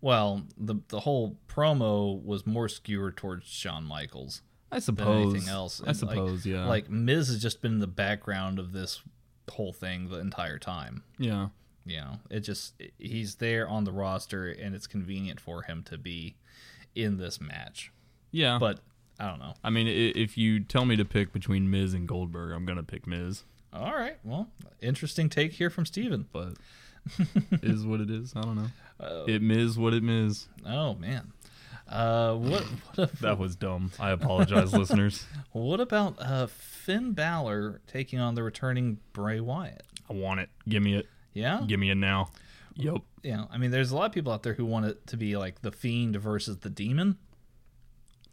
Well, 0.00 0.42
the 0.56 0.76
the 0.88 1.00
whole 1.00 1.36
promo 1.48 2.20
was 2.22 2.46
more 2.46 2.68
skewered 2.68 3.16
towards 3.16 3.46
Shawn 3.46 3.84
Michaels 3.84 4.42
I 4.70 4.76
than 4.76 4.82
suppose. 4.82 5.32
anything 5.34 5.48
else. 5.48 5.80
I 5.80 5.90
And, 5.90 6.02
like- 6.02 6.10
suppose, 6.16 6.46
yeah. 6.46 6.66
Like 6.66 6.90
Miz 6.90 7.28
has 7.28 7.40
just 7.40 7.62
been 7.62 7.74
in 7.74 7.78
the 7.78 7.86
background 7.86 8.58
of 8.58 8.72
this 8.72 9.02
whole 9.50 9.72
thing 9.72 10.08
the 10.08 10.18
entire 10.18 10.58
time. 10.58 11.04
yeah. 11.18 11.48
You 11.84 11.96
know, 11.96 12.18
it 12.30 12.40
just 12.40 12.80
he's 12.98 13.34
there 13.36 13.68
on 13.68 13.82
the 13.82 13.90
roster, 13.92 14.48
and 14.48 14.72
it's 14.72 14.86
convenient 14.86 15.40
for 15.40 15.62
him 15.62 15.82
to 15.84 15.98
be 15.98 16.36
in 16.94 17.16
this 17.16 17.40
match. 17.40 17.90
Yeah. 18.30 18.58
But 18.60 18.78
I 19.18 19.28
don't 19.28 19.40
know. 19.40 19.54
I 19.64 19.70
mean, 19.70 19.88
if 19.88 20.38
you 20.38 20.60
tell 20.60 20.84
me 20.84 20.94
to 20.94 21.04
pick 21.04 21.32
between 21.32 21.68
Miz 21.70 21.92
and 21.92 22.06
Goldberg, 22.06 22.52
I'm 22.52 22.64
gonna 22.66 22.84
pick 22.84 23.04
Miz. 23.08 23.42
All 23.72 23.94
right, 23.94 24.16
well, 24.22 24.48
interesting 24.80 25.28
take 25.28 25.52
here 25.52 25.70
from 25.70 25.86
Steven. 25.86 26.26
But 26.32 26.54
is 27.62 27.86
what 27.86 28.00
it 28.00 28.10
is. 28.10 28.32
I 28.36 28.42
don't 28.42 28.56
know. 28.56 28.68
Uh, 29.00 29.24
it 29.26 29.42
what 29.78 29.94
it. 29.94 30.48
Oh 30.66 30.94
man, 30.94 31.32
uh, 31.88 32.34
what 32.34 32.62
what, 32.62 33.10
a, 33.10 33.16
That 33.22 33.38
was 33.38 33.56
dumb. 33.56 33.92
I 33.98 34.10
apologize, 34.10 34.72
listeners. 34.74 35.26
what 35.52 35.80
about 35.80 36.16
uh, 36.20 36.46
Finn 36.46 37.12
Balor 37.12 37.80
taking 37.86 38.18
on 38.20 38.34
the 38.34 38.42
returning 38.42 38.98
Bray 39.12 39.40
Wyatt? 39.40 39.82
I 40.08 40.12
want 40.14 40.40
it. 40.40 40.50
Give 40.68 40.82
me 40.82 40.96
it. 40.96 41.06
Yeah, 41.32 41.62
Give 41.66 41.80
me 41.80 41.90
it 41.90 41.96
now. 41.96 42.30
Yep. 42.74 42.98
yeah. 43.22 43.44
I 43.50 43.58
mean, 43.58 43.70
there's 43.70 43.90
a 43.90 43.96
lot 43.96 44.06
of 44.06 44.12
people 44.12 44.32
out 44.32 44.42
there 44.42 44.54
who 44.54 44.64
want 44.64 44.86
it 44.86 45.06
to 45.08 45.16
be 45.16 45.36
like 45.36 45.62
the 45.62 45.72
Fiend 45.72 46.16
versus 46.16 46.58
the 46.58 46.70
Demon. 46.70 47.16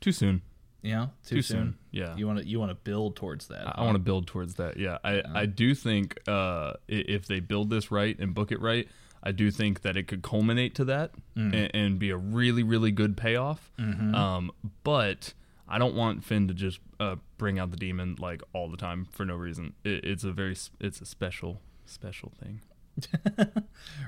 Too 0.02 0.12
soon. 0.12 0.42
Yeah, 0.82 1.08
too, 1.26 1.36
Too 1.38 1.42
soon. 1.42 1.58
soon. 1.58 1.78
Yeah. 1.92 2.16
you 2.16 2.26
want 2.28 2.40
to 2.40 2.48
you 2.48 2.60
want 2.60 2.72
to 2.72 2.76
build 2.76 3.16
towards 3.16 3.48
that. 3.48 3.68
I, 3.68 3.82
I 3.82 3.84
want 3.84 3.96
to 3.96 4.00
build 4.00 4.28
towards 4.28 4.56
that. 4.56 4.78
Yeah, 4.78 4.98
I, 5.04 5.22
I 5.34 5.46
do 5.46 5.76
think 5.76 6.18
uh, 6.28 6.74
if 6.88 7.26
they 7.28 7.40
build 7.42 7.70
this 7.70 7.92
right 7.92 8.18
and 8.20 8.34
book 8.34 8.52
it 8.52 8.62
right, 8.62 8.88
I 9.22 9.32
do 9.34 9.52
think 9.52 9.82
that 9.82 9.98
it 9.98 10.08
could 10.08 10.22
culminate 10.24 10.76
to 10.76 10.86
that 10.86 11.12
Mm. 11.38 11.54
and, 11.54 11.72
and 11.76 12.00
be 12.00 12.10
a 12.12 12.18
really 12.18 12.64
really 12.64 12.92
good 12.92 13.18
payoff. 13.18 13.72
Mm-hmm. 13.78 14.16
Um, 14.16 14.52
but 14.84 15.34
I 15.68 15.78
don't 15.78 15.96
want 15.96 16.24
Finn 16.24 16.48
to 16.48 16.54
just 16.54 16.80
uh, 17.00 17.16
bring 17.38 17.60
out 17.60 17.72
the 17.72 17.78
demon 17.78 18.16
like 18.20 18.42
all 18.54 18.70
the 18.70 18.78
time 18.78 19.06
for 19.12 19.26
no 19.26 19.36
reason. 19.36 19.74
It, 19.84 20.06
it's 20.06 20.24
a 20.24 20.32
very 20.32 20.56
it's 20.80 21.02
a 21.02 21.06
special 21.06 21.62
special 21.86 22.32
thing. 22.42 22.62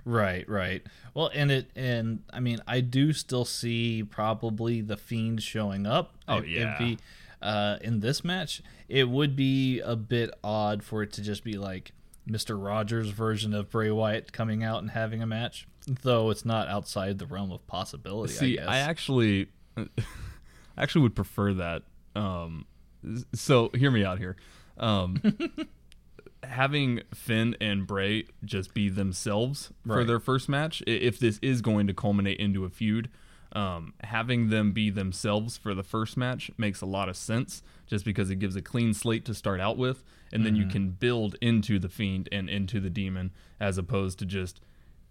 Right, 0.05 0.47
right. 0.49 0.81
Well, 1.13 1.29
and 1.33 1.51
it 1.51 1.69
and 1.75 2.23
I 2.33 2.39
mean, 2.39 2.59
I 2.67 2.81
do 2.81 3.13
still 3.13 3.45
see 3.45 4.03
probably 4.03 4.81
the 4.81 4.97
Fiend 4.97 5.43
showing 5.43 5.85
up. 5.85 6.15
Oh, 6.27 6.37
It- 6.39 6.47
yeah. 6.49 6.77
be, 6.79 6.97
uh, 7.41 7.77
in 7.81 7.99
this 7.99 8.23
match, 8.23 8.61
it 8.89 9.09
would 9.09 9.35
be 9.35 9.79
a 9.79 9.95
bit 9.95 10.31
odd 10.43 10.81
for 10.83 11.03
it 11.03 11.13
to 11.13 11.21
just 11.21 11.43
be 11.43 11.53
like 11.53 11.91
Mister 12.25 12.57
Rogers' 12.57 13.09
version 13.09 13.53
of 13.53 13.69
Bray 13.69 13.91
Wyatt 13.91 14.31
coming 14.33 14.63
out 14.63 14.81
and 14.81 14.91
having 14.91 15.21
a 15.21 15.27
match, 15.27 15.67
though 15.87 16.29
it's 16.31 16.45
not 16.45 16.67
outside 16.67 17.19
the 17.19 17.25
realm 17.27 17.51
of 17.51 17.65
possibility. 17.67 18.33
See, 18.33 18.57
I 18.57 18.61
guess. 18.63 18.69
I 18.69 18.77
actually, 18.79 19.47
I 19.77 19.83
actually 20.77 21.01
would 21.01 21.15
prefer 21.15 21.53
that. 21.53 21.83
Um, 22.15 22.65
so 23.33 23.69
hear 23.75 23.91
me 23.91 24.03
out 24.03 24.17
here. 24.19 24.35
Um, 24.77 25.21
having 26.43 27.01
Finn 27.13 27.55
and 27.61 27.85
Bray 27.85 28.25
just 28.43 28.73
be 28.73 28.89
themselves 28.89 29.71
for 29.85 30.03
their 30.03 30.19
first 30.19 30.49
match, 30.49 30.83
if 30.87 31.19
this 31.19 31.39
is 31.41 31.61
going 31.61 31.87
to 31.87 31.93
culminate 31.93 32.39
into 32.39 32.65
a 32.65 32.69
feud, 32.69 33.09
um, 33.53 33.93
having 34.03 34.49
them 34.49 34.71
be 34.71 34.89
themselves 34.89 35.57
for 35.57 35.73
the 35.73 35.83
first 35.83 36.17
match 36.17 36.51
makes 36.57 36.81
a 36.81 36.85
lot 36.85 37.09
of 37.09 37.17
sense. 37.17 37.63
Just 37.87 38.05
because 38.05 38.29
it 38.29 38.37
gives 38.37 38.55
a 38.55 38.61
clean 38.61 38.93
slate 38.93 39.25
to 39.25 39.33
start 39.33 39.59
out 39.59 39.77
with, 39.77 40.03
and 40.31 40.45
then 40.45 40.55
you 40.55 40.65
can 40.65 40.91
build 40.91 41.35
into 41.41 41.77
the 41.77 41.89
fiend 41.89 42.29
and 42.31 42.49
into 42.49 42.79
the 42.79 42.89
demon, 42.89 43.31
as 43.59 43.77
opposed 43.77 44.17
to 44.19 44.25
just 44.25 44.61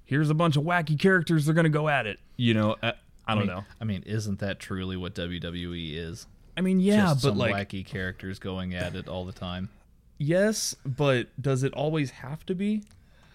here's 0.06 0.30
a 0.30 0.34
bunch 0.34 0.56
of 0.56 0.64
wacky 0.64 0.98
characters 0.98 1.44
they're 1.44 1.54
gonna 1.54 1.68
go 1.68 1.90
at 1.90 2.06
it. 2.06 2.18
You 2.38 2.54
know, 2.54 2.76
I, 2.82 2.94
I 3.26 3.34
don't 3.34 3.46
mean, 3.46 3.54
know. 3.54 3.64
I 3.80 3.84
mean, 3.84 4.02
isn't 4.06 4.38
that 4.38 4.58
truly 4.58 4.96
what 4.96 5.14
WWE 5.14 5.94
is? 5.94 6.26
I 6.56 6.62
mean, 6.62 6.80
yeah, 6.80 7.08
just 7.08 7.22
but 7.22 7.28
some 7.30 7.38
like, 7.38 7.54
wacky 7.54 7.84
characters 7.84 8.38
going 8.38 8.74
at 8.74 8.94
it 8.96 9.08
all 9.08 9.26
the 9.26 9.32
time. 9.32 9.68
Yes, 10.20 10.76
but 10.86 11.26
does 11.42 11.64
it 11.64 11.72
always 11.74 12.10
have 12.10 12.46
to 12.46 12.54
be? 12.54 12.84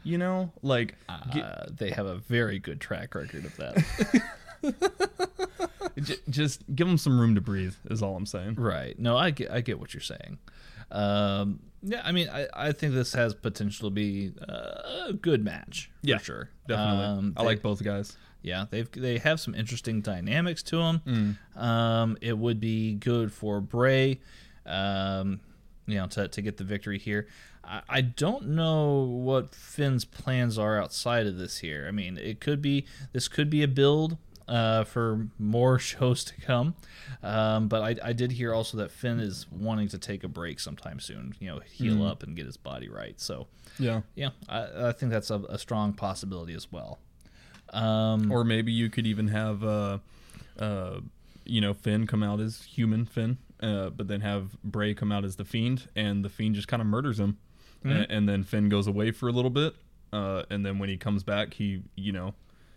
You 0.04 0.18
know, 0.20 0.52
like, 0.62 0.96
Uh, 1.10 1.66
they 1.70 1.90
have 1.90 2.06
a 2.06 2.16
very 2.16 2.60
good 2.60 2.80
track 2.80 3.14
record 3.16 3.44
of 3.44 3.58
that. 3.58 4.22
j- 6.02 6.16
just 6.30 6.64
give 6.76 6.88
them 6.88 6.98
some 6.98 7.20
room 7.20 7.36
to 7.36 7.42
breathe. 7.42 7.74
Is 7.90 8.02
all 8.02 8.16
I'm 8.16 8.26
saying. 8.26 8.56
Right. 8.56 8.98
No, 9.00 9.18
I 9.18 9.32
get 9.32 9.52
I 9.52 9.62
get 9.62 9.80
what 9.80 9.94
you're 9.94 10.02
saying. 10.02 10.38
Um, 10.92 11.60
yeah, 11.82 12.02
I 12.04 12.12
mean, 12.12 12.30
I, 12.30 12.48
I 12.54 12.72
think 12.72 12.94
this 12.94 13.14
has 13.14 13.34
potential 13.34 13.90
to 13.90 13.94
be 13.94 14.34
uh, 14.48 15.08
a 15.10 15.14
good 15.14 15.44
match 15.44 15.90
for 16.02 16.08
Yeah, 16.08 16.18
sure. 16.20 16.50
Definitely, 16.68 17.04
Um, 17.06 17.34
I 17.38 17.42
they- 17.42 17.46
like 17.48 17.62
both 17.62 17.84
guys. 17.84 18.18
Yeah, 18.42 18.66
they've 18.70 18.90
they 18.92 19.18
have 19.18 19.40
some 19.40 19.56
interesting 19.56 20.02
dynamics 20.02 20.62
to 20.64 20.78
them. 20.78 21.38
Um, 21.56 22.16
it 22.22 22.38
would 22.38 22.60
be 22.60 22.94
good 22.94 23.32
for 23.34 23.60
Bray, 23.60 24.20
um, 24.68 25.40
you 25.88 25.96
know, 25.96 26.08
to 26.08 26.28
to 26.28 26.42
get 26.42 26.58
the 26.58 26.64
victory 26.64 26.98
here. 27.00 27.28
I, 27.64 27.82
I 27.90 28.02
don't 28.02 28.48
know 28.50 29.02
what 29.04 29.54
Finn's 29.56 30.06
plans 30.06 30.58
are 30.58 30.82
outside 30.82 31.28
of 31.28 31.38
this 31.38 31.60
here. 31.60 31.86
I 31.88 31.92
mean, 31.92 32.18
it 32.18 32.40
could 32.40 32.62
be 32.62 32.86
this 33.14 33.28
could 33.28 33.50
be 33.50 33.64
a 33.64 33.68
build 33.68 34.18
uh, 34.48 34.84
for 34.84 35.28
more 35.40 35.80
shows 35.92 36.24
to 36.26 36.40
come. 36.42 36.76
Um, 37.24 37.68
but 37.68 37.82
I, 37.82 38.10
I 38.10 38.14
did 38.14 38.32
hear 38.34 38.54
also 38.54 38.78
that 38.78 38.92
Finn 38.92 39.20
is 39.20 39.48
wanting 39.52 39.88
to 39.90 39.98
take 39.98 40.24
a 40.24 40.28
break 40.28 40.60
sometime 40.60 41.00
soon. 41.00 41.34
You 41.40 41.48
know, 41.50 41.60
heal 41.60 42.06
up 42.06 42.22
and 42.24 42.36
get 42.36 42.46
his 42.46 42.58
body 42.58 42.88
right. 42.90 43.20
So 43.20 43.48
Yeah. 43.80 44.02
yeah, 44.16 44.30
I, 44.48 44.90
I 44.90 44.92
think 44.92 45.12
that's 45.12 45.32
a, 45.32 45.40
a 45.50 45.58
strong 45.58 45.94
possibility 45.94 46.54
as 46.54 46.72
well. 46.72 47.00
Um, 47.74 48.32
Or 48.32 48.44
maybe 48.44 48.72
you 48.72 48.90
could 48.90 49.08
even 49.08 49.30
have, 49.30 49.64
uh, 49.64 49.98
uh, 50.60 51.00
you 51.46 51.60
know, 51.62 51.74
Finn 51.74 52.06
come 52.08 52.22
out 52.24 52.40
as 52.40 52.62
human 52.64 53.06
Finn, 53.06 53.38
uh, 53.62 53.90
but 53.90 54.08
then 54.08 54.22
have 54.22 54.62
Bray 54.64 54.94
come 54.94 55.12
out 55.12 55.26
as 55.26 55.36
the 55.36 55.46
Fiend, 55.46 55.90
and 55.96 56.24
the 56.24 56.30
Fiend 56.30 56.56
just 56.56 56.68
kind 56.68 56.82
of 56.82 56.88
murders 56.88 57.20
him, 57.20 57.38
A- 57.86 58.12
and, 58.12 58.28
then 58.28 58.44
Finn 58.44 58.70
goes 58.70 58.88
away 58.88 59.12
for 59.12 59.28
a 59.28 59.32
little 59.32 59.52
bit, 59.52 59.76
uh, 60.12 60.44
and 60.50 60.66
then 60.66 60.80
when 60.80 60.90
he 60.90 60.98
comes 60.98 61.24
back, 61.24 61.54
he 61.56 61.84
you 61.96 62.12
know 62.12 62.34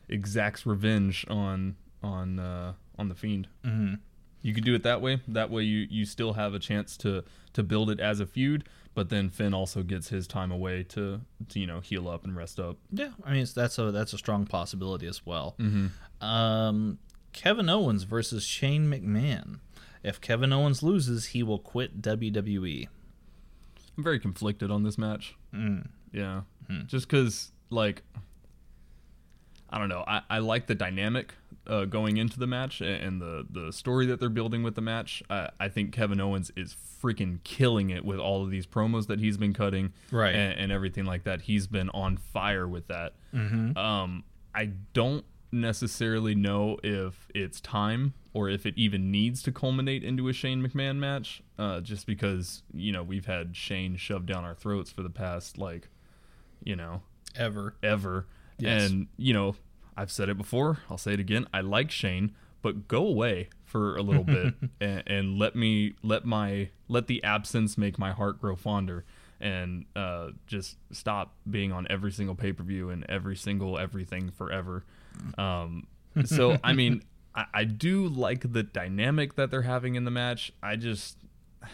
exacts 0.08 0.66
revenge 0.66 1.26
on 1.28 1.76
on 2.02 2.38
uh, 2.38 2.74
on 2.98 3.08
the 3.08 3.14
Fiend. 3.14 3.48
Mm-hmm. 3.64 3.94
You 4.42 4.54
could 4.54 4.64
do 4.64 4.74
it 4.74 4.82
that 4.84 5.00
way. 5.00 5.20
That 5.26 5.50
way, 5.50 5.62
you 5.62 5.86
you 5.90 6.04
still 6.04 6.34
have 6.34 6.54
a 6.54 6.58
chance 6.58 6.96
to 6.98 7.24
to 7.54 7.62
build 7.62 7.90
it 7.90 7.98
as 8.00 8.20
a 8.20 8.26
feud, 8.26 8.68
but 8.94 9.08
then 9.08 9.30
Finn 9.30 9.52
also 9.52 9.82
gets 9.82 10.08
his 10.08 10.26
time 10.26 10.52
away 10.52 10.84
to, 10.84 11.20
to 11.48 11.60
you 11.60 11.66
know 11.66 11.80
heal 11.80 12.08
up 12.08 12.24
and 12.24 12.36
rest 12.36 12.60
up. 12.60 12.76
Yeah, 12.92 13.10
I 13.24 13.32
mean 13.32 13.42
it's, 13.42 13.52
that's 13.52 13.78
a 13.78 13.90
that's 13.90 14.12
a 14.12 14.18
strong 14.18 14.46
possibility 14.46 15.06
as 15.06 15.26
well. 15.26 15.56
Um, 16.20 16.98
Kevin 17.32 17.68
Owens 17.68 18.04
versus 18.04 18.44
Shane 18.44 18.90
McMahon. 18.90 19.60
If 20.02 20.20
Kevin 20.20 20.52
Owens 20.52 20.82
loses, 20.82 21.26
he 21.26 21.42
will 21.42 21.58
quit. 21.58 22.00
WWE. 22.02 22.88
I'm 23.96 24.04
very 24.04 24.18
conflicted 24.20 24.70
on 24.70 24.82
this 24.84 24.96
match. 24.98 25.34
Mm. 25.54 25.88
Yeah, 26.12 26.42
just 26.86 27.08
because 27.08 27.50
like 27.70 28.02
I 29.70 29.78
don't 29.78 29.88
know. 29.90 30.04
I, 30.06 30.22
I 30.30 30.38
like 30.38 30.66
the 30.66 30.74
dynamic 30.74 31.34
uh, 31.66 31.84
going 31.84 32.16
into 32.16 32.38
the 32.38 32.46
match 32.46 32.80
a- 32.80 32.86
and 32.86 33.20
the 33.20 33.46
the 33.50 33.72
story 33.72 34.06
that 34.06 34.18
they're 34.18 34.30
building 34.30 34.62
with 34.62 34.74
the 34.76 34.80
match. 34.80 35.22
I, 35.28 35.50
I 35.60 35.68
think 35.68 35.92
Kevin 35.92 36.20
Owens 36.20 36.50
is 36.56 36.74
freaking 37.02 37.42
killing 37.44 37.90
it 37.90 38.04
with 38.04 38.18
all 38.18 38.42
of 38.42 38.50
these 38.50 38.66
promos 38.66 39.06
that 39.08 39.20
he's 39.20 39.36
been 39.36 39.52
cutting, 39.52 39.92
Right. 40.10 40.34
and, 40.34 40.58
and 40.58 40.72
everything 40.72 41.04
like 41.04 41.24
that. 41.24 41.42
He's 41.42 41.66
been 41.66 41.90
on 41.90 42.16
fire 42.16 42.66
with 42.66 42.86
that. 42.88 43.12
Um, 43.34 44.24
I 44.54 44.70
don't 44.94 45.24
necessarily 45.52 46.34
know 46.34 46.78
if 46.82 47.28
it's 47.34 47.60
time 47.60 48.14
or 48.38 48.48
if 48.48 48.64
it 48.64 48.74
even 48.76 49.10
needs 49.10 49.42
to 49.42 49.50
culminate 49.50 50.04
into 50.04 50.28
a 50.28 50.32
Shane 50.32 50.62
McMahon 50.62 50.98
match. 50.98 51.42
Uh, 51.58 51.80
just 51.80 52.06
because 52.06 52.62
you 52.72 52.92
know 52.92 53.02
we've 53.02 53.26
had 53.26 53.56
Shane 53.56 53.96
shoved 53.96 54.26
down 54.26 54.44
our 54.44 54.54
throats 54.54 54.92
for 54.92 55.02
the 55.02 55.10
past 55.10 55.58
like, 55.58 55.88
you 56.62 56.76
know, 56.76 57.02
Ever. 57.36 57.74
ever. 57.82 58.26
Yes. 58.58 58.90
And, 58.90 59.08
you 59.16 59.32
know, 59.32 59.56
I've 59.96 60.12
said 60.12 60.28
it 60.28 60.38
before, 60.38 60.78
I'll 60.88 60.98
say 60.98 61.14
it 61.14 61.20
again. 61.20 61.46
I 61.52 61.60
like 61.62 61.90
Shane, 61.90 62.34
but 62.62 62.86
go 62.86 63.04
away 63.06 63.48
for 63.64 63.96
a 63.96 64.02
little 64.02 64.24
bit 64.24 64.54
and, 64.80 65.02
and 65.06 65.38
let 65.38 65.56
me 65.56 65.94
let 66.02 66.24
my 66.24 66.70
let 66.88 67.06
the 67.08 67.22
absence 67.24 67.76
make 67.76 67.98
my 67.98 68.12
heart 68.12 68.40
grow 68.40 68.54
fonder 68.56 69.04
and 69.40 69.84
uh, 69.94 70.28
just 70.46 70.76
stop 70.92 71.34
being 71.48 71.72
on 71.72 71.86
every 71.90 72.10
single 72.12 72.34
pay-per-view 72.34 72.90
and 72.90 73.04
every 73.08 73.36
single 73.36 73.78
everything 73.78 74.30
forever. 74.30 74.84
Um, 75.36 75.86
so 76.24 76.56
I 76.64 76.72
mean, 76.72 77.02
I, 77.38 77.44
I 77.54 77.64
do 77.64 78.08
like 78.08 78.52
the 78.52 78.64
dynamic 78.64 79.36
that 79.36 79.50
they're 79.50 79.62
having 79.62 79.94
in 79.94 80.04
the 80.04 80.10
match. 80.10 80.52
I 80.62 80.74
just 80.76 81.18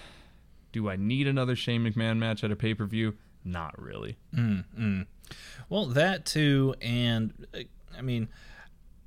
do 0.72 0.90
I 0.90 0.96
need 0.96 1.26
another 1.26 1.56
Shane 1.56 1.82
McMahon 1.82 2.18
match 2.18 2.44
at 2.44 2.52
a 2.52 2.56
pay-per-view? 2.56 3.14
Not 3.44 3.80
really. 3.80 4.16
Well, 5.68 5.86
that 5.86 6.26
too, 6.26 6.74
and 6.82 7.32
uh, 7.54 7.60
I 7.96 8.02
mean, 8.02 8.28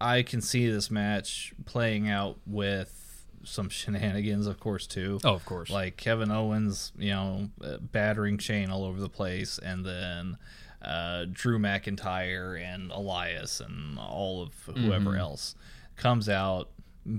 I 0.01 0.24
can 0.24 0.41
see 0.41 0.68
this 0.70 0.89
match 0.89 1.53
playing 1.66 2.10
out 2.10 2.39
with 2.45 3.26
some 3.43 3.70
shenanigans, 3.70 4.47
of 4.47 4.60
course, 4.60 4.88
too. 4.88 5.20
Oh, 5.24 5.34
of 5.34 5.45
course. 5.45 5.70
like 5.70 5.97
Kevin 5.97 6.32
Owens, 6.32 6.91
you 6.97 7.12
know, 7.12 7.49
uh, 7.64 7.78
battering 7.80 8.38
Shane 8.39 8.70
all 8.70 8.84
over 8.84 8.99
the 8.99 9.10
place, 9.10 9.60
and 9.60 9.86
then 9.86 10.38
uh, 10.82 11.26
Drew 11.32 11.60
McIntyre 11.60 12.60
and 12.60 12.91
Elias 12.91 13.60
and 13.60 13.97
all 13.99 14.41
of 14.43 14.53
whoever 14.76 15.16
else 15.16 15.55
comes 15.98 16.30
out, 16.30 16.70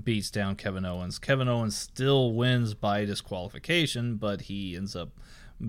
beats 0.03 0.31
down 0.31 0.55
Kevin 0.55 0.85
Owens. 0.85 1.19
Kevin 1.19 1.47
Owens 1.47 1.75
still 1.77 2.33
wins 2.33 2.73
by 2.73 3.05
disqualification, 3.05 4.15
but 4.15 4.41
he 4.41 4.75
ends 4.75 4.95
up 4.95 5.09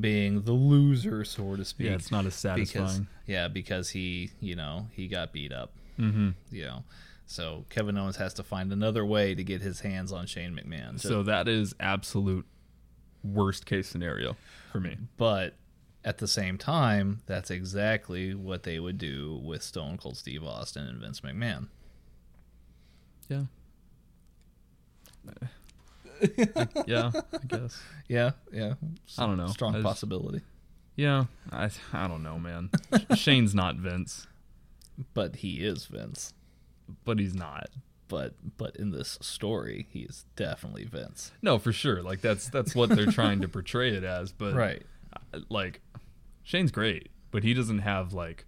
being 0.01 0.43
the 0.43 0.53
loser, 0.53 1.25
so 1.25 1.57
to 1.57 1.65
speak. 1.65 1.89
Yeah, 1.89 1.95
it's 1.95 2.11
not 2.11 2.25
as 2.27 2.41
because 2.43 2.69
satisfying. 2.71 3.07
yeah, 3.27 3.49
because 3.49 3.91
he 3.91 4.31
you 4.41 4.55
know 4.57 4.87
he 4.93 5.09
got 5.09 5.33
beat 5.33 5.53
up. 5.53 5.73
Mm-hmm. 5.99 6.31
You 6.51 6.65
know, 6.65 6.85
so 7.27 7.65
Kevin 7.69 7.99
Owens 7.99 8.17
has 8.17 8.33
to 8.35 8.43
find 8.43 8.73
another 8.73 9.05
way 9.05 9.35
to 9.35 9.43
get 9.45 9.61
his 9.63 9.81
hands 9.81 10.13
on 10.13 10.27
Shane 10.27 10.55
McMahon. 10.57 10.93
Just- 10.93 11.09
So 11.09 11.23
that 11.25 11.49
is 11.49 11.75
absolute 11.81 12.47
worst 13.23 13.67
case 13.67 13.89
scenario 13.89 14.37
for 14.73 14.81
me. 14.81 14.97
but 15.19 15.55
at 16.05 16.17
the 16.19 16.27
same 16.29 16.57
time, 16.57 17.21
that's 17.27 17.51
exactly 17.51 18.35
what 18.35 18.63
they 18.63 18.79
would 18.81 18.97
do 18.97 19.39
with 19.45 19.63
Stone 19.63 19.99
Cold 19.99 20.17
Steve 20.17 20.43
Austin 20.43 20.87
and 20.87 20.99
Vince 21.01 21.21
McMahon. 21.21 21.69
Yeah. 23.31 23.43
yeah, 26.87 27.11
I 27.33 27.39
guess. 27.47 27.81
Yeah, 28.09 28.33
yeah. 28.53 28.75
I 29.19 29.27
don't 29.27 29.37
know. 29.37 29.47
Strong 29.49 29.75
I 29.75 29.79
just- 29.79 29.87
possibility. 29.87 30.41
Yeah, 30.97 31.25
I 31.51 31.71
I 31.95 32.09
don't 32.09 32.23
know, 32.23 32.39
man. 32.39 32.69
Shane's 33.17 33.55
not 33.55 33.77
Vince, 33.77 34.27
But 35.15 35.37
he 35.37 35.65
is 35.65 35.87
Vince. 35.87 36.35
but 37.05 37.19
he's 37.19 37.35
not. 37.35 37.71
But 38.09 38.35
but 38.59 38.77
in 38.77 38.91
this 38.91 39.17
story, 39.23 39.87
he 39.91 40.01
is 40.01 40.27
definitely 40.37 40.85
Vince. 40.85 41.33
No, 41.41 41.59
for 41.59 41.73
sure. 41.73 42.03
Like 42.03 42.21
that's 42.21 42.49
that's 42.51 42.75
what 42.75 42.91
they're 42.91 43.07
trying 43.07 43.41
to 43.43 43.49
portray 43.49 43.95
it 43.97 44.05
as. 44.05 44.33
But 44.33 44.55
Right. 44.55 44.83
uh, 45.33 45.39
like 45.49 45.81
Shane's 46.43 46.73
great, 46.73 47.09
but 47.31 47.45
he 47.45 47.55
doesn't 47.55 47.79
have 47.79 48.13
like. 48.13 48.45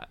I, 0.00 0.06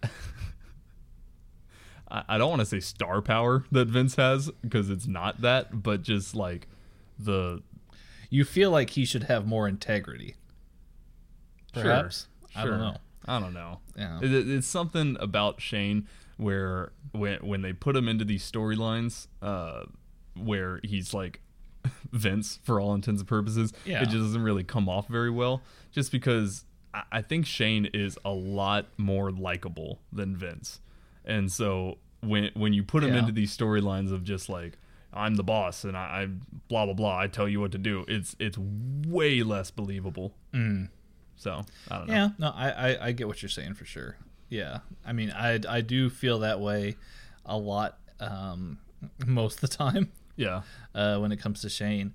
I 2.28 2.38
don't 2.38 2.50
want 2.50 2.60
to 2.60 2.66
say 2.66 2.80
star 2.80 3.22
power 3.22 3.66
that 3.72 3.88
Vince 3.88 4.16
has 4.18 4.52
because 4.62 4.90
it's 4.90 5.08
not 5.08 5.42
that, 5.42 5.82
but 5.84 6.02
just 6.04 6.36
like 6.36 6.68
the 7.18 7.62
You 8.30 8.44
feel 8.46 8.70
like 8.72 8.92
he 8.92 9.06
should 9.06 9.24
have 9.24 9.46
more 9.48 9.68
integrity. 9.68 10.36
Perhaps. 11.74 12.28
I 12.56 12.62
Sure. 12.64 12.72
don't 12.72 12.80
know. 12.80 12.98
I 13.26 13.40
don't 13.40 13.54
know. 13.54 13.80
Yeah. 13.98 14.20
It- 14.22 14.50
it's 14.50 14.68
something 14.68 15.18
about 15.20 15.62
Shane 15.62 16.08
where 16.38 16.92
when 17.12 17.40
when 17.46 17.62
they 17.62 17.74
put 17.74 17.96
him 17.96 18.08
into 18.08 18.26
these 18.26 18.50
storylines, 18.50 19.28
uh, 19.42 19.86
where 20.36 20.80
he's 20.84 21.14
like 21.14 21.42
Vince 22.12 22.60
for 22.64 22.80
all 22.80 22.94
intents 22.94 23.22
and 23.22 23.28
purposes, 23.28 23.74
Yeah. 23.86 24.02
it 24.02 24.06
just 24.06 24.18
doesn't 24.18 24.42
really 24.44 24.64
come 24.64 24.88
off 24.90 25.08
very 25.08 25.30
well. 25.32 25.62
Just 25.92 26.12
because 26.12 26.66
I, 26.94 27.04
I 27.12 27.22
think 27.22 27.46
Shane 27.46 27.86
is 27.94 28.18
a 28.26 28.32
lot 28.32 28.88
more 28.98 29.32
likable 29.32 30.02
than 30.12 30.36
Vince, 30.36 30.80
and 31.26 31.52
so 31.52 31.98
when 32.22 32.50
when 32.56 32.74
you 32.74 32.84
put 32.84 33.04
him 33.04 33.14
Yeah. 33.14 33.20
into 33.20 33.32
these 33.32 33.56
storylines 33.56 34.12
of 34.12 34.24
just 34.24 34.50
like 34.50 34.78
I'm 35.14 35.36
the 35.36 35.44
boss 35.44 35.84
and 35.84 35.96
I, 35.96 36.02
I 36.24 36.28
blah 36.70 36.86
blah 36.86 36.94
blah, 36.96 37.20
I 37.20 37.28
tell 37.28 37.48
you 37.48 37.60
what 37.60 37.72
to 37.74 37.78
do, 37.78 38.06
it's 38.08 38.36
it's 38.40 38.58
way 38.58 39.44
less 39.44 39.72
believable. 39.72 40.34
So 41.36 41.62
I 41.92 41.98
don't 41.98 42.08
know. 42.08 42.14
Yeah, 42.14 42.30
no, 42.38 42.52
I, 42.56 42.70
I, 42.70 43.08
I 43.08 43.12
get 43.12 43.28
what 43.28 43.42
you're 43.42 43.50
saying 43.50 43.74
for 43.74 43.86
sure. 43.86 44.18
Yeah, 44.50 44.80
I 45.06 45.14
mean, 45.14 45.32
I, 45.32 45.60
I 45.68 45.82
do 45.82 46.10
feel 46.10 46.40
that 46.40 46.60
way 46.60 46.96
a 47.46 47.58
lot 47.58 47.98
um, 48.20 48.78
most 49.26 49.56
of 49.64 49.70
the 49.70 49.76
time 49.76 50.12
Yeah. 50.36 50.62
uh, 50.96 51.18
when 51.18 51.32
it 51.32 51.38
comes 51.38 51.62
to 51.62 51.70
Shane. 51.70 52.14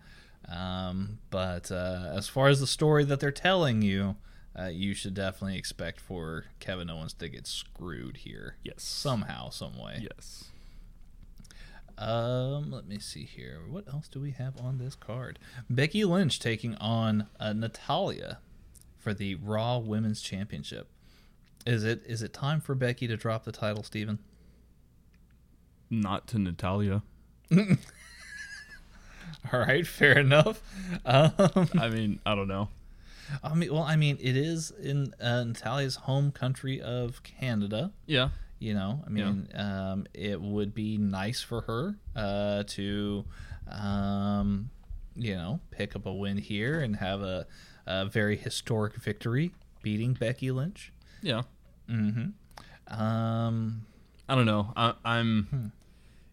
Um, 0.49 1.19
but 1.31 1.71
uh, 1.71 2.13
as 2.15 2.29
far 2.29 2.49
as 2.49 2.61
the 2.61 2.67
story 2.67 3.05
that 3.05 3.21
they're 3.21 3.31
telling 3.33 3.83
you, 3.83 4.17
uh, 4.59 4.67
you 4.67 4.95
should 4.95 5.15
definitely 5.15 5.57
expect 5.57 6.01
for 6.01 6.47
Kevin 6.59 6.91
Owens 6.91 7.13
to 7.15 7.29
get 7.29 7.47
screwed 7.47 8.19
here. 8.19 8.57
Yes. 8.65 8.83
Somehow, 8.83 9.51
some 9.51 9.79
way. 9.79 10.01
Yes. 10.11 10.45
Um, 11.97 12.71
let 12.71 12.87
me 12.87 12.99
see 12.99 13.25
here. 13.25 13.61
What 13.69 13.89
else 13.89 14.09
do 14.09 14.21
we 14.21 14.31
have 14.33 14.57
on 14.61 14.79
this 14.79 14.95
card? 14.95 15.39
Becky 15.69 16.05
Lynch 16.05 16.39
taking 16.39 16.77
on 16.77 17.27
uh, 17.41 17.53
Natalya 17.53 18.39
for 18.99 19.13
the 19.13 19.35
Raw 19.37 19.79
Women's 19.79 20.21
Championship. 20.21 20.89
Is 21.67 21.85
it 21.85 22.03
is 22.07 22.23
it 22.23 22.33
time 22.33 22.61
for 22.61 22.75
Becky 22.75 23.07
to 23.09 23.17
drop 23.17 23.45
the 23.45 23.53
title, 23.53 23.83
Steven? 23.83 24.21
Not 25.91 26.27
to 26.29 26.39
Natalya. 26.39 27.03
All 29.53 29.61
right, 29.61 29.87
fair 29.87 30.19
enough. 30.19 30.63
Um, 31.05 31.69
I 31.79 31.89
mean, 31.89 32.21
I 32.27 32.35
don't 32.35 32.49
know. 32.49 32.69
I 33.43 33.55
mean, 33.55 33.73
well, 33.73 33.83
I 33.83 33.97
mean, 33.97 34.19
it 34.21 34.37
is 34.37 34.71
in 34.71 35.13
uh, 35.21 35.45
Natalya's 35.45 35.97
home 35.97 36.31
country 36.31 36.81
of 36.81 37.23
Canada. 37.23 37.93
Yeah. 38.07 38.31
You 38.59 38.75
know, 38.75 39.05
I 39.07 39.11
mean, 39.11 39.49
um, 39.55 40.07
it 40.15 40.41
would 40.41 40.75
be 40.75 40.99
nice 40.99 41.41
for 41.41 41.61
her 41.63 41.95
uh, 42.17 42.65
to, 42.67 43.25
um, 43.71 44.71
you 45.15 45.37
know, 45.37 45.61
pick 45.71 45.95
up 45.95 46.07
a 46.07 46.13
win 46.13 46.39
here 46.39 46.81
and 46.81 46.97
have 46.97 47.23
a, 47.23 47.47
a 47.87 48.07
very 48.07 48.37
historic 48.37 48.97
victory, 48.97 49.53
beating 49.83 50.15
Becky 50.15 50.51
Lynch. 50.51 50.93
Yeah. 51.23 51.43
Mm-hmm. 51.89 53.01
Um, 53.01 53.87
I 54.29 54.35
don't 54.35 54.47
know. 54.47 54.73
I, 54.77 54.95
I'm. 55.05 55.73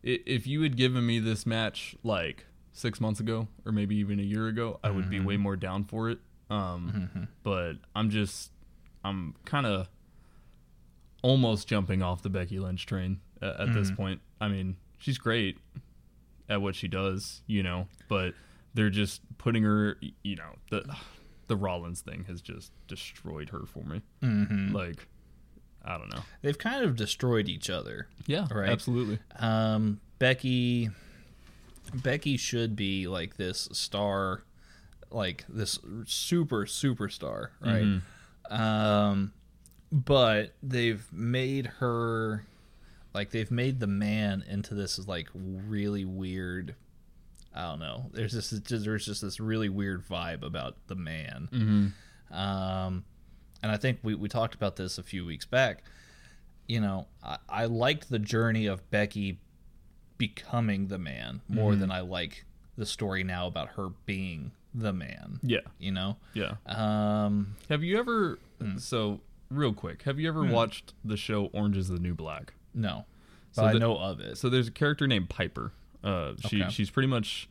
i 0.04 0.20
If 0.26 0.48
you 0.48 0.62
had 0.64 0.78
given 0.78 1.06
me 1.06 1.20
this 1.20 1.46
match 1.46 1.96
like 2.04 2.46
six 2.72 3.00
months 3.00 3.20
ago, 3.20 3.48
or 3.66 3.72
maybe 3.72 3.96
even 3.98 4.20
a 4.20 4.24
year 4.24 4.48
ago, 4.48 4.80
I 4.84 4.90
would 4.90 5.10
be 5.10 5.20
way 5.20 5.38
more 5.38 5.56
down 5.56 5.86
for 5.86 6.10
it. 6.10 6.20
Um, 6.50 7.28
but 7.44 7.74
I'm 7.96 8.10
just, 8.10 8.52
I'm 9.04 9.36
kind 9.46 9.66
of 9.66 9.88
almost 11.22 11.68
jumping 11.68 12.02
off 12.04 12.22
the 12.22 12.30
Becky 12.30 12.60
Lynch 12.60 12.86
train 12.86 13.20
at, 13.42 13.60
at 13.62 13.74
this 13.74 13.92
point. 13.92 14.22
I 14.40 14.48
mean, 14.48 14.78
she's 15.00 15.18
great 15.18 15.58
at 16.50 16.62
what 16.62 16.76
she 16.76 16.88
does, 16.88 17.42
you 17.48 17.64
know, 17.64 17.88
but 18.08 18.34
they're 18.74 18.90
just 18.92 19.22
putting 19.38 19.64
her, 19.64 19.98
you 20.24 20.36
know, 20.36 20.56
the 20.70 20.86
the 21.48 21.56
Rollins 21.56 22.02
thing 22.02 22.26
has 22.28 22.42
just 22.42 22.72
destroyed 22.88 23.50
her 23.50 23.66
for 23.68 23.84
me. 23.84 24.02
Mm-hmm. 24.24 24.74
Like, 24.76 25.08
I 25.84 25.98
don't 25.98 26.10
know. 26.14 26.22
they've 26.42 26.58
kind 26.58 26.84
of 26.84 26.96
destroyed 26.96 27.48
each 27.48 27.70
other. 27.70 28.08
Yeah, 28.26 28.48
Right. 28.52 28.70
absolutely. 28.70 29.20
Um, 29.38 30.00
Becky, 30.18 30.90
Becky 31.94 32.38
should 32.38 32.76
be 32.76 33.08
like 33.08 33.38
this 33.38 33.70
star, 33.74 34.42
like 35.16 35.46
this 35.50 35.80
super 36.06 36.66
superstar, 36.66 37.50
right? 37.62 38.02
Um, 38.50 39.34
but 39.92 40.54
they've 40.62 41.06
made 41.12 41.68
her, 41.80 42.46
like 43.14 43.32
they've 43.32 43.50
made 43.50 43.80
the 43.80 43.88
man 43.88 44.44
into 44.48 44.76
this 44.76 45.00
like 45.08 45.30
really 45.34 46.06
weird. 46.06 46.76
I 47.56 47.70
don't 47.70 47.80
know. 47.80 48.10
There's 48.12 48.34
this 48.34 48.50
just, 48.50 48.84
there's 48.84 49.06
just 49.06 49.22
this 49.22 49.40
really 49.40 49.70
weird 49.70 50.06
vibe 50.08 50.44
about 50.44 50.76
the 50.88 50.96
man. 50.96 51.48
Um, 52.30 53.06
and 53.64 53.72
I 53.72 53.78
think 53.78 54.00
we, 54.04 54.14
we 54.16 54.28
talked 54.28 54.54
about 54.56 54.76
this 54.76 54.98
a 54.98 55.04
few 55.04 55.26
weeks 55.26 55.46
back. 55.46 55.84
You 56.68 56.82
know, 56.82 57.08
I, 57.24 57.38
I 57.48 57.66
liked 57.66 58.10
the 58.10 58.20
journey 58.20 58.66
of 58.66 58.90
Becky 58.92 59.40
becoming 60.18 60.88
the 60.88 60.98
man 60.98 61.42
more 61.48 61.76
than 61.76 61.92
I 61.92 62.02
like 62.02 62.46
the 62.78 62.86
story 62.86 63.24
now 63.24 63.48
about 63.48 63.70
her 63.70 63.90
being 64.06 64.52
the 64.78 64.92
man. 64.94 65.40
Yeah, 65.42 65.62
You 65.80 65.92
know? 65.94 66.18
yeah. 66.34 66.56
Um, 66.66 67.56
Have 67.70 67.82
you 67.84 67.98
ever? 67.98 68.38
So, 68.78 69.22
real 69.50 69.74
quick, 69.74 70.04
have 70.04 70.20
you 70.20 70.28
ever 70.28 70.44
watched 70.44 70.94
the 71.04 71.16
show 71.18 71.46
Orange 71.54 71.78
Is 71.78 71.88
the 71.90 72.00
New 72.00 72.14
Black? 72.14 72.54
no. 72.74 73.06
But 73.56 73.62
So 73.62 73.66
I 73.68 73.74
the- 73.74 73.80
know 73.80 73.98
of 73.98 74.20
it. 74.20 74.38
So 74.38 74.50
there's 74.50 74.68
a 74.68 74.72
character 74.72 75.08
named 75.08 75.30
Piper. 75.30 75.72
Uh, 76.04 76.34
she 76.50 76.62
Okay. 76.62 76.70
she's 76.72 76.90
pretty 76.90 77.08
much. 77.08 77.48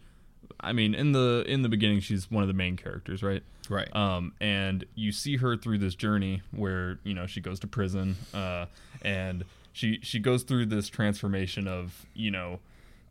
I 0.61 0.72
mean, 0.75 0.95
in 0.95 1.12
the 1.12 1.45
in 1.49 1.62
the 1.62 1.68
beginning, 1.70 2.01
she's 2.01 2.31
one 2.31 2.43
of 2.43 2.49
the 2.49 2.53
main 2.55 2.77
characters, 2.77 3.22
right? 3.22 3.43
right. 3.70 3.95
Um, 3.97 4.35
and 4.39 4.85
you 4.95 5.12
see 5.12 5.39
her 5.39 5.57
through 5.57 5.79
this 5.79 5.95
journey 5.95 6.43
where 6.51 6.99
you 7.05 7.14
know 7.14 7.27
she 7.27 7.41
goes 7.41 7.59
to 7.61 7.66
prison, 7.66 8.16
uh, 8.35 8.66
and 9.01 9.45
she 9.72 9.99
she 10.03 10.18
goes 10.20 10.43
through 10.43 10.66
this 10.66 10.89
transformation 10.91 11.66
of 11.66 12.05
you 12.14 12.31
know, 12.31 12.61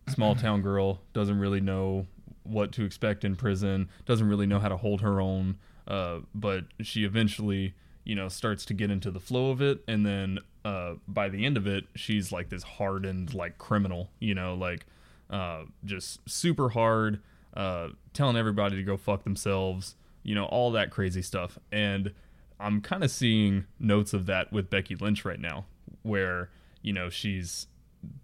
small 0.07 0.35
town 0.35 0.61
girl 0.61 1.01
doesn't 1.13 1.39
really 1.39 1.61
know 1.61 2.05
what 2.43 2.71
to 2.73 2.83
expect 2.83 3.23
in 3.23 3.35
prison, 3.35 3.89
doesn't 4.05 4.27
really 4.27 4.45
know 4.45 4.59
how 4.59 4.69
to 4.69 4.77
hold 4.77 5.01
her 5.01 5.19
own, 5.19 5.57
uh, 5.87 6.19
but 6.33 6.65
she 6.81 7.03
eventually 7.03 7.73
you 8.03 8.15
know 8.15 8.27
starts 8.27 8.65
to 8.65 8.73
get 8.73 8.91
into 8.91 9.11
the 9.11 9.19
flow 9.19 9.49
of 9.49 9.61
it, 9.61 9.83
and 9.87 10.05
then 10.05 10.39
uh, 10.65 10.95
by 11.07 11.29
the 11.29 11.45
end 11.45 11.57
of 11.57 11.67
it, 11.67 11.85
she's 11.95 12.31
like 12.31 12.49
this 12.49 12.63
hardened 12.63 13.33
like 13.33 13.57
criminal, 13.57 14.09
you 14.19 14.33
know, 14.33 14.53
like 14.53 14.85
uh, 15.29 15.63
just 15.83 16.19
super 16.29 16.69
hard, 16.69 17.21
uh, 17.55 17.89
telling 18.13 18.37
everybody 18.37 18.75
to 18.75 18.83
go 18.83 18.95
fuck 18.95 19.23
themselves, 19.23 19.95
you 20.23 20.33
know, 20.33 20.45
all 20.45 20.71
that 20.71 20.89
crazy 20.89 21.21
stuff. 21.21 21.57
And 21.71 22.13
I'm 22.59 22.81
kind 22.81 23.03
of 23.03 23.11
seeing 23.11 23.65
notes 23.79 24.13
of 24.13 24.25
that 24.27 24.53
with 24.53 24.69
Becky 24.69 24.95
Lynch 24.95 25.25
right 25.25 25.39
now, 25.39 25.65
where 26.01 26.49
you 26.81 26.93
know 26.93 27.09
she's 27.09 27.67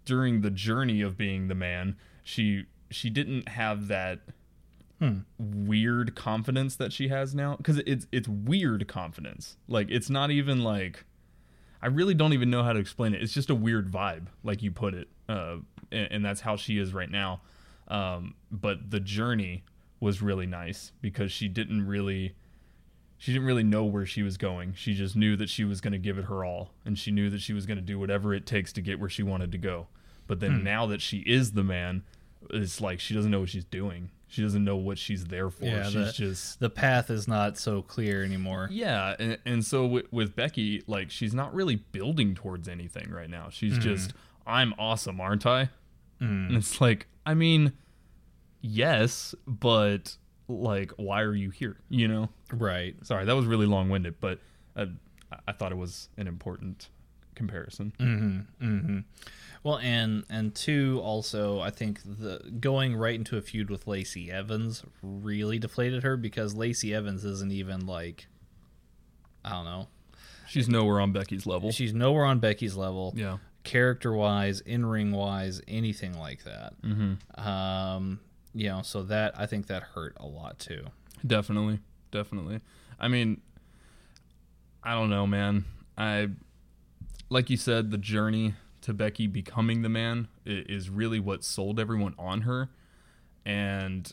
during 0.04 0.40
the 0.40 0.50
journey 0.50 1.02
of 1.02 1.16
being 1.16 1.48
the 1.48 1.54
man, 1.54 1.96
she 2.22 2.64
she 2.90 3.10
didn't 3.10 3.48
have 3.50 3.88
that 3.88 4.20
weird 5.38 6.14
confidence 6.14 6.76
that 6.76 6.92
she 6.92 7.08
has 7.08 7.34
now 7.34 7.56
because 7.56 7.78
it's 7.86 8.06
it's 8.12 8.28
weird 8.28 8.86
confidence. 8.86 9.56
Like 9.68 9.90
it's 9.90 10.10
not 10.10 10.30
even 10.30 10.62
like 10.62 11.04
I 11.82 11.86
really 11.86 12.14
don't 12.14 12.32
even 12.32 12.50
know 12.50 12.62
how 12.62 12.72
to 12.72 12.78
explain 12.78 13.14
it. 13.14 13.22
It's 13.22 13.32
just 13.32 13.48
a 13.48 13.54
weird 13.54 13.90
vibe, 13.90 14.26
like 14.44 14.62
you 14.62 14.70
put 14.70 14.94
it. 14.94 15.08
Uh, 15.28 15.56
and, 15.90 16.08
and 16.10 16.24
that's 16.24 16.42
how 16.42 16.56
she 16.56 16.78
is 16.78 16.92
right 16.92 17.10
now. 17.10 17.40
Um, 17.88 18.34
but 18.50 18.90
the 18.90 19.00
journey 19.00 19.64
was 19.98 20.20
really 20.20 20.46
nice 20.46 20.92
because 21.00 21.32
she 21.32 21.48
didn't 21.48 21.86
really 21.86 22.34
she 23.16 23.32
didn't 23.32 23.46
really 23.46 23.64
know 23.64 23.84
where 23.84 24.06
she 24.06 24.22
was 24.22 24.36
going. 24.38 24.72
She 24.74 24.94
just 24.94 25.14
knew 25.14 25.36
that 25.36 25.50
she 25.50 25.64
was 25.64 25.80
going 25.82 25.92
to 25.92 25.98
give 25.98 26.16
it 26.16 26.24
her 26.24 26.44
all, 26.44 26.70
and 26.86 26.98
she 26.98 27.10
knew 27.10 27.28
that 27.30 27.40
she 27.40 27.52
was 27.52 27.66
going 27.66 27.76
to 27.76 27.82
do 27.82 27.98
whatever 27.98 28.32
it 28.32 28.46
takes 28.46 28.72
to 28.74 28.80
get 28.80 28.98
where 28.98 29.10
she 29.10 29.22
wanted 29.22 29.52
to 29.52 29.58
go. 29.58 29.88
But 30.26 30.40
then 30.40 30.62
now 30.64 30.86
that 30.86 31.02
she 31.02 31.18
is 31.18 31.52
the 31.52 31.64
man, 31.64 32.02
it's 32.50 32.80
like 32.80 33.00
she 33.00 33.14
doesn't 33.14 33.30
know 33.30 33.40
what 33.40 33.48
she's 33.50 33.64
doing. 33.64 34.10
She 34.28 34.42
doesn't 34.42 34.64
know 34.64 34.76
what 34.76 34.96
she's 34.96 35.24
there 35.24 35.50
for. 35.50 35.64
Yeah, 35.64 35.82
she's 35.84 35.92
the- 35.94 36.12
just 36.12 36.60
The 36.60 36.70
path 36.70 37.10
is 37.10 37.26
not 37.26 37.58
so 37.58 37.82
clear 37.82 38.22
anymore. 38.24 38.68
yeah, 38.70 39.16
and, 39.18 39.38
and 39.44 39.64
so 39.64 39.84
with, 39.86 40.12
with 40.12 40.36
Becky, 40.36 40.84
like 40.86 41.10
she's 41.10 41.34
not 41.34 41.52
really 41.52 41.76
building 41.76 42.34
towards 42.36 42.68
anything 42.68 43.10
right 43.10 43.28
now. 43.28 43.48
She's 43.50 43.76
just, 43.78 44.12
I'm 44.46 44.72
awesome, 44.78 45.20
aren't 45.20 45.46
I? 45.46 45.70
And 46.20 46.54
it's 46.56 46.80
like, 46.80 47.06
I 47.26 47.34
mean, 47.34 47.72
yes, 48.60 49.34
but 49.46 50.16
like, 50.48 50.92
why 50.96 51.22
are 51.22 51.34
you 51.34 51.50
here? 51.50 51.76
You 51.88 52.08
know? 52.08 52.28
Right. 52.52 52.94
Sorry, 53.04 53.24
that 53.24 53.34
was 53.34 53.46
really 53.46 53.66
long 53.66 53.88
winded, 53.88 54.20
but 54.20 54.38
uh, 54.76 54.86
I 55.48 55.52
thought 55.52 55.72
it 55.72 55.78
was 55.78 56.08
an 56.16 56.26
important 56.26 56.88
comparison. 57.40 59.04
Well, 59.62 59.78
and 59.78 60.24
and 60.30 60.54
two, 60.54 61.00
also, 61.02 61.60
I 61.60 61.70
think 61.70 62.00
the 62.02 62.40
going 62.60 62.96
right 62.96 63.14
into 63.14 63.36
a 63.36 63.42
feud 63.42 63.68
with 63.70 63.86
Lacey 63.86 64.30
Evans 64.30 64.82
really 65.02 65.58
deflated 65.58 66.02
her 66.02 66.16
because 66.16 66.54
Lacey 66.54 66.94
Evans 66.94 67.24
isn't 67.24 67.52
even 67.52 67.86
like, 67.86 68.26
I 69.44 69.50
don't 69.50 69.64
know, 69.66 69.88
She's 70.48 70.68
nowhere 70.68 71.00
on 71.00 71.12
Becky's 71.12 71.46
level. 71.46 71.72
she's 71.72 71.92
nowhere 71.92 72.24
on 72.24 72.38
Becky's 72.38 72.74
level. 72.76 73.12
yeah. 73.16 73.36
character 73.62 74.12
wise, 74.14 74.60
in 74.62 74.86
ring 74.86 75.12
wise, 75.12 75.60
anything 75.68 76.18
like 76.18 76.44
that. 76.44 76.72
Mm-hmm. 76.82 77.40
Um, 77.46 78.20
you 78.54 78.68
know, 78.68 78.80
so 78.82 79.02
that 79.04 79.38
I 79.38 79.44
think 79.46 79.66
that 79.66 79.82
hurt 79.82 80.16
a 80.18 80.26
lot 80.26 80.58
too. 80.58 80.86
Definitely, 81.26 81.80
definitely. 82.10 82.60
I 82.98 83.08
mean, 83.08 83.42
I 84.82 84.94
don't 84.94 85.10
know, 85.10 85.26
man. 85.26 85.66
I 85.98 86.28
like 87.30 87.48
you 87.48 87.56
said, 87.56 87.90
the 87.90 87.98
journey 87.98 88.54
to 88.82 88.92
Becky 88.92 89.26
becoming 89.26 89.82
the 89.82 89.88
man 89.88 90.28
is 90.44 90.90
really 90.90 91.20
what 91.20 91.42
sold 91.44 91.80
everyone 91.80 92.14
on 92.18 92.42
her, 92.42 92.68
and 93.46 94.12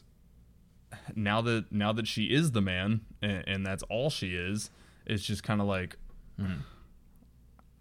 now 1.16 1.42
that 1.42 1.72
now 1.72 1.92
that 1.94 2.08
she 2.08 2.26
is 2.26 2.52
the 2.52 2.62
man, 2.62 3.02
and, 3.22 3.44
and 3.48 3.66
that's 3.66 3.84
all 3.84 4.10
she 4.10 4.36
is, 4.36 4.70
it's 5.06 5.24
just 5.24 5.44
kind 5.44 5.60
of 5.62 5.68
like. 5.68 5.98
Mm-hmm. 6.40 6.62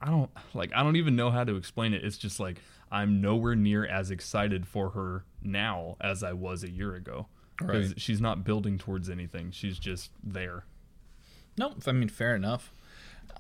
I 0.01 0.11
don't 0.11 0.31
like 0.53 0.73
I 0.75 0.83
don't 0.83 0.97
even 0.97 1.17
know 1.17 1.31
how 1.31 1.45
to 1.45 1.57
explain 1.57 1.95
it. 1.95 2.05
It's 2.05 2.19
just 2.19 2.39
like 2.39 2.61
I'm 2.91 3.21
nowhere 3.21 3.55
near 3.55 3.87
as 3.87 4.11
excited 4.11 4.67
for 4.67 4.91
her 4.91 5.25
now 5.43 5.97
as 6.01 6.23
I 6.23 6.33
was 6.35 6.63
a 6.63 6.71
year 6.71 6.95
ago. 6.95 7.29
Because 7.59 7.89
Right. 7.89 8.01
she's 8.01 8.21
not 8.21 8.45
building 8.45 8.77
towards 8.77 9.09
anything. 9.09 9.51
She's 9.51 9.79
just 9.79 10.11
there. 10.23 10.65
No, 11.59 11.75
I 11.87 11.93
mean 11.93 12.11
fair 12.11 12.37
enough. 12.37 12.73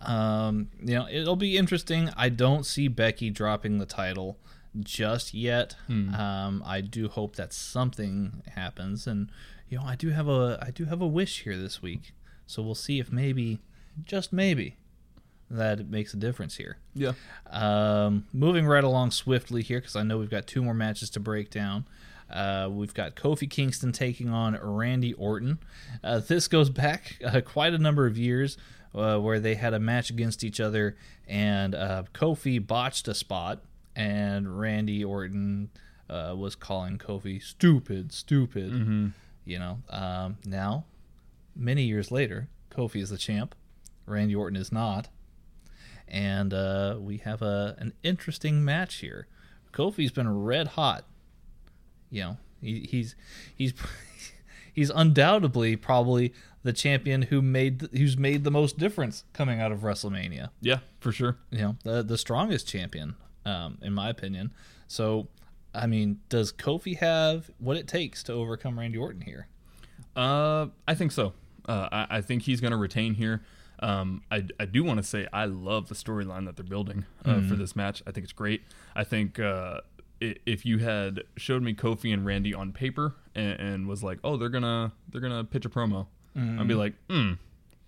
Um, 0.00 0.68
you 0.80 0.94
know, 0.94 1.08
it'll 1.10 1.36
be 1.36 1.56
interesting. 1.56 2.10
I 2.16 2.28
don't 2.28 2.64
see 2.64 2.88
Becky 2.88 3.30
dropping 3.30 3.78
the 3.78 3.86
title 3.86 4.38
just 4.80 5.34
yet. 5.34 5.76
Um, 6.14 6.62
I 6.64 6.80
do 6.80 7.08
hope 7.08 7.36
that 7.36 7.52
something 7.52 8.42
happens, 8.54 9.06
and 9.06 9.30
you 9.68 9.78
know, 9.78 9.84
I 9.84 9.96
do 9.96 10.10
have 10.10 10.28
a 10.28 10.58
I 10.62 10.70
do 10.70 10.84
have 10.84 11.00
a 11.00 11.06
wish 11.06 11.42
here 11.42 11.56
this 11.56 11.82
week. 11.82 12.12
So 12.46 12.62
we'll 12.62 12.76
see 12.76 13.00
if 13.00 13.10
maybe, 13.10 13.58
just 14.04 14.32
maybe, 14.32 14.76
that 15.50 15.80
it 15.80 15.90
makes 15.90 16.14
a 16.14 16.16
difference 16.16 16.56
here. 16.56 16.78
Yeah. 16.94 17.12
Um, 17.50 18.26
moving 18.32 18.66
right 18.66 18.84
along 18.84 19.10
swiftly 19.10 19.62
here 19.62 19.80
because 19.80 19.96
I 19.96 20.02
know 20.04 20.18
we've 20.18 20.30
got 20.30 20.46
two 20.46 20.62
more 20.62 20.74
matches 20.74 21.10
to 21.10 21.20
break 21.20 21.50
down. 21.50 21.86
Uh, 22.30 22.68
we've 22.70 22.94
got 22.94 23.14
Kofi 23.14 23.48
Kingston 23.48 23.92
taking 23.92 24.30
on 24.30 24.58
Randy 24.60 25.12
Orton. 25.14 25.58
Uh, 26.02 26.18
this 26.20 26.48
goes 26.48 26.70
back 26.70 27.18
uh, 27.24 27.40
quite 27.40 27.72
a 27.74 27.78
number 27.78 28.06
of 28.06 28.18
years 28.18 28.56
uh, 28.96 29.18
where 29.18 29.38
they 29.38 29.54
had 29.54 29.74
a 29.74 29.78
match 29.78 30.10
against 30.10 30.42
each 30.42 30.60
other, 30.60 30.96
and 31.28 31.74
uh, 31.74 32.04
Kofi 32.12 32.64
botched 32.64 33.06
a 33.08 33.14
spot, 33.14 33.62
and 33.94 34.58
Randy 34.58 35.04
Orton 35.04 35.70
uh, 36.10 36.34
was 36.36 36.56
calling 36.56 36.98
Kofi 36.98 37.42
stupid, 37.42 38.12
stupid. 38.12 38.72
You 39.44 39.58
know, 39.58 39.78
um, 39.90 40.38
now, 40.44 40.84
many 41.54 41.84
years 41.84 42.10
later, 42.10 42.48
Kofi 42.70 43.00
is 43.00 43.10
the 43.10 43.18
champ. 43.18 43.54
Randy 44.06 44.34
Orton 44.34 44.56
is 44.56 44.72
not 44.72 45.08
and 46.08 46.54
uh, 46.54 46.96
we 46.98 47.18
have 47.18 47.42
a 47.42 47.74
an 47.78 47.92
interesting 48.02 48.64
match 48.64 48.96
here. 48.96 49.26
Kofi's 49.72 50.12
been 50.12 50.44
red 50.44 50.68
hot. 50.68 51.04
You 52.10 52.22
know, 52.22 52.36
he, 52.60 52.86
he's 52.88 53.16
he's 53.54 53.74
he's 54.76 54.90
undoubtedly 54.90 55.74
probably 55.74 56.32
the 56.62 56.72
champion 56.72 57.22
who 57.22 57.42
made 57.42 57.88
who's 57.92 58.16
made 58.16 58.44
the 58.44 58.50
most 58.50 58.78
difference 58.78 59.24
coming 59.32 59.60
out 59.60 59.72
of 59.72 59.80
WrestleMania. 59.80 60.50
Yeah, 60.60 60.78
for 61.00 61.10
sure. 61.10 61.38
You 61.50 61.58
know, 61.58 61.76
the 61.82 62.02
the 62.04 62.18
strongest 62.18 62.68
champion, 62.68 63.16
um, 63.44 63.78
in 63.82 63.92
my 63.92 64.08
opinion. 64.08 64.52
So, 64.86 65.26
I 65.74 65.88
mean, 65.88 66.20
does 66.28 66.52
Kofi 66.52 66.98
have 66.98 67.50
what 67.58 67.76
it 67.76 67.88
takes 67.88 68.22
to 68.24 68.32
overcome 68.34 68.78
Randy 68.78 68.98
Orton 68.98 69.22
here? 69.22 69.48
Uh, 70.14 70.66
I 70.86 70.94
think 70.94 71.10
so. 71.10 71.32
Uh, 71.68 71.88
I, 71.90 72.06
I 72.18 72.20
think 72.20 72.42
he's 72.42 72.60
going 72.60 72.70
to 72.70 72.76
retain 72.76 73.14
here. 73.14 73.42
Um, 73.80 74.22
I, 74.30 74.44
I 74.58 74.64
do 74.64 74.84
want 74.84 74.98
to 74.98 75.02
say 75.02 75.26
I 75.32 75.44
love 75.46 75.88
the 75.88 75.94
storyline 75.94 76.46
that 76.46 76.56
they're 76.56 76.64
building 76.64 77.04
uh, 77.24 77.42
for 77.42 77.56
this 77.56 77.76
match. 77.76 78.02
I 78.06 78.10
think 78.12 78.24
it's 78.24 78.32
great. 78.32 78.62
I 78.94 79.04
think 79.04 79.38
uh, 79.38 79.80
if 80.20 80.64
you 80.64 80.78
had 80.78 81.24
showed 81.36 81.62
me 81.62 81.74
Kofi 81.74 82.12
and 82.12 82.24
Randy 82.24 82.54
on 82.54 82.72
paper 82.72 83.14
and, 83.36 83.60
and 83.60 83.86
was 83.88 84.02
like, 84.02 84.18
oh, 84.24 84.36
they're 84.36 84.48
gonna 84.48 84.90
they're 85.12 85.20
gonna 85.20 85.44
pitch 85.44 85.64
a 85.64 85.68
promo, 85.68 86.06
I'd 86.36 86.66
be 86.66 86.74
like, 86.74 86.94
hmm, 87.08 87.34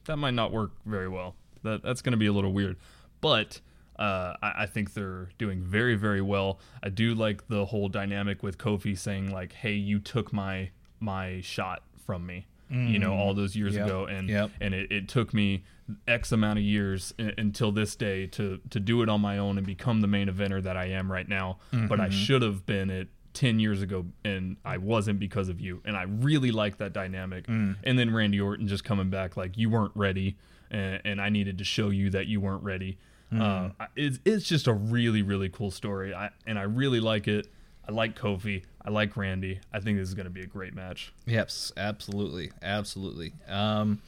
that 0.06 0.16
might 0.16 0.34
not 0.34 0.52
work 0.52 0.70
very 0.86 1.08
well. 1.08 1.34
That 1.64 1.82
that's 1.82 2.02
gonna 2.02 2.16
be 2.16 2.26
a 2.26 2.32
little 2.32 2.52
weird. 2.52 2.76
But 3.20 3.60
uh, 3.98 4.34
I, 4.40 4.52
I 4.62 4.66
think 4.66 4.94
they're 4.94 5.30
doing 5.38 5.60
very 5.62 5.96
very 5.96 6.22
well. 6.22 6.60
I 6.82 6.88
do 6.88 7.14
like 7.14 7.48
the 7.48 7.64
whole 7.64 7.88
dynamic 7.88 8.42
with 8.44 8.56
Kofi 8.58 8.96
saying 8.96 9.32
like, 9.32 9.52
hey, 9.54 9.72
you 9.72 9.98
took 9.98 10.32
my 10.32 10.70
my 11.00 11.40
shot 11.40 11.82
from 12.06 12.24
me. 12.26 12.46
You 12.70 12.98
know, 12.98 13.14
all 13.14 13.32
those 13.32 13.56
years 13.56 13.74
Yep. 13.76 13.86
ago, 13.86 14.04
and 14.04 14.28
Yep. 14.28 14.50
and 14.60 14.74
it, 14.74 14.92
it 14.92 15.08
took 15.08 15.32
me 15.32 15.64
X 16.06 16.32
amount 16.32 16.58
of 16.58 16.64
years 16.66 17.14
i- 17.18 17.32
until 17.38 17.72
this 17.72 17.96
day 17.96 18.26
to 18.26 18.60
to 18.68 18.78
do 18.78 19.00
it 19.02 19.08
on 19.08 19.22
my 19.22 19.38
own 19.38 19.56
and 19.56 19.66
become 19.66 20.02
the 20.02 20.06
main 20.06 20.28
eventer 20.28 20.62
that 20.62 20.76
I 20.76 20.84
am 20.90 21.10
right 21.10 21.26
now. 21.26 21.60
But 21.72 21.98
I 21.98 22.10
should 22.10 22.42
have 22.42 22.66
been 22.66 22.90
it 22.90 23.08
ten 23.38 23.60
years 23.60 23.82
ago, 23.82 24.04
and 24.24 24.56
I 24.64 24.78
wasn't 24.78 25.20
because 25.20 25.48
of 25.48 25.60
you. 25.60 25.80
And 25.84 25.96
I 25.96 26.02
really 26.02 26.50
like 26.50 26.78
that 26.78 26.92
dynamic. 26.92 27.46
And 27.84 27.98
then 27.98 28.12
Randy 28.12 28.40
Orton 28.40 28.66
just 28.66 28.82
coming 28.82 29.10
back 29.10 29.36
like 29.36 29.56
you 29.56 29.70
weren't 29.70 29.92
ready, 29.94 30.36
and, 30.72 31.00
and 31.04 31.20
I 31.20 31.28
needed 31.28 31.58
to 31.58 31.64
show 31.64 31.90
you 31.90 32.10
that 32.10 32.26
you 32.26 32.40
weren't 32.40 32.64
ready. 32.64 32.98
Uh, 33.32 33.70
it's 33.94 34.18
it's 34.24 34.44
just 34.48 34.66
a 34.66 34.72
really 34.72 35.22
really 35.22 35.48
cool 35.50 35.70
story. 35.70 36.12
I 36.14 36.30
and 36.46 36.58
I 36.58 36.62
really 36.62 36.98
like 36.98 37.28
it. 37.28 37.46
I 37.88 37.92
like 37.92 38.18
Kofi. 38.18 38.64
I 38.84 38.90
like 38.90 39.16
Randy. 39.16 39.60
I 39.72 39.78
think 39.80 39.98
this 39.98 40.08
is 40.08 40.14
going 40.14 40.24
to 40.26 40.30
be 40.30 40.42
a 40.42 40.46
great 40.46 40.74
match. 40.74 41.12
Yes, 41.24 41.72
absolutely, 41.76 42.50
absolutely. 42.60 43.34
Um, 43.46 44.00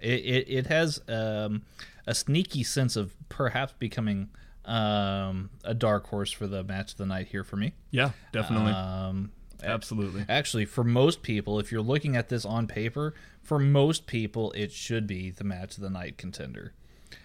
it, 0.00 0.20
it 0.20 0.48
it 0.48 0.66
has 0.68 1.00
um, 1.08 1.62
a 2.06 2.14
sneaky 2.14 2.62
sense 2.62 2.94
of 2.94 3.14
perhaps 3.28 3.72
becoming 3.78 4.28
um, 4.66 5.50
a 5.64 5.74
dark 5.74 6.06
horse 6.08 6.30
for 6.30 6.46
the 6.46 6.62
match 6.64 6.92
of 6.92 6.98
the 6.98 7.06
night 7.06 7.28
here 7.28 7.44
for 7.44 7.56
me. 7.56 7.72
Yeah, 7.90 8.10
definitely, 8.32 8.72
Um, 8.72 9.30
absolutely. 9.62 10.24
actually, 10.28 10.64
for 10.64 10.84
most 10.84 11.22
people, 11.22 11.58
if 11.60 11.70
you're 11.72 11.82
looking 11.82 12.16
at 12.16 12.28
this 12.28 12.44
on 12.44 12.66
paper, 12.66 13.14
for 13.42 13.58
most 13.58 14.06
people, 14.06 14.52
it 14.52 14.72
should 14.72 15.06
be 15.06 15.30
the 15.30 15.44
match 15.44 15.76
of 15.76 15.82
the 15.82 15.90
night 15.90 16.18
contender. 16.18 16.72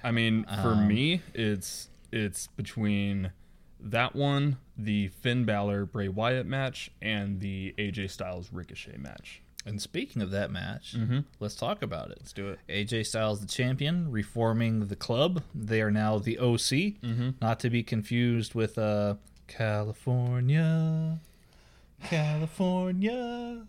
I 0.03 0.11
mean, 0.11 0.45
for 0.61 0.75
me, 0.75 1.21
it's 1.33 1.89
it's 2.11 2.47
between 2.47 3.31
that 3.79 4.15
one, 4.15 4.57
the 4.77 5.07
Finn 5.07 5.43
Balor 5.45 5.85
Bray 5.87 6.07
Wyatt 6.07 6.45
match, 6.45 6.91
and 7.01 7.39
the 7.39 7.73
AJ 7.79 8.11
Styles 8.11 8.49
Ricochet 8.53 8.97
match. 8.97 9.41
And 9.65 9.79
speaking 9.81 10.21
of 10.23 10.31
that 10.31 10.49
match, 10.51 10.95
let's 11.39 11.55
talk 11.55 11.81
about 11.83 12.09
it. 12.09 12.17
Let's 12.19 12.33
do 12.33 12.49
it. 12.49 12.59
AJ 12.67 13.05
Styles, 13.05 13.41
the 13.41 13.45
champion, 13.47 14.09
reforming 14.11 14.87
the 14.87 14.95
club. 14.95 15.43
They 15.53 15.81
are 15.81 15.91
now 15.91 16.17
the 16.17 16.39
OC, 16.39 17.03
not 17.41 17.59
to 17.59 17.69
be 17.69 17.83
confused 17.83 18.55
with 18.55 18.77
uh, 18.79 19.15
California, 19.47 21.19
California. 22.03 23.65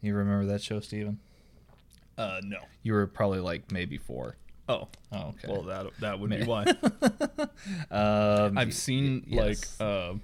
You 0.00 0.14
remember 0.14 0.46
that 0.46 0.62
show, 0.62 0.80
Steven? 0.80 1.18
Uh, 2.16 2.40
no. 2.44 2.58
You 2.82 2.92
were 2.94 3.06
probably 3.06 3.40
like 3.40 3.70
maybe 3.72 3.98
four. 3.98 4.36
Oh, 4.68 4.88
Oh, 5.12 5.28
okay. 5.28 5.48
well, 5.48 5.62
that 5.64 5.86
that 6.00 6.18
would 6.18 6.30
be 6.30 6.44
why. 6.44 6.64
um, 7.90 8.56
I've 8.56 8.72
seen 8.74 9.24
yes. 9.26 9.78
like 9.80 9.86
uh, 9.86 10.14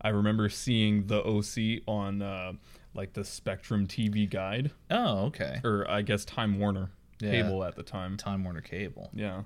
I 0.00 0.10
remember 0.10 0.48
seeing 0.48 1.06
the 1.08 1.20
OC 1.24 1.82
on 1.88 2.22
uh, 2.22 2.52
like 2.94 3.12
the 3.12 3.24
Spectrum 3.24 3.86
TV 3.86 4.28
guide, 4.28 4.70
oh, 4.90 5.26
okay. 5.26 5.60
or 5.64 5.86
I 5.88 6.02
guess 6.02 6.24
Time 6.24 6.58
Warner 6.58 6.90
Yeah. 7.20 7.30
cable 7.30 7.62
at 7.64 7.76
the 7.76 7.82
time. 7.82 8.16
Time 8.16 8.44
Warner 8.44 8.60
Cable. 8.60 9.10
Yeah. 9.14 9.42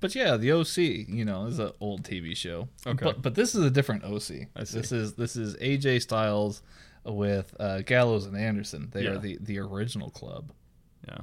But 0.00 0.14
yeah, 0.14 0.36
the 0.36 0.50
OC, 0.52 0.78
you 1.08 1.24
know, 1.24 1.46
is 1.46 1.58
an 1.58 1.72
old 1.80 2.02
TV 2.02 2.34
show. 2.36 2.68
Okay. 2.86 3.04
But 3.04 3.22
but 3.22 3.34
this 3.34 3.54
is 3.54 3.62
a 3.64 3.70
different 3.70 4.02
OC. 4.04 4.48
I 4.56 4.64
see. 4.64 4.78
This 4.78 4.92
is 4.92 5.14
this 5.14 5.36
is 5.36 5.56
AJ 5.56 6.02
Styles 6.02 6.62
with 7.04 7.54
uh, 7.60 7.82
Gallows 7.82 8.26
and 8.26 8.36
Anderson. 8.36 8.88
They 8.92 9.04
Yeah. 9.04 9.10
are 9.10 9.18
the 9.18 9.38
the 9.40 9.58
original 9.60 10.10
club. 10.10 10.52
Yeah. 11.06 11.18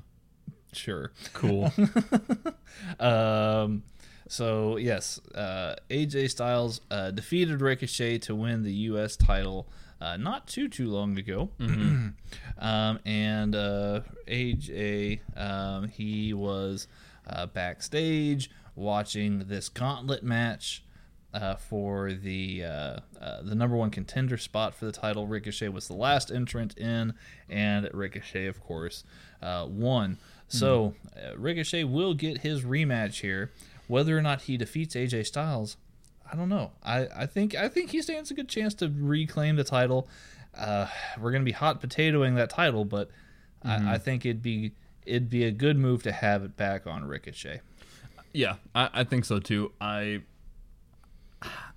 Sure. 0.73 1.11
Cool. 1.33 1.71
Um, 2.99 3.83
so 4.27 4.77
yes, 4.77 5.19
uh, 5.33 5.75
AJ 5.89 6.29
Styles 6.31 6.81
uh, 6.91 7.11
defeated 7.11 7.61
Ricochet 7.61 8.19
to 8.19 8.35
win 8.35 8.63
the 8.63 8.73
U.S. 8.89 9.15
title 9.15 9.67
uh, 10.01 10.17
not 10.17 10.47
too 10.47 10.67
too 10.67 10.89
long 10.89 11.17
ago, 11.17 11.49
um, 11.59 12.99
and 13.05 13.55
uh, 13.55 14.01
AJ 14.27 15.19
um, 15.37 15.87
he 15.87 16.33
was 16.33 16.87
uh, 17.27 17.45
backstage 17.47 18.49
watching 18.75 19.45
this 19.47 19.69
gauntlet 19.69 20.23
match. 20.23 20.81
Uh, 21.33 21.53
for 21.53 22.13
the 22.13 22.63
uh, 22.63 22.97
uh, 23.19 23.41
the 23.41 23.55
number 23.55 23.75
one 23.75 23.89
contender 23.89 24.37
spot 24.37 24.73
for 24.73 24.85
the 24.85 24.91
title, 24.93 25.27
Ricochet 25.27 25.67
was 25.67 25.85
the 25.89 25.93
last 25.93 26.31
entrant 26.31 26.77
in, 26.77 27.13
and 27.49 27.89
Ricochet, 27.93 28.45
of 28.45 28.63
course, 28.63 29.03
uh, 29.41 29.65
won. 29.69 30.17
So 30.47 30.93
uh, 31.15 31.35
Ricochet 31.37 31.83
will 31.83 32.13
get 32.13 32.37
his 32.39 32.63
rematch 32.63 33.19
here. 33.21 33.51
Whether 33.87 34.17
or 34.17 34.21
not 34.21 34.43
he 34.43 34.57
defeats 34.57 34.95
AJ 34.95 35.25
Styles, 35.27 35.77
I 36.32 36.36
don't 36.36 36.49
know. 36.49 36.71
I, 36.84 37.07
I 37.15 37.26
think 37.26 37.55
I 37.55 37.67
think 37.69 37.91
he 37.91 38.01
stands 38.01 38.32
a 38.32 38.34
good 38.34 38.49
chance 38.49 38.73
to 38.76 38.91
reclaim 38.95 39.55
the 39.55 39.63
title. 39.63 40.07
Uh, 40.57 40.88
we're 41.19 41.32
gonna 41.32 41.43
be 41.43 41.51
hot 41.51 41.82
potatoing 41.82 42.36
that 42.36 42.49
title, 42.49 42.86
but 42.86 43.09
I, 43.63 43.93
I 43.93 43.97
think 43.97 44.26
it'd 44.26 44.41
be 44.41 44.73
it'd 45.05 45.30
be 45.30 45.43
a 45.43 45.51
good 45.51 45.78
move 45.78 46.03
to 46.03 46.11
have 46.11 46.43
it 46.43 46.55
back 46.57 46.88
on 46.88 47.05
Ricochet. 47.05 47.61
Yeah, 48.34 48.55
I, 48.73 48.89
I 48.93 49.03
think 49.03 49.26
so 49.26 49.39
too. 49.39 49.71
I, 49.80 50.21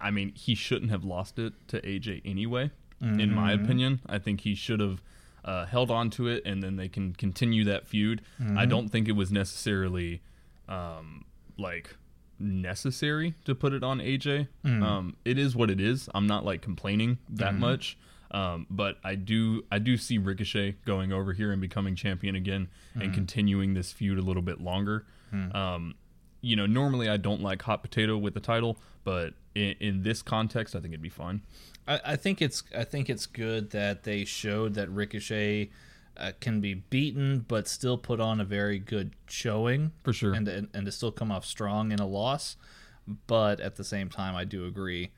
I 0.01 0.11
mean, 0.11 0.33
he 0.35 0.55
shouldn't 0.55 0.91
have 0.91 1.05
lost 1.05 1.39
it 1.39 1.53
to 1.69 1.81
AJ 1.83 2.23
anyway. 2.25 2.71
In 3.21 3.33
my 3.33 3.53
opinion, 3.53 4.01
I 4.07 4.19
think 4.19 4.41
he 4.41 4.57
should 4.57 4.81
have 4.81 5.01
uh, 5.45 5.67
held 5.67 5.89
on 5.91 6.11
to 6.11 6.27
it, 6.27 6.43
and 6.45 6.61
then 6.63 6.75
they 6.75 6.89
can 6.89 7.13
continue 7.15 7.63
that 7.65 7.87
feud. 7.87 8.23
I 8.57 8.67
don't 8.67 8.89
think 8.89 9.07
it 9.09 9.13
was 9.13 9.31
necessarily, 9.31 10.21
um, 10.69 11.25
like 11.57 11.95
necessary 12.39 13.35
to 13.45 13.55
put 13.55 13.73
it 13.73 13.83
on 13.83 13.99
AJ. 14.01 14.49
Um, 14.83 15.17
it 15.25 15.39
is 15.39 15.55
what 15.57 15.71
it 15.71 15.81
is. 15.81 16.09
I'm 16.15 16.27
not 16.27 16.45
like 16.45 16.63
complaining 16.63 17.19
that 17.31 17.55
much. 17.61 17.97
Um, 18.31 18.67
but 18.69 18.99
I 19.03 19.15
do 19.15 19.65
I 19.73 19.79
do 19.79 19.97
see 19.97 20.19
Ricochet 20.19 20.77
going 20.85 21.13
over 21.13 21.33
here 21.33 21.51
and 21.51 21.61
becoming 21.63 21.95
champion 21.97 22.35
again 22.37 22.69
and 22.95 23.15
continuing 23.15 23.73
this 23.75 23.91
feud 23.93 24.19
a 24.19 24.23
little 24.23 24.43
bit 24.43 24.61
longer. 24.61 25.07
Um, 25.55 25.95
you 26.41 26.55
know, 26.55 26.67
normally 26.67 27.09
I 27.09 27.17
don't 27.17 27.41
like 27.43 27.63
hot 27.63 27.83
potato 27.83 28.17
with 28.19 28.35
the 28.35 28.41
title, 28.41 28.79
but 29.03 29.35
in, 29.55 29.75
in 29.81 30.03
this 30.03 30.21
context, 30.23 30.77
I 30.77 30.81
think 30.81 30.93
it'd 30.93 31.03
be 31.03 31.09
fine. 31.09 31.43
I, 31.87 32.01
I 32.05 32.17
think 32.17 32.43
it's 32.43 32.63
I 32.77 32.85
think 32.85 33.09
it's 33.09 33.25
good 33.27 33.71
that 33.71 34.03
they 34.05 34.25
showed 34.27 34.75
that 34.75 34.91
Ricochet 34.91 35.71
uh, 36.19 36.33
can 36.41 36.61
be 36.61 36.75
beaten, 36.75 37.45
but 37.49 37.69
still 37.69 37.97
put 37.99 38.21
on 38.21 38.41
a 38.41 38.45
very 38.45 38.79
good 38.79 39.13
showing 39.27 39.93
For 40.03 40.13
sure. 40.13 40.33
and, 40.35 40.47
and 40.49 40.69
and 40.75 40.87
to 40.87 40.93
still 40.93 41.13
come 41.13 41.31
off 41.31 41.45
strong 41.45 41.93
in 41.93 41.99
a 41.99 42.07
loss. 42.07 42.57
But 43.27 43.61
at 43.61 43.77
the 43.77 43.85
same 43.85 44.09
time, 44.11 44.37
I 44.37 44.45
do 44.45 44.67
agree. 44.67 45.11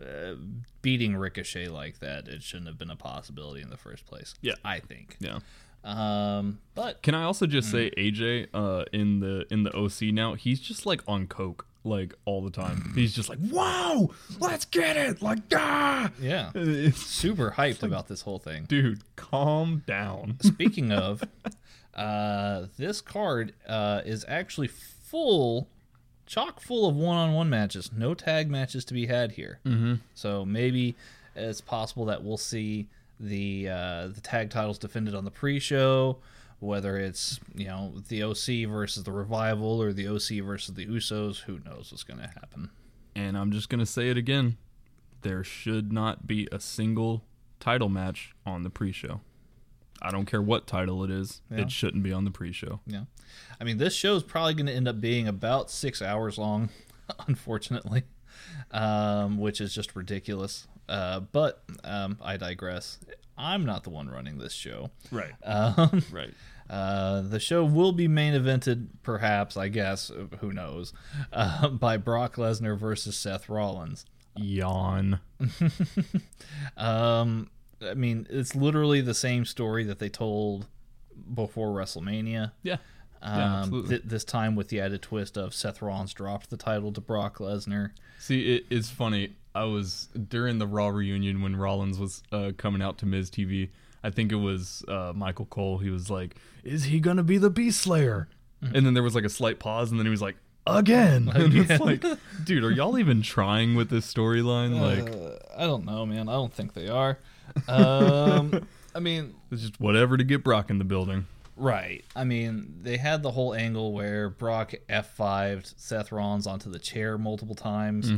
Uh, 0.00 0.34
beating 0.82 1.16
Ricochet 1.16 1.68
like 1.68 1.98
that, 2.00 2.26
it 2.26 2.42
shouldn't 2.42 2.66
have 2.68 2.78
been 2.78 2.90
a 2.90 2.96
possibility 2.96 3.60
in 3.62 3.70
the 3.70 3.76
first 3.76 4.06
place. 4.06 4.34
Yeah. 4.40 4.54
I 4.64 4.80
think. 4.80 5.16
Yeah. 5.20 5.38
Um, 5.84 6.58
but 6.74 7.02
Can 7.02 7.14
I 7.14 7.22
also 7.24 7.46
just 7.46 7.70
say 7.70 7.90
AJ 7.96 8.48
uh, 8.52 8.84
in 8.92 9.20
the 9.20 9.46
in 9.50 9.62
the 9.62 9.74
OC 9.74 10.12
now? 10.12 10.34
He's 10.34 10.60
just 10.60 10.84
like 10.86 11.02
on 11.08 11.26
coke 11.26 11.66
like 11.84 12.14
all 12.24 12.42
the 12.42 12.50
time. 12.50 12.92
He's 12.94 13.14
just 13.14 13.28
like, 13.28 13.38
"Wow, 13.50 14.10
let's 14.38 14.64
get 14.64 14.96
it!" 14.96 15.22
Like, 15.22 15.38
ah, 15.54 16.10
yeah, 16.20 16.50
It's- 16.54 16.96
super 16.98 17.52
hyped 17.56 17.82
about 17.82 18.08
this 18.08 18.22
whole 18.22 18.38
thing. 18.38 18.64
dude, 18.68 19.00
calm 19.16 19.82
down. 19.86 20.36
Speaking 20.42 20.92
of, 20.92 21.22
uh, 21.94 22.66
this 22.76 23.00
card 23.00 23.52
uh, 23.66 24.02
is 24.04 24.24
actually 24.28 24.68
full, 24.68 25.68
chock 26.26 26.60
full 26.60 26.88
of 26.88 26.96
one-on-one 26.96 27.48
matches. 27.50 27.90
No 27.96 28.14
tag 28.14 28.50
matches 28.50 28.84
to 28.86 28.94
be 28.94 29.06
had 29.06 29.32
here. 29.32 29.58
Mm-hmm. 29.66 29.94
So 30.14 30.44
maybe 30.44 30.94
it's 31.34 31.60
possible 31.60 32.04
that 32.06 32.22
we'll 32.22 32.36
see 32.36 32.88
the 33.18 33.68
uh, 33.68 34.06
the 34.08 34.20
tag 34.22 34.50
titles 34.50 34.78
defended 34.78 35.14
on 35.14 35.24
the 35.24 35.30
pre-show. 35.30 36.18
Whether 36.60 36.98
it's 36.98 37.40
you 37.54 37.66
know 37.66 37.94
the 38.08 38.22
OC 38.22 38.68
versus 38.70 39.02
the 39.04 39.12
Revival 39.12 39.80
or 39.82 39.92
the 39.92 40.06
OC 40.08 40.44
versus 40.44 40.74
the 40.74 40.86
Usos, 40.86 41.38
who 41.40 41.58
knows 41.64 41.88
what's 41.90 42.02
going 42.04 42.20
to 42.20 42.26
happen? 42.26 42.70
And 43.16 43.36
I'm 43.36 43.50
just 43.50 43.68
gonna 43.68 43.86
say 43.86 44.08
it 44.10 44.16
again: 44.16 44.56
there 45.22 45.42
should 45.42 45.92
not 45.92 46.26
be 46.26 46.46
a 46.52 46.60
single 46.60 47.24
title 47.58 47.88
match 47.88 48.34
on 48.46 48.62
the 48.62 48.70
pre-show. 48.70 49.20
I 50.02 50.10
don't 50.10 50.24
care 50.26 50.40
what 50.40 50.66
title 50.66 51.02
it 51.04 51.10
is; 51.10 51.40
Yeah. 51.50 51.62
it 51.62 51.70
shouldn't 51.72 52.02
be 52.04 52.12
on 52.12 52.24
the 52.24 52.30
pre-show. 52.30 52.80
Yeah, 52.86 53.04
I 53.60 53.64
mean 53.64 53.78
this 53.78 53.94
show 53.94 54.14
is 54.16 54.22
probably 54.22 54.54
going 54.54 54.66
to 54.66 54.72
end 54.72 54.86
up 54.86 55.00
being 55.00 55.26
about 55.26 55.70
six 55.70 56.00
hours 56.02 56.38
long, 56.38 56.68
unfortunately, 57.26 58.04
um, 58.70 59.38
which 59.38 59.60
is 59.60 59.74
just 59.74 59.96
ridiculous. 59.96 60.66
Uh, 60.88 61.20
but 61.20 61.62
um, 61.84 62.18
I 62.22 62.36
digress. 62.36 62.98
I'm 63.38 63.64
not 63.64 63.84
the 63.84 63.90
one 63.90 64.08
running 64.08 64.38
this 64.38 64.52
show. 64.52 64.90
Right. 65.10 65.32
Um, 65.44 66.02
Right. 66.12 66.34
Uh, 66.70 67.20
the 67.22 67.40
show 67.40 67.64
will 67.64 67.92
be 67.92 68.06
main 68.08 68.32
evented, 68.32 68.86
perhaps, 69.02 69.56
I 69.56 69.68
guess, 69.68 70.10
who 70.38 70.52
knows, 70.52 70.92
uh, 71.32 71.68
by 71.70 71.96
Brock 71.96 72.36
Lesnar 72.36 72.78
versus 72.78 73.16
Seth 73.16 73.48
Rollins. 73.48 74.06
Yawn. 74.36 75.20
Um, 76.76 77.50
I 77.82 77.94
mean, 77.94 78.26
it's 78.30 78.54
literally 78.54 79.00
the 79.00 79.14
same 79.14 79.44
story 79.44 79.84
that 79.84 79.98
they 79.98 80.08
told 80.08 80.66
before 81.34 81.68
WrestleMania. 81.68 82.52
Yeah. 82.62 82.76
Um, 83.22 83.72
Yeah, 83.72 83.88
th- 83.88 84.02
this 84.04 84.24
time 84.24 84.56
with 84.56 84.68
the 84.68 84.80
added 84.80 85.02
twist 85.02 85.36
of 85.36 85.54
Seth 85.54 85.82
Rollins 85.82 86.12
dropped 86.12 86.50
the 86.50 86.56
title 86.56 86.92
to 86.92 87.00
Brock 87.00 87.38
Lesnar. 87.38 87.90
See, 88.18 88.56
it, 88.56 88.66
it's 88.70 88.90
funny. 88.90 89.34
I 89.54 89.64
was 89.64 90.08
during 90.28 90.58
the 90.58 90.66
Raw 90.66 90.88
reunion 90.88 91.42
when 91.42 91.56
Rollins 91.56 91.98
was 91.98 92.22
uh, 92.32 92.52
coming 92.56 92.82
out 92.82 92.98
to 92.98 93.06
Miz 93.06 93.30
TV. 93.30 93.70
I 94.02 94.10
think 94.10 94.32
it 94.32 94.36
was 94.36 94.84
uh, 94.88 95.12
Michael 95.14 95.46
Cole. 95.46 95.78
He 95.78 95.90
was 95.90 96.10
like, 96.10 96.36
"Is 96.64 96.84
he 96.84 97.00
gonna 97.00 97.22
be 97.22 97.38
the 97.38 97.50
Beast 97.50 97.80
Slayer?" 97.80 98.28
And 98.62 98.84
then 98.86 98.92
there 98.94 99.02
was 99.02 99.14
like 99.14 99.24
a 99.24 99.28
slight 99.30 99.58
pause, 99.58 99.90
and 99.90 99.98
then 99.98 100.06
he 100.06 100.10
was 100.10 100.20
like, 100.22 100.36
"Again." 100.66 101.30
And 101.34 101.54
it's 101.54 101.80
like, 101.80 102.04
dude, 102.44 102.62
are 102.64 102.70
y'all 102.70 102.98
even 102.98 103.22
trying 103.22 103.74
with 103.74 103.88
this 103.90 104.12
storyline? 104.12 104.78
Like, 104.80 105.10
Uh, 105.14 105.36
I 105.56 105.66
don't 105.66 105.84
know, 105.86 106.04
man. 106.06 106.28
I 106.28 106.32
don't 106.32 106.52
think 106.52 106.74
they 106.74 106.88
are. 106.88 107.18
Um, 107.68 108.66
I 108.94 109.00
mean, 109.00 109.34
it's 109.50 109.62
just 109.62 109.80
whatever 109.80 110.16
to 110.16 110.24
get 110.24 110.42
Brock 110.44 110.68
in 110.70 110.78
the 110.78 110.84
building. 110.84 111.26
right. 111.56 112.04
I 112.16 112.24
mean, 112.24 112.78
they 112.82 112.96
had 112.96 113.22
the 113.22 113.30
whole 113.30 113.54
angle 113.54 113.92
where 113.92 114.28
Brock 114.30 114.72
F5'd 114.88 115.74
Seth 115.78 116.10
Rollins 116.12 116.46
onto 116.46 116.70
the 116.70 116.78
chair 116.78 117.16
multiple 117.18 117.54
times, 117.54 118.10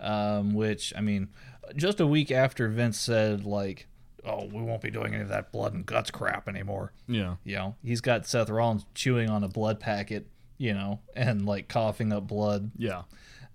um, 0.00 0.54
which, 0.54 0.92
I 0.96 1.00
mean, 1.00 1.28
just 1.76 2.00
a 2.00 2.06
week 2.06 2.30
after 2.30 2.68
Vince 2.68 2.98
said, 2.98 3.44
like, 3.44 3.86
oh, 4.24 4.46
we 4.46 4.62
won't 4.62 4.82
be 4.82 4.90
doing 4.90 5.14
any 5.14 5.22
of 5.22 5.28
that 5.28 5.52
blood 5.52 5.74
and 5.74 5.84
guts 5.84 6.10
crap 6.10 6.48
anymore. 6.48 6.92
Yeah. 7.06 7.36
You 7.44 7.56
know, 7.56 7.74
he's 7.84 8.00
got 8.00 8.26
Seth 8.26 8.50
Rollins 8.50 8.84
chewing 8.94 9.30
on 9.30 9.44
a 9.44 9.48
blood 9.48 9.80
packet, 9.80 10.26
you 10.58 10.72
know, 10.72 11.00
and 11.14 11.46
like 11.46 11.68
coughing 11.68 12.12
up 12.12 12.26
blood. 12.26 12.70
Yeah. 12.76 13.02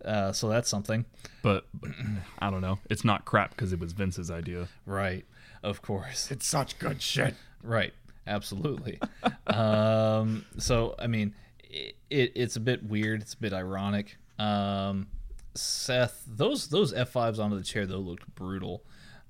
Uh, 0.03 0.31
so 0.31 0.49
that's 0.49 0.69
something. 0.69 1.05
But, 1.41 1.65
but 1.73 1.91
I 2.39 2.49
don't 2.49 2.61
know. 2.61 2.79
It's 2.89 3.03
not 3.03 3.25
crap 3.25 3.51
because 3.51 3.73
it 3.73 3.79
was 3.79 3.93
Vince's 3.93 4.31
idea. 4.31 4.67
Right. 4.85 5.25
Of 5.63 5.81
course. 5.81 6.31
It's 6.31 6.45
such 6.45 6.79
good 6.79 7.01
shit. 7.01 7.35
Right. 7.63 7.93
Absolutely. 8.27 8.99
um, 9.47 10.45
so, 10.57 10.95
I 10.99 11.07
mean, 11.07 11.33
it, 11.63 11.95
it, 12.09 12.31
it's 12.35 12.55
a 12.55 12.59
bit 12.61 12.83
weird. 12.83 13.21
It's 13.21 13.33
a 13.33 13.37
bit 13.37 13.53
ironic. 13.53 14.17
Um, 14.37 15.07
Seth, 15.55 16.23
those 16.25 16.67
those 16.67 16.93
F5s 16.93 17.39
onto 17.39 17.57
the 17.57 17.63
chair, 17.63 17.85
though, 17.85 17.97
looked 17.97 18.33
brutal. 18.35 18.83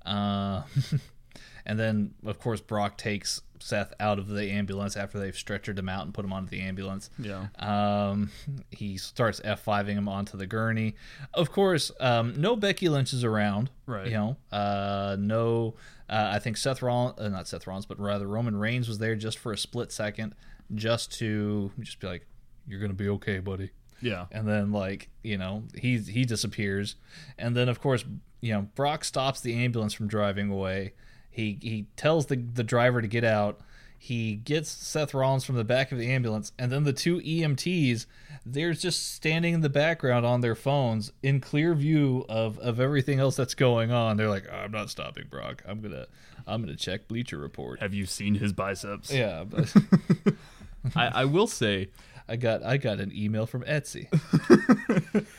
Uh, 0.04 0.62
and 1.66 1.78
then, 1.78 2.14
of 2.24 2.38
course, 2.38 2.60
Brock 2.60 2.96
takes 2.98 3.42
Seth 3.62 3.92
out 4.00 4.18
of 4.18 4.28
the 4.28 4.50
ambulance 4.50 4.96
after 4.96 5.18
they've 5.18 5.34
stretchered 5.34 5.78
him 5.78 5.88
out 5.88 6.04
and 6.04 6.14
put 6.14 6.24
him 6.24 6.32
onto 6.32 6.48
the 6.48 6.60
ambulance. 6.60 7.10
Yeah. 7.18 7.48
Um, 7.58 8.30
he 8.70 8.96
starts 8.96 9.40
F5ing 9.40 9.94
him 9.94 10.08
onto 10.08 10.36
the 10.38 10.46
gurney. 10.46 10.94
Of 11.34 11.52
course, 11.52 11.92
um, 12.00 12.34
no 12.40 12.56
Becky 12.56 12.88
Lynch 12.88 13.12
is 13.12 13.22
around. 13.22 13.70
Right. 13.86 14.06
You 14.06 14.12
know, 14.12 14.36
uh, 14.50 15.16
no, 15.18 15.74
uh, 16.08 16.30
I 16.32 16.38
think 16.38 16.56
Seth 16.56 16.82
Rollins, 16.82 17.18
uh, 17.18 17.28
not 17.28 17.48
Seth 17.48 17.66
Rollins, 17.66 17.86
but 17.86 18.00
rather 18.00 18.26
Roman 18.26 18.56
Reigns 18.56 18.88
was 18.88 18.98
there 18.98 19.14
just 19.14 19.38
for 19.38 19.52
a 19.52 19.58
split 19.58 19.92
second, 19.92 20.34
just 20.74 21.12
to 21.18 21.70
just 21.80 22.00
be 22.00 22.06
like, 22.06 22.26
you're 22.66 22.80
going 22.80 22.92
to 22.92 22.96
be 22.96 23.08
okay, 23.10 23.40
buddy. 23.40 23.70
Yeah. 24.00 24.26
And 24.32 24.48
then, 24.48 24.72
like, 24.72 25.10
you 25.22 25.36
know, 25.36 25.64
he, 25.74 25.98
he 25.98 26.24
disappears. 26.24 26.96
And 27.36 27.54
then, 27.54 27.68
of 27.68 27.80
course, 27.80 28.04
you 28.40 28.54
know, 28.54 28.62
Brock 28.74 29.04
stops 29.04 29.42
the 29.42 29.54
ambulance 29.54 29.92
from 29.92 30.08
driving 30.08 30.50
away. 30.50 30.94
He, 31.30 31.58
he 31.62 31.86
tells 31.96 32.26
the, 32.26 32.36
the 32.36 32.64
driver 32.64 33.00
to 33.00 33.08
get 33.08 33.24
out. 33.24 33.60
he 33.98 34.34
gets 34.34 34.70
Seth 34.70 35.12
Rollins 35.14 35.44
from 35.44 35.56
the 35.56 35.64
back 35.64 35.92
of 35.92 35.98
the 35.98 36.10
ambulance, 36.10 36.52
and 36.58 36.72
then 36.72 36.84
the 36.84 36.92
two 36.92 37.20
EMTs, 37.20 38.06
they're 38.46 38.72
just 38.72 39.14
standing 39.14 39.52
in 39.54 39.60
the 39.60 39.68
background 39.68 40.24
on 40.24 40.40
their 40.40 40.54
phones 40.54 41.12
in 41.22 41.40
clear 41.40 41.74
view 41.74 42.24
of, 42.28 42.58
of 42.58 42.80
everything 42.80 43.20
else 43.20 43.36
that's 43.36 43.54
going 43.54 43.92
on. 43.92 44.16
They're 44.16 44.30
like, 44.30 44.50
I'm 44.50 44.72
not 44.72 44.88
stopping 44.90 45.26
Brock. 45.30 45.62
I'm 45.68 45.80
gonna 45.82 46.06
I'm 46.46 46.62
gonna 46.62 46.76
check 46.76 47.06
Bleacher 47.08 47.38
Report. 47.38 47.80
Have 47.80 47.92
you 47.92 48.06
seen 48.06 48.34
his 48.34 48.52
biceps? 48.54 49.12
Yeah, 49.12 49.44
but 49.44 49.72
I, 50.96 51.06
I 51.08 51.24
will 51.26 51.46
say, 51.46 51.90
I 52.26 52.36
got 52.36 52.62
I 52.64 52.78
got 52.78 52.98
an 53.00 53.12
email 53.14 53.44
from 53.44 53.62
Etsy. 53.64 54.06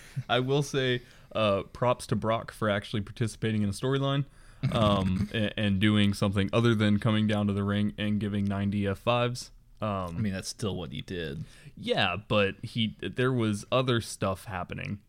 I 0.29 0.39
will 0.39 0.61
say, 0.61 1.01
uh, 1.33 1.63
props 1.73 2.05
to 2.07 2.15
Brock 2.15 2.51
for 2.51 2.69
actually 2.69 3.01
participating 3.01 3.63
in 3.63 3.69
a 3.69 3.73
storyline, 3.73 4.25
um, 4.71 5.29
and, 5.33 5.53
and 5.57 5.79
doing 5.79 6.13
something 6.13 6.49
other 6.53 6.75
than 6.75 6.99
coming 6.99 7.27
down 7.27 7.47
to 7.47 7.53
the 7.53 7.63
ring 7.63 7.93
and 7.97 8.19
giving 8.19 8.45
90 8.45 8.83
F5s. 8.83 9.49
Um, 9.81 10.15
I 10.17 10.21
mean, 10.21 10.33
that's 10.33 10.49
still 10.49 10.75
what 10.75 10.91
he 10.91 11.01
did. 11.01 11.43
yeah, 11.75 12.15
but 12.27 12.55
he 12.61 12.95
there 13.01 13.33
was 13.33 13.65
other 13.71 13.99
stuff 13.99 14.45
happening, 14.45 14.99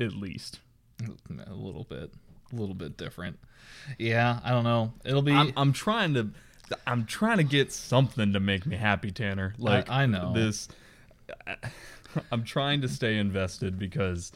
at 0.00 0.12
least. 0.12 0.58
A 1.46 1.54
little 1.54 1.84
bit, 1.84 2.10
a 2.52 2.56
little 2.56 2.74
bit 2.74 2.96
different. 2.96 3.38
Yeah, 3.98 4.40
I 4.42 4.50
don't 4.50 4.64
know. 4.64 4.94
It'll 5.04 5.22
be. 5.22 5.32
I'm, 5.32 5.52
I'm 5.56 5.72
trying 5.72 6.14
to 6.14 6.30
I'm 6.86 7.04
trying 7.04 7.38
to 7.38 7.44
get 7.44 7.72
something 7.72 8.32
to 8.32 8.40
make 8.40 8.66
me 8.66 8.76
happy, 8.76 9.10
Tanner. 9.10 9.54
Like 9.58 9.90
I 9.90 10.06
know. 10.06 10.32
this. 10.32 10.68
I'm 12.32 12.44
trying 12.44 12.80
to 12.80 12.88
stay 12.88 13.18
invested 13.18 13.78
because 13.78 14.32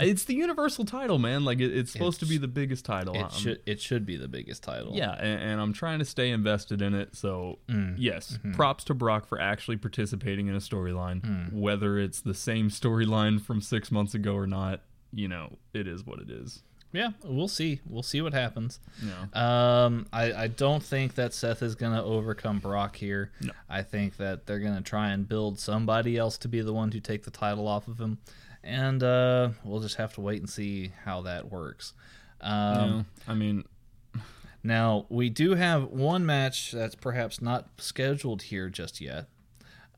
it's 0.00 0.24
the 0.24 0.34
universal 0.34 0.84
title, 0.84 1.18
man. 1.18 1.44
Like 1.44 1.60
it, 1.60 1.76
it's 1.76 1.92
supposed 1.92 2.20
to 2.20 2.26
be 2.26 2.38
the 2.38 2.48
biggest 2.48 2.84
title. 2.84 3.14
it 3.14 3.18
I'm- 3.20 3.30
should 3.30 3.60
it 3.66 3.80
should 3.80 4.04
be 4.06 4.16
the 4.16 4.28
biggest 4.28 4.62
title. 4.62 4.92
yeah, 4.94 5.12
and, 5.12 5.40
and 5.42 5.60
I'm 5.60 5.72
trying 5.72 5.98
to 6.00 6.04
stay 6.04 6.30
invested 6.30 6.82
in 6.82 6.94
it. 6.94 7.14
So 7.16 7.58
Mm. 7.68 7.94
yes, 7.98 8.32
Mm-hmm. 8.38 8.52
props 8.52 8.84
to 8.84 8.94
Brock 8.94 9.26
for 9.26 9.40
actually 9.40 9.76
participating 9.76 10.46
in 10.48 10.54
a 10.54 10.58
storyline, 10.60 11.20
Mm. 11.20 11.52
whether 11.52 11.98
it's 11.98 12.20
the 12.20 12.34
same 12.34 12.68
storyline 12.70 13.40
from 13.40 13.60
six 13.60 13.90
months 13.90 14.14
ago 14.14 14.34
or 14.34 14.46
not. 14.46 14.80
You 15.12 15.28
know, 15.28 15.58
it 15.74 15.86
is 15.86 16.04
what 16.06 16.20
it 16.20 16.30
is. 16.30 16.62
yeah. 16.94 17.10
We'll 17.24 17.48
see. 17.48 17.80
We'll 17.86 18.02
see 18.02 18.20
what 18.22 18.32
happens. 18.34 18.80
No. 19.02 19.40
Um, 19.40 20.06
I, 20.12 20.32
I 20.32 20.46
don't 20.48 20.82
think 20.82 21.14
that 21.14 21.32
Seth 21.34 21.62
is 21.62 21.74
gonna 21.74 22.02
overcome 22.02 22.58
Brock 22.58 22.96
here. 22.96 23.30
No. 23.40 23.52
I 23.68 23.82
think 23.82 24.16
that 24.18 24.46
they're 24.46 24.58
gonna 24.60 24.82
try 24.82 25.10
and 25.10 25.26
build 25.28 25.58
somebody 25.58 26.16
else 26.18 26.36
to 26.38 26.48
be 26.48 26.60
the 26.62 26.72
one 26.72 26.90
to 26.90 27.00
take 27.00 27.24
the 27.24 27.30
title 27.30 27.66
off 27.68 27.88
of 27.88 27.98
him, 27.98 28.18
and 28.64 29.02
uh, 29.02 29.50
we'll 29.64 29.80
just 29.80 29.96
have 29.96 30.12
to 30.14 30.20
wait 30.20 30.40
and 30.40 30.48
see 30.48 30.92
how 31.04 31.22
that 31.22 31.50
works. 31.50 31.92
Um, 32.40 32.52
No, 32.74 33.04
I 33.28 33.34
mean, 33.34 33.64
Now, 34.62 35.06
we 35.08 35.28
do 35.28 35.54
have 35.54 35.84
one 35.88 36.24
match 36.24 36.70
that's 36.72 36.94
perhaps 36.94 37.42
not 37.42 37.68
scheduled 37.78 38.42
here 38.42 38.68
just 38.68 39.00
yet. 39.00 39.26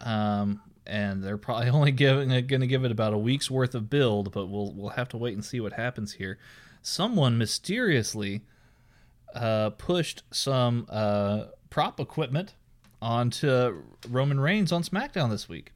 Um, 0.01 0.61
and 0.87 1.23
they're 1.23 1.39
probably 1.39 1.69
only 1.71 1.93
giving 1.93 2.29
going 2.29 2.61
to 2.61 2.67
give 2.67 2.85
it 2.85 2.91
about 2.91 3.13
a 3.15 3.19
week's 3.19 3.51
worth 3.51 3.75
of 3.75 3.89
build, 3.91 4.33
but 4.33 4.47
we'll 4.47 4.73
we'll 4.73 4.91
have 4.91 5.09
to 5.11 5.17
wait 5.17 5.35
and 5.35 5.45
see 5.45 5.61
what 5.61 5.75
happens 5.75 6.15
here. 6.15 6.39
Someone 6.83 7.39
mysteriously 7.39 8.43
uh, 9.35 9.71
pushed 9.71 10.23
some 10.31 10.87
uh, 10.91 11.47
prop 11.71 11.99
equipment 12.01 12.55
onto 13.01 13.83
Roman 14.09 14.41
Reigns 14.41 14.73
on 14.73 14.83
SmackDown 14.83 15.31
this 15.31 15.49
week. 15.49 15.73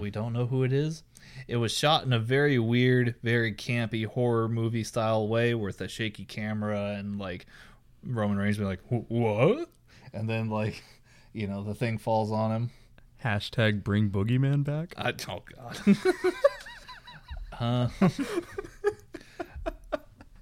We 0.00 0.10
don't 0.10 0.32
know 0.34 0.46
who 0.46 0.62
it 0.62 0.72
is. 0.74 1.02
It 1.48 1.56
was 1.56 1.72
shot 1.72 2.04
in 2.04 2.12
a 2.12 2.18
very 2.18 2.58
weird, 2.58 3.16
very 3.22 3.52
campy 3.52 4.06
horror 4.06 4.48
movie 4.48 4.84
style 4.84 5.26
way 5.26 5.54
with 5.54 5.80
a 5.80 5.88
shaky 5.88 6.24
camera 6.24 6.94
and 6.98 7.18
like 7.18 7.46
Roman 8.04 8.38
Reigns 8.38 8.56
being 8.56 8.68
like, 8.68 8.82
"Wh- 8.88 9.10
"What?" 9.10 9.70
and 10.12 10.28
then 10.28 10.48
like, 10.48 10.82
you 11.32 11.46
know, 11.46 11.62
the 11.62 11.74
thing 11.74 11.98
falls 11.98 12.30
on 12.32 12.50
him. 12.52 12.70
hashtag 13.24 13.82
bring 13.84 14.10
Boogeyman 14.10 14.64
back. 14.64 14.94
I, 14.96 15.12
oh 15.28 15.42
God. 15.56 15.78
Uh, 17.60 17.88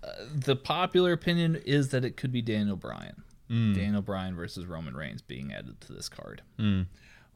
uh, 0.03 0.09
the 0.33 0.55
popular 0.55 1.13
opinion 1.13 1.57
is 1.57 1.89
that 1.89 2.05
it 2.05 2.17
could 2.17 2.31
be 2.31 2.41
Daniel 2.41 2.77
Bryan. 2.77 3.25
Mm. 3.51 3.75
Daniel 3.75 4.03
Bryan 4.03 4.37
versus 4.37 4.67
Roman 4.67 4.95
Reigns 4.95 5.23
being 5.23 5.53
added 5.53 5.81
to 5.83 5.93
this 5.93 6.09
card. 6.09 6.43
Mm. 6.59 6.87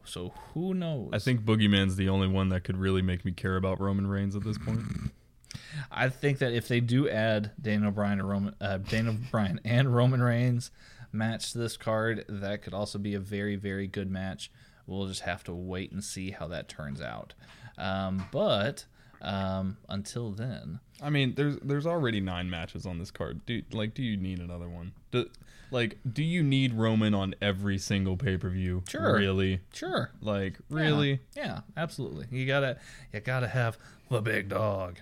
So 0.05 0.33
who 0.55 0.75
knows? 0.75 1.11
I 1.13 1.19
think 1.19 1.43
Boogeyman's 1.43 1.97
the 1.97 2.09
only 2.09 2.29
one 2.29 2.49
that 2.51 2.65
could 2.65 2.77
really 2.77 3.03
make 3.03 3.25
me 3.25 3.33
care 3.33 3.57
about 3.57 3.81
Roman 3.81 4.07
Reigns 4.07 4.37
at 4.37 4.45
this 4.45 4.59
point. 4.59 4.81
I 5.91 6.09
think 6.09 6.39
that 6.39 6.53
if 6.53 6.69
they 6.69 6.81
do 6.81 7.09
add 7.09 7.53
Daniel 7.61 7.91
Bryan 7.91 8.21
and 8.21 8.29
Roman, 8.29 8.55
uh, 8.61 8.79
Daniel 8.79 9.17
Bryan 9.31 9.61
and 9.65 9.95
Roman 9.95 10.23
Reigns 10.23 10.71
match 11.13 11.53
to 11.53 11.59
this 11.59 11.77
card, 11.77 12.25
that 12.29 12.63
could 12.63 12.75
also 12.75 12.99
be 12.99 13.15
a 13.15 13.21
very, 13.21 13.57
very 13.57 13.87
good 13.87 14.11
match. 14.11 14.51
We'll 14.87 15.07
just 15.07 15.23
have 15.23 15.45
to 15.45 15.55
wait 15.55 15.93
and 15.93 16.03
see 16.03 16.31
how 16.31 16.49
that 16.49 16.69
turns 16.69 17.01
out. 17.01 17.35
Um, 17.79 18.27
but 18.33 18.87
um, 19.21 19.77
until 19.89 20.31
then, 20.31 20.81
I 21.03 21.11
mean, 21.11 21.35
there's 21.35 21.57
there's 21.63 21.87
already 21.87 22.21
nine 22.21 22.49
matches 22.49 22.87
on 22.87 22.99
this 22.99 23.11
card. 23.11 23.45
Do 23.47 23.63
like, 23.73 23.95
do 23.95 24.03
you 24.03 24.17
need 24.17 24.39
another 24.39 24.69
one? 24.69 24.93
Do, 25.11 25.29
like, 25.71 25.99
do 26.11 26.23
you 26.23 26.43
need 26.43 26.75
Roman 26.75 27.15
on 27.15 27.35
every 27.43 27.79
single 27.79 28.17
pay 28.17 28.37
per 28.37 28.49
view? 28.51 28.83
Sure. 28.89 29.15
Really? 29.17 29.61
sure, 29.73 30.11
Like, 30.21 30.59
really? 30.71 31.21
yeah, 31.37 31.45
yeah, 31.45 31.61
absolutely. 31.77 32.27
You 32.31 32.47
gotta, 32.47 32.79
you 33.13 33.21
gotta 33.21 33.49
have 33.49 33.79
the 34.11 34.21
big 34.21 34.49
dog. 34.51 34.99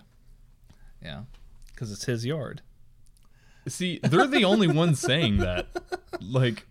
Yeah, 1.03 1.23
because 1.73 1.91
it's 1.93 2.05
his 2.05 2.25
yard. 2.25 2.63
See, 3.69 3.99
they're 4.03 4.27
the 4.27 4.45
only 4.45 4.69
ones 4.69 5.01
saying 5.01 5.39
that. 5.39 5.67
Like, 6.23 6.67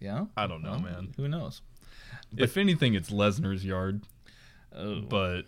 Yeah, 0.00 0.26
I 0.36 0.46
don't 0.46 0.62
know, 0.62 0.78
man. 0.78 1.14
who 1.16 1.28
knows? 1.28 1.62
if 2.36 2.56
anything, 2.58 2.94
it's 2.94 3.10
Lesnar's 3.10 3.64
yard. 3.64 4.02
Oh, 4.76 5.00
But 5.00 5.42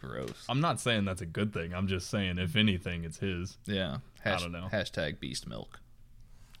gross. 0.00 0.44
I'm 0.48 0.60
not 0.60 0.80
saying 0.80 1.04
that's 1.04 1.20
a 1.22 1.26
good 1.26 1.52
thing. 1.52 1.74
I'm 1.74 1.86
just 1.86 2.10
saying, 2.10 2.38
if 2.38 2.56
anything, 2.56 3.04
it's 3.04 3.18
his. 3.18 3.58
Yeah, 3.66 3.98
I 4.24 4.36
don't 4.36 4.52
know. 4.52 4.68
Hashtag 4.72 5.20
beast 5.20 5.46
milk. 5.48 5.80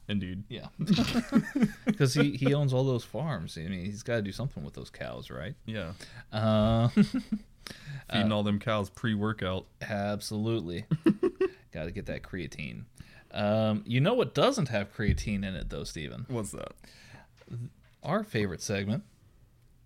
Indeed. 0.08 0.42
Yeah, 0.48 0.66
because 1.86 2.14
he, 2.14 2.32
he 2.32 2.52
owns 2.52 2.72
all 2.72 2.82
those 2.84 3.04
farms. 3.04 3.56
I 3.56 3.62
mean, 3.68 3.84
he's 3.84 4.02
got 4.02 4.16
to 4.16 4.22
do 4.22 4.32
something 4.32 4.64
with 4.64 4.74
those 4.74 4.90
cows, 4.90 5.30
right? 5.30 5.54
Yeah. 5.66 5.92
Uh, 6.32 6.88
Feeding 8.12 8.32
all 8.32 8.42
them 8.42 8.58
cows 8.58 8.90
pre 8.90 9.14
workout. 9.14 9.66
absolutely. 9.80 10.84
got 11.72 11.84
to 11.84 11.92
get 11.92 12.06
that 12.06 12.22
creatine. 12.22 12.84
Um, 13.32 13.84
you 13.86 14.00
know 14.00 14.14
what 14.14 14.34
doesn't 14.34 14.68
have 14.68 14.92
creatine 14.92 15.44
in 15.46 15.54
it, 15.54 15.70
though, 15.70 15.84
Steven? 15.84 16.26
What's 16.28 16.50
that? 16.50 16.72
Our 18.02 18.24
favorite 18.24 18.62
segment, 18.62 19.04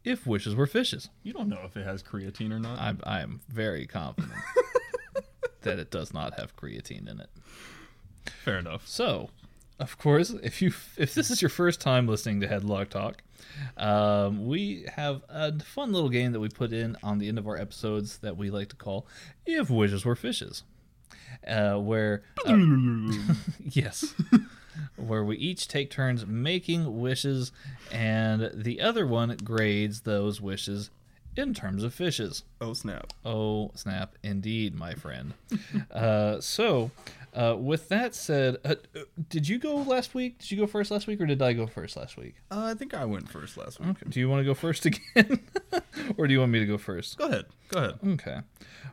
If 0.04 0.26
Wishes 0.26 0.54
Were 0.54 0.66
Fishes. 0.66 1.08
You 1.22 1.32
don't 1.32 1.48
know 1.48 1.60
if 1.64 1.76
it 1.76 1.84
has 1.84 2.02
creatine 2.02 2.52
or 2.52 2.58
not. 2.58 2.78
I'm, 2.78 3.00
I 3.04 3.20
am 3.20 3.40
very 3.48 3.86
confident 3.86 4.32
that 5.62 5.78
it 5.78 5.90
does 5.90 6.12
not 6.12 6.38
have 6.38 6.56
creatine 6.56 7.10
in 7.10 7.20
it. 7.20 7.30
Fair 8.44 8.58
enough. 8.58 8.86
So, 8.86 9.30
of 9.80 9.98
course, 9.98 10.30
if 10.30 10.62
you 10.62 10.72
if 10.96 11.14
this 11.14 11.30
is 11.30 11.42
your 11.42 11.48
first 11.48 11.80
time 11.80 12.06
listening 12.06 12.40
to 12.40 12.46
Headlock 12.48 12.90
Talk, 12.90 13.22
um, 13.76 14.46
we 14.46 14.86
have 14.94 15.22
a 15.28 15.58
fun 15.60 15.92
little 15.92 16.08
game 16.08 16.32
that 16.32 16.40
we 16.40 16.48
put 16.48 16.72
in 16.72 16.96
on 17.02 17.18
the 17.18 17.28
end 17.28 17.38
of 17.38 17.46
our 17.46 17.56
episodes 17.56 18.18
that 18.18 18.36
we 18.36 18.50
like 18.50 18.68
to 18.68 18.76
call 18.76 19.06
"If 19.46 19.70
Wishes 19.70 20.04
Were 20.04 20.14
Fishes," 20.16 20.62
uh, 21.46 21.74
where 21.74 22.22
uh, 22.46 22.56
yes, 23.64 24.14
where 24.96 25.24
we 25.24 25.36
each 25.36 25.68
take 25.68 25.90
turns 25.90 26.26
making 26.26 27.00
wishes, 27.00 27.52
and 27.92 28.50
the 28.54 28.80
other 28.80 29.06
one 29.06 29.36
grades 29.44 30.00
those 30.02 30.40
wishes 30.40 30.90
in 31.36 31.54
terms 31.54 31.82
of 31.82 31.92
fishes. 31.94 32.44
Oh, 32.60 32.72
snap. 32.74 33.12
Oh, 33.24 33.72
snap. 33.74 34.16
Indeed, 34.22 34.74
my 34.74 34.94
friend. 34.94 35.34
uh, 35.90 36.40
so, 36.40 36.90
uh, 37.34 37.56
with 37.58 37.88
that 37.88 38.14
said, 38.14 38.56
uh, 38.64 38.76
did 39.28 39.48
you 39.48 39.58
go 39.58 39.76
last 39.76 40.14
week? 40.14 40.38
Did 40.38 40.52
you 40.52 40.58
go 40.58 40.66
first 40.66 40.90
last 40.90 41.06
week, 41.06 41.20
or 41.20 41.26
did 41.26 41.42
I 41.42 41.52
go 41.52 41.66
first 41.66 41.96
last 41.96 42.16
week? 42.16 42.36
Uh, 42.50 42.66
I 42.66 42.74
think 42.74 42.94
I 42.94 43.04
went 43.04 43.28
first 43.28 43.56
last 43.56 43.80
week. 43.80 43.96
Do 44.08 44.20
you 44.20 44.28
want 44.28 44.40
to 44.40 44.44
go 44.44 44.54
first 44.54 44.86
again? 44.86 45.40
or 46.16 46.26
do 46.26 46.32
you 46.32 46.40
want 46.40 46.52
me 46.52 46.60
to 46.60 46.66
go 46.66 46.78
first? 46.78 47.18
Go 47.18 47.26
ahead. 47.26 47.46
Go 47.68 47.78
ahead. 47.78 47.98
Okay. 48.06 48.38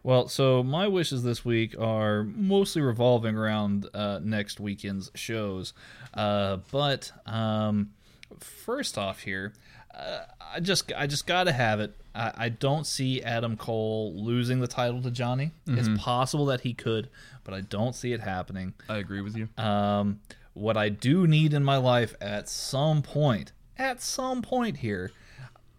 Well, 0.04 0.28
so 0.28 0.64
my 0.64 0.88
wishes 0.88 1.24
this 1.24 1.46
week 1.46 1.76
are 1.80 2.24
mostly 2.24 2.82
revolving 2.82 3.36
around 3.36 3.88
uh, 3.94 4.20
next 4.24 4.60
weekend's 4.60 5.12
shows. 5.14 5.74
Uh, 6.14 6.58
but 6.72 7.12
um, 7.28 7.92
first 8.39 8.98
off, 8.98 9.22
here, 9.22 9.54
uh, 9.94 10.20
I 10.54 10.60
just 10.60 10.92
I 10.94 11.08
just 11.08 11.28
gotta 11.28 11.52
have 11.52 11.80
it. 11.80 11.96
I, 12.14 12.32
I 12.36 12.50
don't 12.50 12.86
see 12.86 13.22
Adam 13.22 13.56
Cole 13.58 14.14
losing 14.16 14.60
the 14.60 14.68
title 14.68 15.02
to 15.04 15.12
Johnny. 15.12 15.52
It's 15.68 15.89
possible 16.02 16.46
that 16.48 16.62
he 16.62 16.74
could, 16.74 17.10
but 17.44 17.54
I 17.54 17.62
don't 17.62 17.96
see 17.96 18.14
it 18.14 18.20
happening. 18.20 18.74
I 18.89 18.98
agree 18.98 19.22
with 19.22 19.36
you. 19.38 19.48
Um, 19.58 20.20
what 20.54 20.76
I 20.76 20.89
do 20.89 21.28
need 21.28 21.54
in 21.54 21.64
my 21.64 21.78
life 21.78 22.16
at 22.20 22.50
some 22.50 23.02
point, 23.02 23.54
at 23.78 24.02
some 24.02 24.42
point 24.42 24.78
here, 24.78 25.12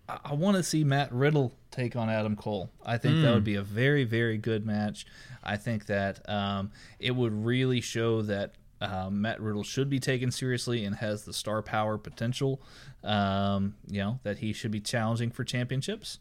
I, 0.09 0.19
I 0.25 0.35
want 0.35 0.57
to 0.57 0.63
see 0.63 0.85
Matt 0.85 1.13
Riddle 1.13 1.53
take 1.71 1.97
on 1.97 2.09
Adam 2.09 2.37
Cole. 2.37 2.71
I 2.85 2.99
think 2.99 3.23
that 3.23 3.35
would 3.35 3.45
be 3.45 3.57
a 3.57 3.63
very, 3.63 4.05
very 4.05 4.39
good 4.39 4.65
match. 4.67 5.07
I 5.43 5.57
think 5.57 5.87
that 5.87 6.27
um, 6.29 6.71
it 6.99 7.11
would 7.17 7.45
really 7.45 7.81
show 7.81 8.23
that 8.23 8.55
um, 8.83 9.21
Matt 9.23 9.41
Riddle 9.41 9.63
should 9.63 9.89
be 9.89 10.01
taken 10.01 10.31
seriously 10.31 10.85
and 10.85 10.97
has 10.97 11.25
the 11.25 11.33
star 11.33 11.63
power 11.63 11.97
potential. 11.99 12.61
Um, 13.05 13.77
you 13.87 14.01
know 14.01 14.19
that 14.25 14.39
he 14.39 14.53
should 14.53 14.73
be 14.73 14.81
challenging 14.81 15.31
for 15.31 15.45
championships. 15.45 16.19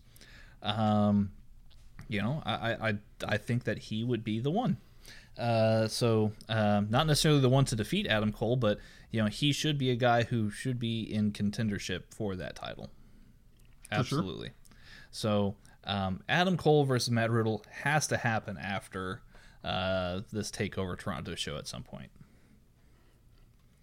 Um, 0.62 1.32
you 2.07 2.22
know, 2.22 2.43
I, 2.45 2.89
I 2.89 2.93
I 3.28 3.38
think 3.38 3.64
that 3.64 3.80
he 3.80 4.03
would 4.03 4.24
be 4.24 4.39
the 4.39 4.51
one. 4.51 4.78
Uh, 5.38 5.88
so 5.88 6.34
um, 6.49 6.88
not 6.89 7.07
necessarily 7.07 7.41
the 7.41 7.49
one 7.49 7.66
to 7.66 7.76
defeat 7.76 8.05
Adam 8.05 8.32
Cole, 8.32 8.57
but 8.57 8.78
you 9.09 9.22
know 9.22 9.28
he 9.28 9.51
should 9.51 9.78
be 9.78 9.89
a 9.89 9.95
guy 9.95 10.24
who 10.24 10.51
should 10.51 10.78
be 10.78 11.01
in 11.01 11.32
contendership 11.32 12.03
for 12.12 12.36
that 12.36 12.55
title. 12.55 12.91
Absolutely. 13.91 14.51
So 15.09 15.55
um, 15.84 16.22
Adam 16.30 16.57
Cole 16.57 16.84
versus 16.84 17.09
Matt 17.09 17.32
Riddle 17.32 17.64
has 17.84 18.07
to 18.07 18.18
happen 18.18 18.57
after 18.57 19.22
uh, 19.64 20.22
this 20.32 20.51
Takeover 20.51 20.97
Toronto 20.97 21.34
show 21.36 21.57
at 21.57 21.68
some 21.68 21.84
point. 21.84 22.12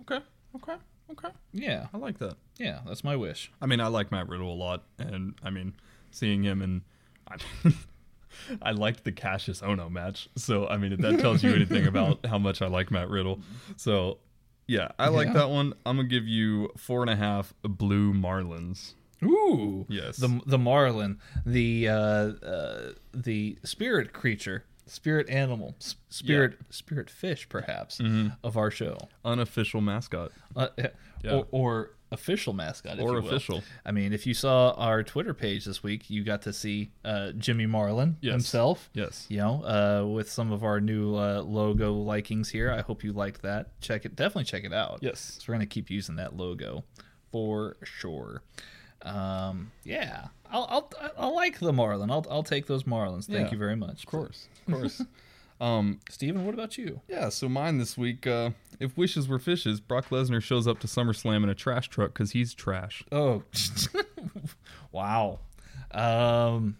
Okay. 0.02 0.24
Okay. 0.56 0.76
Okay. 1.10 1.28
Yeah, 1.52 1.86
I 1.94 1.96
like 1.96 2.18
that. 2.18 2.36
yeah, 2.58 2.80
that's 2.86 3.02
my 3.02 3.16
wish. 3.16 3.50
I 3.62 3.66
mean, 3.66 3.80
I 3.80 3.86
like 3.86 4.10
Matt 4.12 4.28
Riddle 4.28 4.52
a 4.52 4.54
lot, 4.54 4.84
and 4.98 5.34
I 5.42 5.48
mean, 5.50 5.74
seeing 6.10 6.42
him 6.42 6.60
and 6.60 6.82
I, 7.26 7.36
mean, 7.64 7.74
I 8.62 8.72
liked 8.72 9.04
the 9.04 9.12
Kassius 9.12 9.62
Ohno 9.62 9.90
match. 9.90 10.28
So 10.36 10.66
I 10.68 10.76
mean, 10.76 10.92
if 10.92 11.00
that 11.00 11.18
tells 11.18 11.42
you 11.42 11.54
anything 11.54 11.86
about 11.92 12.26
how 12.26 12.38
much 12.38 12.60
I 12.62 12.66
like 12.66 12.90
Matt 12.90 13.08
Riddle, 13.08 13.40
so 13.76 14.18
yeah, 14.66 14.88
I 14.98 15.08
like 15.08 15.28
Yeah. 15.28 15.32
that 15.34 15.50
one. 15.50 15.72
I'm 15.86 15.96
gonna 15.96 16.08
give 16.08 16.26
you 16.28 16.70
four 16.76 17.00
and 17.00 17.10
a 17.10 17.16
half 17.16 17.54
blue 17.62 18.12
Marlins. 18.12 18.92
Ooh, 19.24 19.86
Yes. 19.88 20.18
The 20.18 20.40
the 20.46 20.58
marlin, 20.58 21.18
the 21.46 21.88
uh, 21.88 21.94
uh, 21.94 22.92
the 23.14 23.58
spirit 23.64 24.12
creature, 24.12 24.64
spirit 24.88 25.28
animal, 25.30 25.74
spirit 26.08 26.58
spirit 26.70 27.08
fish, 27.10 27.48
perhaps 27.48 28.00
of 28.42 28.56
our 28.56 28.70
show, 28.70 28.96
Unofficial 29.24 29.80
mascot. 29.80 30.32
uh, 30.56 30.68
Yeah. 31.22 31.32
or, 31.32 31.46
or 31.50 31.90
official 32.10 32.52
mascot, 32.54 32.94
if 32.98 33.00
Or 33.04 33.16
you 33.16 33.22
will. 33.22 33.28
official. 33.28 33.62
I 33.84 33.92
mean, 33.92 34.12
if 34.14 34.26
you 34.26 34.32
saw 34.32 34.70
our 34.78 35.02
Twitter 35.02 35.34
page 35.34 35.64
this 35.66 35.82
week, 35.82 36.08
you 36.08 36.24
got 36.24 36.40
to 36.42 36.52
see 36.52 36.90
uh, 37.04 37.32
Jimmy 37.32 37.66
Marlin 37.66 38.16
Yes. 38.22 38.32
himself. 38.32 38.88
Yes. 38.94 39.26
You 39.28 39.38
know, 39.38 39.62
uh, 39.64 40.06
with 40.06 40.30
some 40.30 40.50
of 40.52 40.64
our 40.64 40.80
new 40.80 41.16
uh, 41.16 41.42
logo 41.42 41.92
likings 41.92 42.48
here. 42.50 42.72
I 42.72 42.80
hope 42.80 43.04
you 43.04 43.12
liked 43.12 43.42
that. 43.42 43.78
Check 43.82 44.06
it. 44.06 44.16
Definitely 44.16 44.44
check 44.44 44.64
it 44.64 44.72
out. 44.72 45.00
Yes. 45.02 45.36
So 45.38 45.44
we're 45.48 45.54
gonna 45.56 45.66
keep 45.66 45.90
using 45.90 46.16
that 46.16 46.34
logo 46.36 46.84
for 47.30 47.76
sure. 47.84 48.42
Um, 49.02 49.70
yeah, 49.84 50.26
I'll, 50.50 50.66
I'll 50.68 50.92
I'll 51.16 51.34
like 51.34 51.58
the 51.60 51.72
Marlin. 51.72 52.10
I'll 52.10 52.26
I'll 52.30 52.42
take 52.42 52.66
those 52.66 52.82
Marlins. 52.84 53.26
Thank 53.26 53.46
Yeah. 53.46 53.52
you 53.52 53.58
very 53.58 53.76
much. 53.76 54.04
Of 54.04 54.06
course. 54.10 54.48
Of 54.68 54.74
course. 54.74 55.02
um, 55.60 56.00
Steven, 56.10 56.44
what 56.44 56.52
about 56.54 56.76
you? 56.78 57.00
yeah, 57.08 57.28
so 57.30 57.48
mine 57.48 57.78
this 57.78 57.96
week, 57.96 58.26
uh, 58.26 58.50
if 58.80 58.96
wishes 58.96 59.28
were 59.28 59.38
fishes, 59.38 59.80
Brock 59.80 60.10
Lesnar 60.10 60.42
shows 60.42 60.66
up 60.68 60.78
to 60.80 60.86
SummerSlam 60.86 61.42
in 61.42 61.48
a 61.48 61.54
trash 61.54 61.88
truck 61.88 62.12
because 62.12 62.32
he's 62.32 62.52
trash. 62.54 63.02
Oh, 63.10 63.42
wow. 64.92 65.38
Um, 65.90 66.76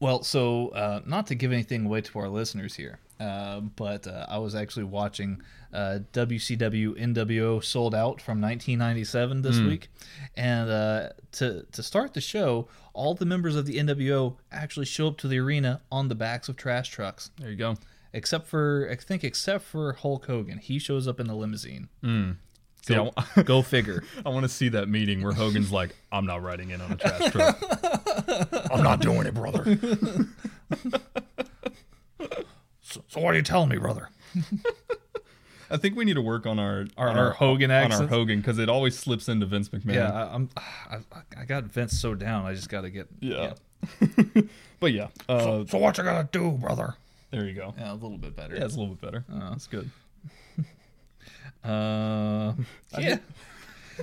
well, 0.00 0.22
so 0.22 0.68
uh, 0.68 1.00
not 1.06 1.26
to 1.28 1.34
give 1.34 1.52
anything 1.52 1.86
away 1.86 2.00
to 2.02 2.18
our 2.18 2.28
listeners 2.28 2.74
here, 2.74 2.98
uh, 3.18 3.60
but 3.60 4.06
uh, 4.06 4.26
I 4.28 4.38
was 4.38 4.54
actually 4.54 4.84
watching 4.84 5.42
uh, 5.72 5.98
WCW 6.12 6.98
NWO 6.98 7.62
Souled 7.62 7.94
Out 7.94 8.20
from 8.20 8.40
1997 8.40 9.42
this 9.42 9.58
week, 9.60 9.88
and 10.36 10.70
uh, 10.70 11.08
to 11.32 11.64
to 11.72 11.82
start 11.82 12.14
the 12.14 12.20
show, 12.20 12.68
all 12.94 13.14
the 13.14 13.26
members 13.26 13.54
of 13.56 13.66
the 13.66 13.76
NWO 13.78 14.36
actually 14.50 14.86
show 14.86 15.08
up 15.08 15.18
to 15.18 15.28
the 15.28 15.38
arena 15.38 15.80
on 15.92 16.08
the 16.08 16.14
backs 16.14 16.48
of 16.48 16.56
trash 16.56 16.88
trucks, 16.88 17.30
There 17.38 17.50
you 17.50 17.56
go. 17.56 17.76
except 18.12 18.46
for 18.46 18.88
I 18.90 18.96
think 18.96 19.24
except 19.24 19.64
for 19.64 19.92
Hulk 19.92 20.26
Hogan, 20.26 20.58
he 20.58 20.78
shows 20.78 21.06
up 21.06 21.20
in 21.20 21.26
the 21.26 21.34
limousine. 21.34 21.88
I, 22.02 22.34
Go, 22.86 23.12
wa- 23.14 23.42
go 23.42 23.60
figure. 23.60 24.02
I 24.24 24.30
want 24.30 24.44
to 24.44 24.48
see 24.48 24.70
that 24.70 24.88
meeting 24.88 25.20
where 25.22 25.32
Hogan's 25.34 25.70
like, 25.70 25.94
"I'm 26.10 26.24
not 26.24 26.42
riding 26.42 26.70
in 26.70 26.80
on 26.80 26.92
a 26.92 26.96
trash 26.96 27.30
truck. 27.32 27.58
I'm 28.72 28.82
not 28.82 29.00
doing 29.00 29.26
it, 29.26 29.34
brother." 29.34 29.76
So, 32.80 33.02
so 33.08 33.20
what 33.20 33.34
are 33.34 33.36
you 33.36 33.42
telling 33.42 33.68
me, 33.68 33.76
brother? 33.76 34.08
I 35.70 35.76
think 35.76 35.96
we 35.96 36.04
need 36.04 36.14
to 36.14 36.22
work 36.22 36.46
on 36.46 36.58
our 36.58 36.86
Our- 36.96 37.08
on 37.08 37.18
our 37.18 37.30
Hogan 37.32 37.70
on 37.70 37.92
our? 37.92 38.06
Hogan 38.06 38.38
because 38.40 38.58
it 38.58 38.68
always 38.68 38.98
slips 38.98 39.28
into 39.28 39.46
Vince 39.46 39.68
McMahon. 39.68 39.94
Yeah, 39.94 40.12
I, 40.12 40.34
I'm. 40.34 40.48
I, 40.56 40.98
I 41.38 41.44
got 41.44 41.64
Vince 41.64 41.98
so 42.00 42.14
down. 42.14 42.46
I 42.46 42.54
just 42.54 42.68
got 42.68 42.82
to 42.82 42.90
get. 42.90 43.08
yeah. 43.20 43.54
but 44.80 44.92
yeah, 44.92 45.08
uh, 45.28 45.64
So 45.66 45.78
what 45.78 45.96
you 45.98 46.04
gonna 46.04 46.28
do, 46.32 46.50
brother? 46.52 46.94
there 47.30 47.44
you 47.46 47.54
go. 47.54 47.74
Yeah, 47.78 47.92
a 47.92 47.94
little 47.94 48.18
bit 48.18 48.34
better. 48.34 48.56
Yeah, 48.56 48.64
it's 48.64 48.74
a 48.74 48.78
little 48.80 48.94
bit 48.94 49.02
better. 49.02 49.24
That's 49.28 49.66
good. 49.66 49.90
Uh, 51.64 52.54
yeah. 52.98 53.18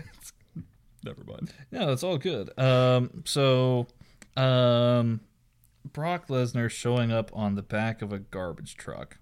Never 1.04 1.24
mind. 1.26 1.54
No, 1.72 1.92
it's 1.92 2.04
all 2.04 2.18
good. 2.18 2.58
Um, 2.60 3.24
so, 3.26 3.88
um, 4.36 5.22
Brock 5.94 6.28
Lesnar 6.28 6.70
showing 6.70 7.12
up 7.12 7.32
on 7.34 7.56
the 7.56 7.62
back 7.62 8.02
of 8.02 8.12
a 8.12 8.20
garbage 8.20 8.76
truck, 8.76 9.18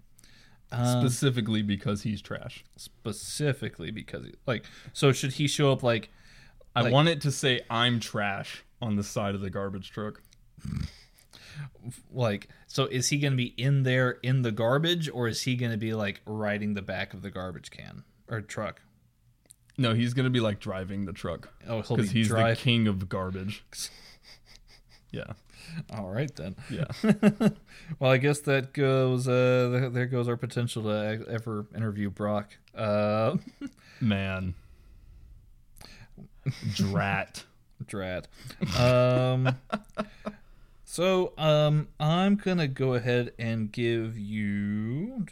Um, 0.72 1.00
specifically 1.00 1.62
because 1.62 2.02
he's 2.02 2.20
trash. 2.20 2.64
specifically 2.76 3.90
because, 3.90 4.24
he, 4.26 4.34
like, 4.46 4.64
so 4.92 5.12
should 5.12 5.34
he 5.34 5.46
show 5.46 5.70
up 5.72 5.82
like, 5.82 6.10
I 6.74 6.82
Like- 6.82 6.92
want 6.92 7.08
it 7.08 7.20
to 7.22 7.30
say 7.30 7.60
"I'm 7.70 8.00
trash" 8.00 8.64
on 8.82 8.96
the 8.96 9.04
side 9.04 9.34
of 9.36 9.40
the 9.40 9.50
garbage 9.50 9.90
truck. 9.90 10.20
like, 12.10 12.48
so 12.66 12.86
is 12.86 13.08
he 13.10 13.18
gonna 13.18 13.36
be 13.36 13.54
in 13.56 13.82
there 13.84 14.12
in 14.22 14.42
the 14.42 14.50
garbage, 14.52 15.08
or 15.08 15.28
is 15.28 15.42
he 15.42 15.54
gonna 15.56 15.76
be 15.76 15.94
like 15.94 16.20
riding 16.26 16.74
the 16.74 16.82
back 16.82 17.14
of 17.14 17.22
the 17.22 17.30
garbage 17.30 17.70
can 17.70 18.02
or 18.28 18.40
truck? 18.40 18.80
No, 19.76 19.94
he's 19.94 20.14
gonna 20.14 20.30
be 20.30 20.40
like 20.40 20.60
driving 20.60 21.04
the 21.04 21.12
truck 21.12 21.52
Oh, 21.66 21.82
because 21.82 22.10
he's 22.10 22.28
drive- 22.28 22.56
the 22.56 22.62
king 22.62 22.86
of 22.88 23.08
garbage. 23.08 23.64
Yeah, 25.10 25.34
All 25.96 26.10
right 26.10 26.34
then. 26.36 26.56
yeah. 26.70 26.84
Well, 27.98 28.10
I 28.10 28.16
guess 28.18 28.40
that 28.40 28.72
goes. 28.72 29.28
Uh, 29.28 29.90
there- 29.92 30.06
goes 30.06 30.26
our 30.28 30.36
potential 30.36 30.84
to 30.84 31.24
ever 31.28 31.66
interview 31.74 32.08
Brock. 32.10 32.56
Uh, 32.74 33.36
Man, 34.00 34.54
drat. 36.74 37.44
drat. 37.86 38.26
Um, 38.78 39.56
so 40.84 41.32
um, 41.38 41.88
I'm 42.00 42.36
gonna 42.36 42.68
go 42.68 42.94
ahead 42.94 43.32
and 43.38 43.70
give 43.70 44.16
you 44.18 45.26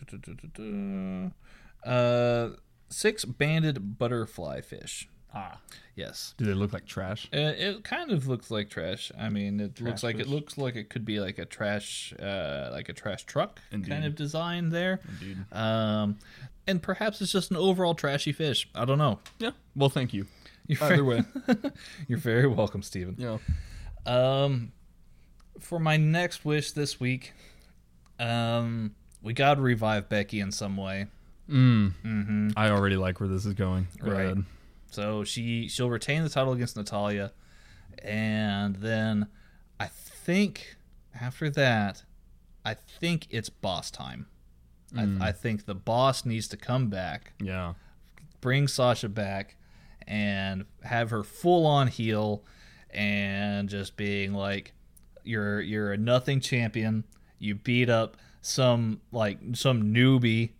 uh 1.85 2.51
six 2.89 3.24
banded 3.24 3.99
butterfly 3.99 4.61
fish. 4.61 5.09
Ah, 5.35 5.59
Yes. 5.97 6.35
do 6.39 6.45
they 6.45 6.53
look 6.55 6.72
like 6.72 6.87
trash? 6.87 7.28
Uh, 7.33 7.53
it 7.57 7.85
kind 7.85 8.11
of 8.11 8.26
looks 8.28 8.51
like 8.51 8.68
trash. 8.70 9.11
I 9.18 9.28
mean, 9.28 9.61
it 9.61 9.80
looks 9.80 10.03
like 10.03 10.16
fish. 10.16 10.26
it 10.26 10.28
looks 10.30 10.59
like 10.59 10.76
it 10.76 10.89
could 10.91 11.05
be 11.05 11.20
like 11.20 11.39
a 11.39 11.45
trash, 11.45 12.12
uh, 12.20 12.68
like 12.72 12.89
a 12.89 12.93
trash 12.93 13.24
truck 13.24 13.61
kind 13.70 14.05
of 14.05 14.14
design 14.14 14.68
there. 14.70 15.01
Indeed. 15.09 15.39
Um, 15.53 16.18
and 16.66 16.83
perhaps 16.83 17.20
it's 17.20 17.33
just 17.33 17.51
an 17.51 17.57
overall 17.57 17.95
trashy 17.95 18.33
fish. 18.33 18.68
I 18.74 18.85
don't 18.85 18.99
know. 18.99 19.18
Yeah. 19.39 19.51
Well, 19.76 19.89
thank 19.91 20.12
you. 20.14 20.26
You're 20.66 20.83
Either 20.83 20.97
very, 20.97 21.03
way, 21.03 21.22
you're 22.09 22.18
very 22.18 22.47
welcome, 22.47 22.83
Stephen. 22.83 23.16
yeah. 23.18 23.39
Um, 24.07 24.72
for 25.61 25.78
my 25.78 25.97
next 25.97 26.45
wish 26.45 26.72
this 26.72 27.01
week, 27.01 27.33
um, 28.18 28.95
we 29.22 29.33
got 29.33 29.55
to 29.55 29.61
revive 29.61 30.09
Becky 30.09 30.41
in 30.41 30.53
some 30.53 30.76
way. 30.76 31.07
Mm. 31.51 31.93
hmm. 32.03 32.49
I 32.57 32.70
already 32.70 32.97
like 32.97 33.18
where 33.20 33.28
this 33.28 33.45
is 33.45 33.55
going. 33.55 33.89
Go 34.03 34.11
Right. 34.12 34.24
ahead. 34.24 34.45
So 34.93 35.24
she 35.24 35.68
she'll 35.68 35.90
retain 35.90 36.22
the 36.22 36.28
title 36.28 36.53
against 36.53 36.76
Natalya, 36.76 37.32
and 38.03 38.76
then 38.76 39.26
I 39.80 39.86
think 39.86 40.76
after 41.18 41.49
that, 41.51 42.05
I 42.64 42.74
think 42.74 43.26
it's 43.30 43.49
boss 43.49 43.90
time. 43.90 44.26
I, 44.97 45.03
hmm. 45.05 45.22
I 45.22 45.32
think 45.32 45.64
the 45.64 45.74
boss 45.74 46.24
needs 46.26 46.47
to 46.49 46.57
come 46.59 46.88
back, 46.88 47.32
Yeah. 47.40 47.74
bring 48.43 48.68
Sasha 48.68 49.09
back, 49.09 49.57
and 50.07 50.66
have 50.82 51.09
her 51.11 51.22
full 51.22 51.66
on 51.66 51.88
heel, 51.88 52.45
and 52.90 53.68
just 53.70 53.97
being 53.97 54.34
like, 54.34 54.72
"You're 55.24 55.61
you're 55.62 55.93
a 55.93 55.97
nothing 55.97 56.40
champion. 56.40 57.05
You 57.38 57.55
beat 57.55 57.88
up 57.88 58.16
some 58.43 59.01
like 59.11 59.38
some 59.55 59.95
newbie." 59.95 60.51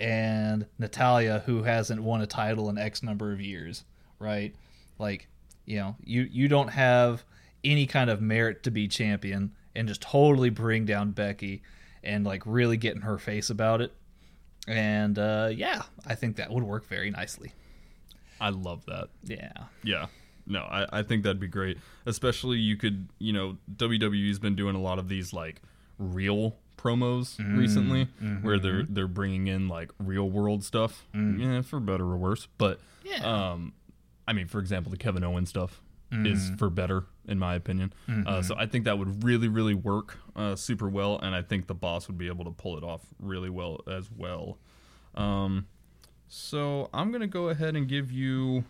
And 0.00 0.66
Natalya, 0.78 1.42
who 1.44 1.62
hasn't 1.62 2.02
won 2.02 2.22
a 2.22 2.26
title 2.26 2.70
in 2.70 2.78
X 2.78 3.02
number 3.02 3.32
of 3.32 3.40
years, 3.40 3.84
right? 4.18 4.54
Like, 4.98 5.28
you 5.66 5.76
know, 5.76 5.96
you 6.02 6.22
you 6.22 6.48
don't 6.48 6.68
have 6.68 7.22
any 7.62 7.86
kind 7.86 8.08
of 8.08 8.22
merit 8.22 8.62
to 8.62 8.70
be 8.70 8.88
champion, 8.88 9.52
and 9.74 9.86
just 9.86 10.00
totally 10.00 10.48
bring 10.48 10.86
down 10.86 11.10
Becky, 11.10 11.62
and 12.02 12.24
like 12.24 12.42
really 12.46 12.78
get 12.78 12.96
in 12.96 13.02
her 13.02 13.18
face 13.18 13.50
about 13.50 13.82
it. 13.82 13.92
And 14.66 15.18
uh, 15.18 15.50
yeah, 15.52 15.82
I 16.06 16.14
think 16.14 16.36
that 16.36 16.50
would 16.50 16.64
work 16.64 16.86
very 16.86 17.10
nicely. 17.10 17.52
I 18.40 18.48
love 18.48 18.86
that. 18.86 19.10
Yeah, 19.22 19.52
Yeah. 19.84 20.06
No, 20.46 20.60
I, 20.62 20.86
I 20.90 21.02
think 21.02 21.22
that'd 21.22 21.38
be 21.38 21.46
great. 21.46 21.78
Especially 22.06 22.58
you 22.58 22.76
could, 22.76 23.08
you 23.18 23.32
know, 23.32 23.58
WWE's 23.76 24.38
been 24.38 24.56
doing 24.56 24.74
a 24.74 24.80
lot 24.80 24.98
of 24.98 25.08
these 25.08 25.32
like 25.32 25.60
real 25.98 26.56
promos 26.80 27.38
recently, 27.58 28.08
where 28.42 28.58
they're 28.58 28.84
they're 28.88 29.06
bringing 29.08 29.46
in 29.48 29.68
like 29.68 29.90
real 29.98 30.28
world 30.30 30.64
stuff, 30.64 31.06
yeah, 31.14 31.60
for 31.62 31.78
better 31.80 32.04
or 32.04 32.16
worse. 32.16 32.48
But 32.58 32.80
Yeah. 33.04 33.16
um, 33.52 33.72
I 34.26 34.32
mean, 34.32 34.46
for 34.46 34.58
example, 34.60 34.90
the 34.90 34.96
Kevin 34.96 35.22
Owens 35.24 35.48
stuff 35.50 35.80
is 36.12 36.50
for 36.58 36.68
better 36.70 37.04
in 37.28 37.38
my 37.38 37.54
opinion. 37.54 37.92
Uh, 38.26 38.42
so 38.42 38.56
I 38.58 38.66
think 38.66 38.84
that 38.86 38.98
would 38.98 39.22
really 39.22 39.46
really 39.48 39.74
work 39.74 40.18
uh, 40.34 40.56
super 40.56 40.88
well, 40.88 41.18
and 41.22 41.34
I 41.34 41.42
think 41.42 41.66
the 41.66 41.74
boss 41.74 42.08
would 42.08 42.18
be 42.18 42.26
able 42.28 42.44
to 42.46 42.50
pull 42.50 42.76
it 42.78 42.82
off 42.84 43.02
really 43.20 43.50
well 43.50 43.80
as 43.86 44.08
well. 44.16 44.58
Um, 45.14 45.66
so 46.28 46.88
I'm 46.94 47.12
gonna 47.12 47.26
go 47.28 47.48
ahead 47.48 47.76
and 47.76 47.86
give 47.88 48.10
you. 48.10 48.64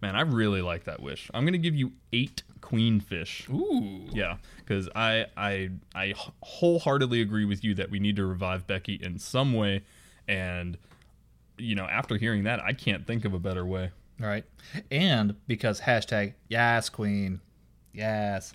Man, 0.00 0.14
I 0.14 0.20
really 0.20 0.62
like 0.62 0.84
that 0.84 1.00
wish. 1.02 1.28
I'm 1.34 1.44
gonna 1.44 1.58
give 1.58 1.74
you 1.74 1.92
eight 2.12 2.42
queen 2.60 3.00
fish. 3.00 3.48
Ooh. 3.50 4.06
Yeah, 4.12 4.36
because 4.58 4.88
I 4.94 5.26
I 5.36 5.70
I 5.94 6.14
wholeheartedly 6.42 7.20
agree 7.20 7.44
with 7.44 7.64
you 7.64 7.74
that 7.74 7.90
we 7.90 7.98
need 7.98 8.16
to 8.16 8.26
revive 8.26 8.66
Becky 8.66 8.98
in 9.02 9.18
some 9.18 9.52
way, 9.52 9.82
and 10.26 10.78
you 11.56 11.74
know 11.74 11.84
after 11.84 12.16
hearing 12.16 12.44
that, 12.44 12.60
I 12.60 12.72
can't 12.72 13.06
think 13.06 13.24
of 13.24 13.34
a 13.34 13.38
better 13.38 13.64
way. 13.64 13.90
All 14.20 14.26
right. 14.28 14.44
And 14.90 15.36
because 15.46 15.80
hashtag 15.80 16.34
yes 16.48 16.88
queen. 16.88 17.40
Yes. 17.92 18.52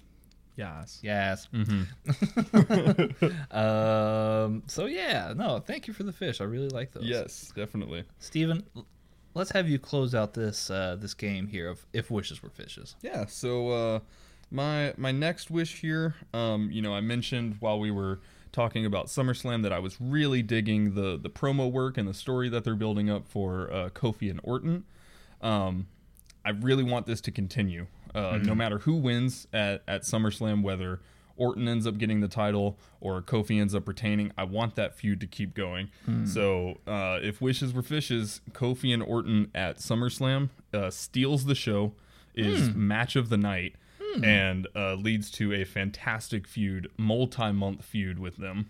Yes. 0.55 0.99
Yes. 1.01 1.47
Mm-hmm. 1.53 1.83
um 3.57 4.63
so 4.67 4.85
yeah, 4.85 5.33
no, 5.35 5.59
thank 5.59 5.87
you 5.87 5.93
for 5.93 6.03
the 6.03 6.11
fish. 6.13 6.41
I 6.41 6.43
really 6.43 6.69
like 6.69 6.91
those. 6.91 7.05
Yes, 7.05 7.51
definitely. 7.55 8.03
Steven, 8.19 8.63
let's 9.33 9.51
have 9.51 9.67
you 9.69 9.79
close 9.79 10.13
out 10.15 10.33
this 10.33 10.69
uh 10.69 10.95
this 10.99 11.13
game 11.13 11.47
here 11.47 11.69
of 11.69 11.85
if 11.93 12.09
wishes 12.11 12.41
were 12.43 12.49
fishes. 12.49 12.95
Yeah. 13.01 13.25
So 13.25 13.69
uh, 13.69 13.99
my 14.51 14.93
my 14.97 15.11
next 15.11 15.49
wish 15.49 15.81
here, 15.81 16.15
um, 16.33 16.69
you 16.71 16.81
know, 16.81 16.93
I 16.93 17.01
mentioned 17.01 17.57
while 17.59 17.79
we 17.79 17.91
were 17.91 18.19
talking 18.51 18.85
about 18.85 19.07
SummerSlam 19.07 19.63
that 19.63 19.73
I 19.73 19.79
was 19.79 19.99
really 19.99 20.41
digging 20.43 20.93
the 20.95 21.17
the 21.21 21.29
promo 21.29 21.71
work 21.71 21.97
and 21.97 22.07
the 22.07 22.13
story 22.13 22.49
that 22.49 22.63
they're 22.63 22.75
building 22.75 23.09
up 23.09 23.27
for 23.27 23.71
uh, 23.71 23.89
Kofi 23.89 24.29
and 24.29 24.39
Orton. 24.43 24.83
Um, 25.41 25.87
I 26.45 26.51
really 26.51 26.83
want 26.83 27.05
this 27.05 27.21
to 27.21 27.31
continue. 27.31 27.87
Uh, 28.13 28.37
No 28.43 28.53
matter 28.53 28.77
who 28.79 28.93
wins 28.93 29.47
at, 29.51 29.81
at 29.87 30.03
SummerSlam, 30.03 30.61
whether 30.61 30.99
Orton 31.35 31.67
ends 31.67 31.87
up 31.87 31.97
getting 31.97 32.21
the 32.21 32.27
title 32.27 32.77
or 33.01 33.21
Kofi 33.21 33.59
ends 33.59 33.73
up 33.73 33.87
retaining, 33.87 34.31
I 34.37 34.43
want 34.43 34.75
that 34.75 34.95
feud 34.95 35.19
to 35.21 35.27
keep 35.27 35.53
going. 35.53 35.89
So 36.25 36.79
uh, 36.87 37.19
if 37.21 37.41
wishes 37.41 37.73
were 37.73 37.81
fishes, 37.81 38.41
Kofi 38.51 38.93
and 38.93 39.01
Orton 39.01 39.49
at 39.55 39.77
SummerSlam 39.77 40.49
uh, 40.73 40.89
steals 40.89 41.45
the 41.45 41.55
show, 41.55 41.93
is 42.35 42.73
match 42.73 43.15
of 43.15 43.29
the 43.29 43.37
night, 43.37 43.75
and 44.23 44.67
uh, 44.75 44.93
leads 44.93 45.31
to 45.31 45.53
a 45.53 45.63
fantastic 45.63 46.47
feud, 46.47 46.89
multi-month 46.97 47.83
feud 47.83 48.19
with 48.19 48.37
them. 48.37 48.69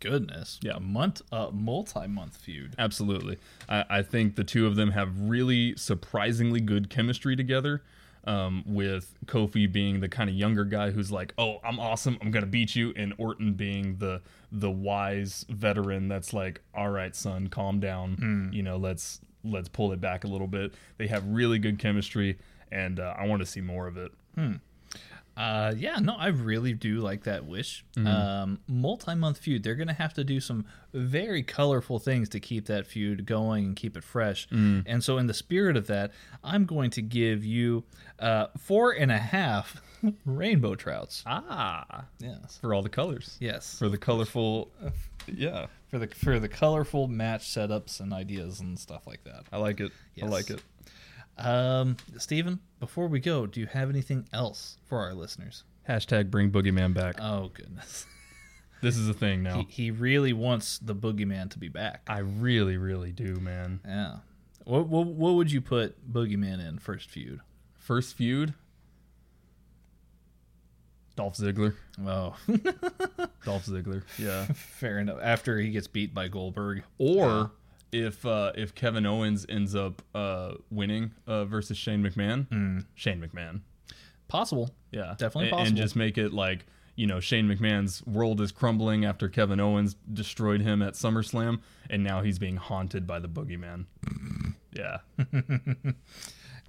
Goodness. 0.00 0.58
Yeah. 0.62 0.78
Month 0.80 1.22
uh 1.32 1.48
multi-month 1.50 2.36
feud. 2.36 2.74
Absolutely. 2.78 3.38
I, 3.68 3.84
I 3.88 4.02
think 4.02 4.36
the 4.36 4.44
two 4.44 4.66
of 4.66 4.76
them 4.76 4.90
have 4.90 5.18
really 5.18 5.76
surprisingly 5.76 6.60
good 6.60 6.90
chemistry 6.90 7.36
together. 7.36 7.82
Um, 8.26 8.64
with 8.66 9.14
Kofi 9.26 9.70
being 9.70 10.00
the 10.00 10.08
kind 10.08 10.30
of 10.30 10.36
younger 10.36 10.64
guy 10.64 10.92
who's 10.92 11.12
like, 11.12 11.34
"Oh, 11.36 11.58
I'm 11.62 11.78
awesome. 11.78 12.16
I'm 12.22 12.30
gonna 12.30 12.46
beat 12.46 12.74
you," 12.74 12.92
and 12.96 13.12
Orton 13.18 13.52
being 13.52 13.96
the 13.98 14.22
the 14.50 14.70
wise 14.70 15.44
veteran 15.50 16.08
that's 16.08 16.32
like, 16.32 16.62
"All 16.74 16.88
right, 16.88 17.14
son, 17.14 17.48
calm 17.48 17.80
down. 17.80 18.16
You 18.52 18.62
know, 18.62 18.78
let's 18.78 19.20
let's 19.44 19.68
pull 19.68 19.92
it 19.92 20.00
back 20.00 20.24
a 20.24 20.26
little 20.26 20.46
bit." 20.46 20.72
They 20.96 21.06
have 21.08 21.26
really 21.26 21.58
good 21.58 21.78
chemistry, 21.78 22.38
and 22.72 22.98
uh, 22.98 23.14
I 23.18 23.26
want 23.26 23.40
to 23.40 23.46
see 23.46 23.60
more 23.60 23.86
of 23.86 23.98
it. 23.98 24.12
Uh, 25.36 25.74
yeah, 25.76 25.96
no, 25.98 26.14
I 26.16 26.28
really 26.28 26.72
do 26.74 27.00
like 27.00 27.24
that 27.24 27.44
wish. 27.44 27.84
Um, 27.96 28.60
multi-month 28.68 29.38
feud. 29.38 29.62
They're 29.62 29.74
gonna 29.74 29.92
have 29.92 30.14
to 30.14 30.24
do 30.24 30.38
some 30.40 30.64
very 30.92 31.42
colorful 31.42 31.98
things 31.98 32.28
to 32.30 32.40
keep 32.40 32.66
that 32.66 32.86
feud 32.86 33.26
going 33.26 33.64
and 33.64 33.76
keep 33.76 33.96
it 33.96 34.04
fresh. 34.04 34.46
And 34.50 35.02
so, 35.02 35.18
in 35.18 35.26
the 35.26 35.34
spirit 35.34 35.76
of 35.76 35.86
that, 35.88 36.12
I'm 36.44 36.66
going 36.66 36.90
to 36.90 37.02
give 37.02 37.44
you 37.44 37.84
uh, 38.20 38.46
four 38.58 38.92
and 38.92 39.10
a 39.10 39.18
half 39.18 39.82
rainbow 40.24 40.74
trouts. 40.76 41.22
Ah, 41.26 42.04
Yes, 42.20 42.58
for 42.60 42.72
all 42.74 42.82
the 42.82 42.88
colors, 42.88 43.36
yes, 43.40 43.76
for 43.78 43.88
the 43.88 43.98
colorful, 43.98 44.70
yeah. 45.26 45.66
for 45.88 45.98
the 45.98 46.06
for 46.08 46.38
the 46.38 46.48
colorful 46.48 47.08
match 47.08 47.48
setups 47.48 48.00
and 48.00 48.12
ideas 48.12 48.60
and 48.60 48.78
stuff 48.78 49.06
like 49.06 49.24
that. 49.24 49.44
I 49.52 49.56
like 49.58 49.80
it. 49.80 49.90
I 50.22 50.26
like 50.26 50.50
it. 50.50 50.62
Um, 51.36 51.96
Steven, 52.18 52.60
before 52.80 53.08
we 53.08 53.20
go, 53.20 53.46
do 53.46 53.60
you 53.60 53.66
have 53.66 53.90
anything 53.90 54.26
else 54.32 54.76
for 54.84 54.98
our 55.00 55.14
listeners? 55.14 55.64
Hashtag 55.88 56.30
bring 56.30 56.50
Boogeyman 56.50 56.94
back. 56.94 57.16
Oh 57.20 57.50
goodness, 57.52 58.06
This 58.80 58.96
is 58.96 59.08
a 59.08 59.14
thing 59.14 59.42
now. 59.42 59.64
he, 59.68 59.84
he 59.84 59.90
really 59.90 60.32
wants 60.32 60.78
the 60.78 60.94
boogeyman 60.94 61.50
to 61.50 61.58
be 61.58 61.68
back. 61.68 62.02
I 62.06 62.18
really, 62.18 62.76
really 62.76 63.12
do, 63.12 63.36
man. 63.36 63.80
Yeah. 63.84 64.16
What, 64.64 64.88
what 64.88 65.06
what 65.06 65.34
would 65.34 65.52
you 65.52 65.60
put 65.60 66.10
Boogeyman 66.10 66.66
in 66.66 66.78
first 66.78 67.10
feud? 67.10 67.40
First 67.78 68.14
feud. 68.16 68.54
Dolph 71.16 71.36
Ziggler. 71.36 71.74
Oh, 72.04 72.34
Dolph 73.44 73.66
Ziggler. 73.66 74.02
Yeah. 74.18 74.44
fair 74.54 74.98
enough. 74.98 75.18
After 75.22 75.58
he 75.58 75.70
gets 75.70 75.86
beat 75.86 76.12
by 76.12 76.28
Goldberg. 76.28 76.82
Or 76.98 77.52
if 77.94 78.26
uh, 78.26 78.52
if 78.56 78.74
Kevin 78.74 79.06
Owens 79.06 79.46
ends 79.48 79.74
up 79.74 80.02
uh, 80.14 80.54
winning 80.70 81.12
uh, 81.26 81.44
versus 81.44 81.78
Shane 81.78 82.02
McMahon, 82.02 82.84
Shane 82.94 83.20
McMahon. 83.20 83.60
Possible. 84.26 84.74
Yeah, 84.90 85.14
Definitely 85.16 85.50
possible. 85.50 85.68
And 85.68 85.76
just 85.76 85.94
make 85.94 86.18
it 86.18 86.32
like 86.32 86.66
you 86.96 87.06
know 87.06 87.20
Shane 87.20 87.46
McMahon's 87.46 88.04
world 88.06 88.40
is 88.40 88.50
crumbling 88.50 89.04
after 89.04 89.28
Kevin 89.28 89.60
Owens 89.60 89.96
destroyed 90.12 90.60
him 90.60 90.82
at 90.82 90.94
SummerSlam, 90.94 91.60
and 91.88 92.02
now 92.02 92.22
he's 92.22 92.38
being 92.38 92.56
haunted 92.56 93.06
by 93.06 93.20
the 93.20 93.28
boogeyman. 93.28 93.86
yeah. 94.72 94.98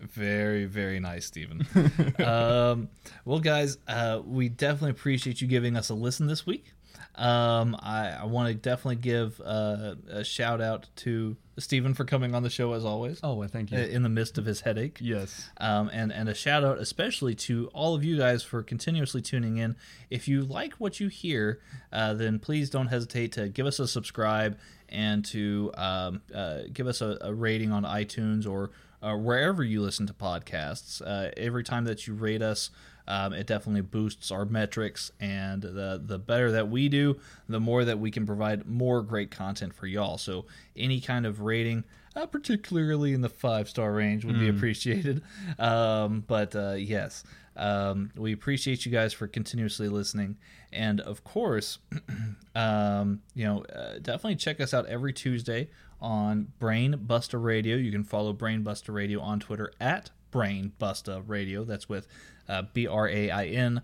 Very, 0.02 0.66
very 0.66 1.00
nice, 1.00 1.26
Stephen. 1.26 1.66
um, 2.20 2.90
well, 3.24 3.40
guys, 3.40 3.78
uh, 3.88 4.22
we 4.26 4.50
definitely 4.50 4.92
appreciate 4.92 5.40
you 5.42 5.48
giving 5.48 5.78
us 5.78 5.90
a 5.90 5.94
listen 5.94 6.28
this 6.28 6.46
week. 6.46 6.74
Um, 7.18 7.76
I, 7.80 8.10
I 8.22 8.26
want 8.26 8.50
to 8.50 8.54
definitely 8.54 8.98
give 8.98 9.40
uh, 9.44 9.96
a 10.10 10.24
shout 10.24 10.62
out 10.62 10.88
to 10.98 11.38
Stephen 11.58 11.94
for 11.94 12.04
coming 12.04 12.36
on 12.36 12.44
the 12.44 12.50
show 12.50 12.74
as 12.74 12.84
always. 12.84 13.20
Oh, 13.24 13.42
I 13.42 13.48
thank 13.48 13.72
you. 13.72 13.80
In 13.80 14.04
the 14.04 14.10
midst 14.10 14.38
of 14.38 14.46
his 14.46 14.62
headache. 14.62 14.98
Yes. 15.00 15.50
Um, 15.58 15.90
and, 15.94 16.12
and 16.12 16.28
a 16.28 16.34
shout 16.34 16.64
out 16.64 16.80
especially 16.80 17.36
to 17.36 17.70
all 17.74 17.96
of 17.96 18.04
you 18.04 18.18
guys 18.18 18.44
for 18.44 18.62
continuously 18.62 19.22
tuning 19.22 19.58
in. 19.58 19.76
If 20.10 20.28
you 20.28 20.42
like 20.42 20.74
what 20.74 21.00
you 21.00 21.08
hear, 21.08 21.62
uh, 21.94 22.14
then 22.14 22.40
please 22.40 22.70
don't 22.70 22.88
hesitate 22.88 23.32
to 23.34 23.48
give 23.48 23.66
us 23.66 23.80
a 23.80 23.88
subscribe 23.88 24.58
and 24.90 25.24
to 25.26 25.72
um, 25.78 26.22
uh, 26.34 26.62
give 26.74 26.88
us 26.88 27.02
a, 27.02 27.18
a 27.22 27.34
rating 27.34 27.72
on 27.72 27.84
iTunes 27.84 28.48
or 28.48 28.72
uh, 29.02 29.16
wherever 29.16 29.64
you 29.64 29.82
listen 29.82 30.08
to 30.08 30.14
podcasts. 30.14 31.02
Uh, 31.02 31.32
every 31.38 31.64
time 31.64 31.86
that 31.86 32.08
you 32.08 32.14
rate 32.14 32.42
us, 32.42 32.70
um, 33.08 33.34
it 33.34 33.48
definitely 33.48 33.82
boosts 33.82 34.32
our 34.32 34.46
metrics, 34.46 35.12
and 35.20 35.62
the 35.62 36.02
the 36.04 36.18
better 36.18 36.52
that 36.52 36.70
we 36.70 36.90
do, 36.90 37.20
the 37.48 37.60
more 37.60 37.86
that 37.86 38.00
we 38.00 38.12
can 38.12 38.26
provide 38.26 38.68
more 38.68 39.02
great 39.02 39.32
content 39.32 39.74
for 39.74 39.88
y'all. 39.88 40.18
So 40.18 40.46
any 40.76 41.00
kind 41.00 41.26
of 41.26 41.42
rating, 41.42 41.84
uh, 42.16 42.26
particularly 42.26 43.14
in 43.14 43.22
the 43.22 43.30
five 43.30 43.70
star 43.70 43.94
range, 43.94 44.26
would 44.26 44.40
be 44.40 44.50
appreciated. 44.50 45.22
Um, 45.60 46.24
but 46.28 46.56
uh, 46.56 46.74
yes, 46.74 47.24
um, 47.56 48.12
we 48.16 48.34
appreciate 48.34 48.86
you 48.86 48.92
guys 48.92 49.14
for 49.14 49.28
continuously 49.28 49.88
listening, 49.88 50.38
and 50.74 51.00
of 51.02 51.24
course, 51.24 51.78
um, 52.56 53.22
you 53.34 53.46
know, 53.46 53.64
uh, 53.64 54.00
definitely 54.02 54.36
check 54.36 54.60
us 54.60 54.74
out 54.74 54.86
every 54.88 55.14
Tuesday 55.14 55.70
on 56.02 56.52
Brain 56.60 56.98
Buster 57.02 57.40
Radio. 57.40 57.78
You 57.78 57.92
can 57.92 58.04
follow 58.04 58.34
Brain 58.34 58.64
Buster 58.64 58.92
Radio 58.92 59.22
on 59.22 59.40
Twitter 59.40 59.72
at 59.80 60.10
Brain 60.32 60.74
Busta 60.80 61.24
Radio. 61.26 61.64
That's 61.64 61.88
with 61.88 62.08
uh, 62.50 62.64
B 62.74 62.88
R 62.88 63.08
A 63.08 63.30
I 63.32 63.46
N 63.46 63.82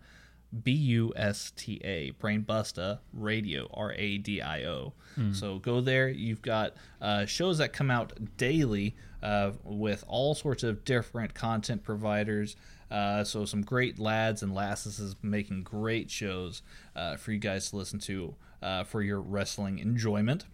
B 0.64 0.72
U 0.72 1.14
S 1.16 1.52
T 1.56 1.80
A, 1.84 2.12
Brain 2.12 2.44
Busta 2.44 3.00
Radio, 3.14 3.70
R 3.74 3.94
A 3.94 4.18
D 4.18 4.42
I 4.42 4.66
O. 4.66 4.94
So 5.34 5.60
go 5.60 5.82
there. 5.82 6.10
You've 6.10 6.42
got 6.42 6.74
uh, 7.02 7.26
shows 7.26 7.58
that 7.58 7.74
come 7.74 7.92
out 7.92 8.38
daily 8.38 8.96
uh, 9.22 9.52
with 9.64 10.04
all 10.08 10.36
sorts 10.36 10.64
of 10.64 10.84
different 10.86 11.34
content 11.34 11.84
providers. 11.84 12.56
Uh, 12.90 13.24
so 13.24 13.46
some 13.46 13.62
great 13.62 14.00
lads 14.00 14.44
and 14.44 14.54
lasses 14.54 15.00
is 15.00 15.16
making 15.22 15.64
great 15.64 16.10
shows 16.10 16.62
uh, 16.96 17.16
for 17.18 17.32
you 17.32 17.40
guys 17.40 17.70
to 17.70 17.78
listen 17.78 18.00
to 18.00 18.36
uh, 18.62 18.84
for 18.84 19.02
your 19.02 19.22
wrestling 19.22 19.80
enjoyment. 19.80 20.46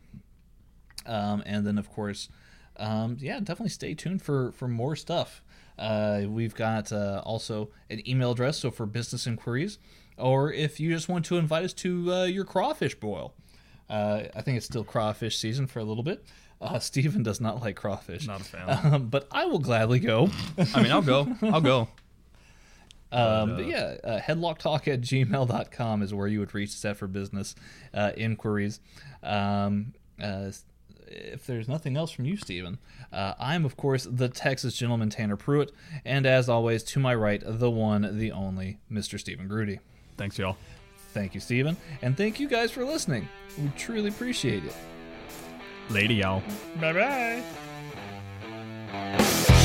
Um, 1.06 1.42
and 1.46 1.66
then, 1.66 1.78
of 1.78 1.90
course, 1.90 2.30
um, 2.78 3.18
yeah, 3.20 3.40
definitely 3.40 3.70
stay 3.70 3.94
tuned 3.94 4.22
for 4.22 4.52
for 4.52 4.68
more 4.68 4.96
stuff. 4.96 5.42
Uh, 5.78 6.24
we've 6.28 6.56
got 6.56 6.92
uh, 6.92 7.22
also 7.24 7.70
an 7.90 8.08
email 8.08 8.32
address, 8.32 8.58
so 8.58 8.72
for 8.72 8.86
business 8.86 9.28
inquiries, 9.28 9.78
or 10.18 10.52
if 10.52 10.80
you 10.80 10.92
just 10.92 11.08
want 11.08 11.26
to 11.26 11.38
invite 11.38 11.64
us 11.64 11.74
to 11.74 12.12
uh, 12.14 12.24
your 12.24 12.46
crawfish 12.46 12.96
boil. 12.96 13.34
Uh, 13.90 14.24
I 14.36 14.42
think 14.42 14.58
it's 14.58 14.66
still 14.66 14.84
crawfish 14.84 15.38
season 15.38 15.68
for 15.68 15.80
a 15.80 15.84
little 15.84 16.04
bit. 16.04 16.26
Uh, 16.60 16.80
Steven 16.80 17.24
does 17.24 17.40
not 17.40 17.62
like 17.62 17.76
crawfish, 17.76 18.28
Not 18.28 18.42
a 18.42 18.44
fan. 18.44 18.80
um, 18.94 19.08
but 19.08 19.28
I 19.32 19.46
will 19.46 19.60
gladly 19.60 20.00
go. 20.00 20.30
I 20.76 20.82
mean, 20.82 20.92
I'll 20.92 21.02
go. 21.02 21.28
I'll 21.42 21.62
go. 21.62 21.88
Um, 23.10 23.56
but 23.56 23.66
yeah, 23.68 23.96
uh, 24.04 24.20
headlocktalk 24.20 24.88
at 24.92 25.00
gmail.com 25.00 26.02
is 26.04 26.14
where 26.14 26.28
you 26.28 26.40
would 26.40 26.54
reach 26.54 26.72
set 26.72 26.98
for 26.98 27.08
business 27.08 27.56
uh, 27.94 28.12
inquiries. 28.18 28.82
Um, 29.24 29.94
uh, 30.22 30.52
if 31.10 31.46
there's 31.46 31.68
nothing 31.68 31.98
else 31.98 32.12
from 32.12 32.26
you, 32.26 32.38
Stephen, 32.38 32.78
uh, 33.12 33.34
I'm, 33.40 33.66
of 33.66 33.78
course, 33.78 34.08
the 34.10 34.30
Texas 34.30 34.76
gentleman 34.76 35.10
Tanner 35.10 35.38
Pruitt. 35.38 35.72
And 36.06 36.26
as 36.26 36.50
always, 36.50 36.84
to 36.84 37.00
my 37.00 37.16
right, 37.16 37.42
the 37.46 37.72
one, 37.72 38.18
the 38.18 38.32
only, 38.32 38.80
Mr. 38.92 39.20
Stephen 39.20 39.48
Grudy. 39.48 39.80
Thanks, 40.18 40.38
y'all. 40.38 40.58
Thank 41.14 41.34
you, 41.34 41.40
Stephen. 41.40 41.78
And 42.02 42.16
thank 42.16 42.40
you 42.40 42.48
guys 42.48 42.72
for 42.72 42.86
listening. 42.86 43.28
We 43.58 43.72
truly 43.78 44.10
appreciate 44.10 44.64
it. 44.64 44.76
Lady, 45.90 46.16
y'all. 46.16 46.44
Bye 46.80 47.42
bye. 48.92 49.57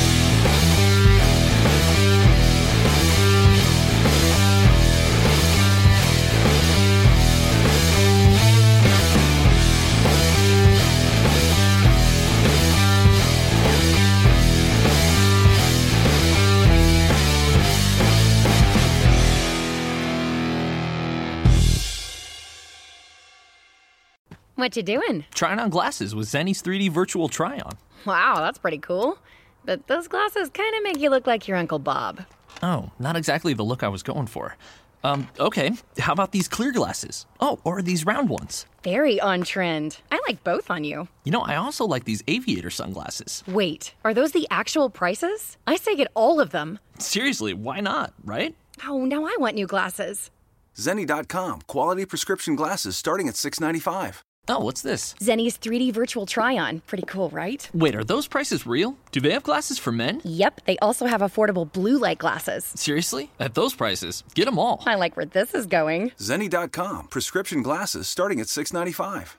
What 24.63 24.77
you 24.77 24.83
doing? 24.83 25.25
Trying 25.35 25.59
on 25.59 25.69
glasses 25.69 26.15
with 26.15 26.29
Zenni's 26.29 26.63
3D 26.63 26.89
virtual 26.89 27.27
try 27.27 27.59
on. 27.59 27.73
Wow, 28.05 28.35
that's 28.37 28.57
pretty 28.57 28.77
cool. 28.77 29.17
But 29.65 29.87
those 29.87 30.07
glasses 30.07 30.49
kind 30.49 30.73
of 30.73 30.83
make 30.83 31.01
you 31.01 31.09
look 31.09 31.27
like 31.27 31.49
your 31.49 31.57
Uncle 31.57 31.79
Bob. 31.79 32.21
Oh, 32.61 32.89
not 32.97 33.17
exactly 33.17 33.53
the 33.53 33.63
look 33.63 33.83
I 33.83 33.89
was 33.89 34.03
going 34.03 34.27
for. 34.27 34.55
Um, 35.03 35.27
okay, 35.37 35.71
how 35.99 36.13
about 36.13 36.31
these 36.31 36.47
clear 36.47 36.71
glasses? 36.71 37.25
Oh, 37.41 37.59
or 37.65 37.81
these 37.81 38.05
round 38.05 38.29
ones? 38.29 38.65
Very 38.85 39.19
on 39.19 39.43
trend. 39.43 39.97
I 40.09 40.21
like 40.25 40.45
both 40.45 40.71
on 40.71 40.85
you. 40.85 41.09
You 41.25 41.33
know, 41.33 41.41
I 41.41 41.57
also 41.57 41.83
like 41.83 42.05
these 42.05 42.23
aviator 42.29 42.69
sunglasses. 42.69 43.43
Wait, 43.45 43.93
are 44.05 44.13
those 44.13 44.31
the 44.31 44.47
actual 44.49 44.89
prices? 44.89 45.57
I 45.67 45.75
say 45.75 45.97
get 45.97 46.07
all 46.13 46.39
of 46.39 46.51
them. 46.51 46.79
Seriously, 46.99 47.53
why 47.53 47.81
not, 47.81 48.13
right? 48.23 48.55
Oh, 48.87 49.03
now 49.03 49.25
I 49.25 49.35
want 49.41 49.55
new 49.55 49.67
glasses. 49.67 50.31
Zenni.com, 50.77 51.63
quality 51.67 52.05
prescription 52.05 52.55
glasses 52.55 52.95
starting 52.95 53.27
at 53.27 53.35
695. 53.35 54.23
Oh, 54.49 54.59
what's 54.59 54.81
this? 54.81 55.15
Zenni's 55.21 55.57
3D 55.57 55.93
virtual 55.93 56.25
try 56.25 56.57
on. 56.57 56.81
Pretty 56.81 57.05
cool, 57.07 57.29
right? 57.29 57.69
Wait, 57.73 57.95
are 57.95 58.03
those 58.03 58.27
prices 58.27 58.67
real? 58.67 58.97
Do 59.13 59.21
they 59.21 59.31
have 59.31 59.43
glasses 59.43 59.79
for 59.79 59.93
men? 59.93 60.19
Yep, 60.25 60.61
they 60.65 60.77
also 60.79 61.05
have 61.05 61.21
affordable 61.21 61.71
blue 61.71 61.97
light 61.97 62.17
glasses. 62.17 62.65
Seriously? 62.75 63.31
At 63.39 63.53
those 63.53 63.73
prices, 63.73 64.25
get 64.35 64.45
them 64.45 64.59
all. 64.59 64.83
I 64.85 64.95
like 64.95 65.15
where 65.15 65.25
this 65.25 65.53
is 65.53 65.65
going. 65.65 66.09
Zenni.com, 66.19 67.07
prescription 67.07 67.63
glasses 67.63 68.09
starting 68.09 68.41
at 68.41 68.49
695. 68.49 69.37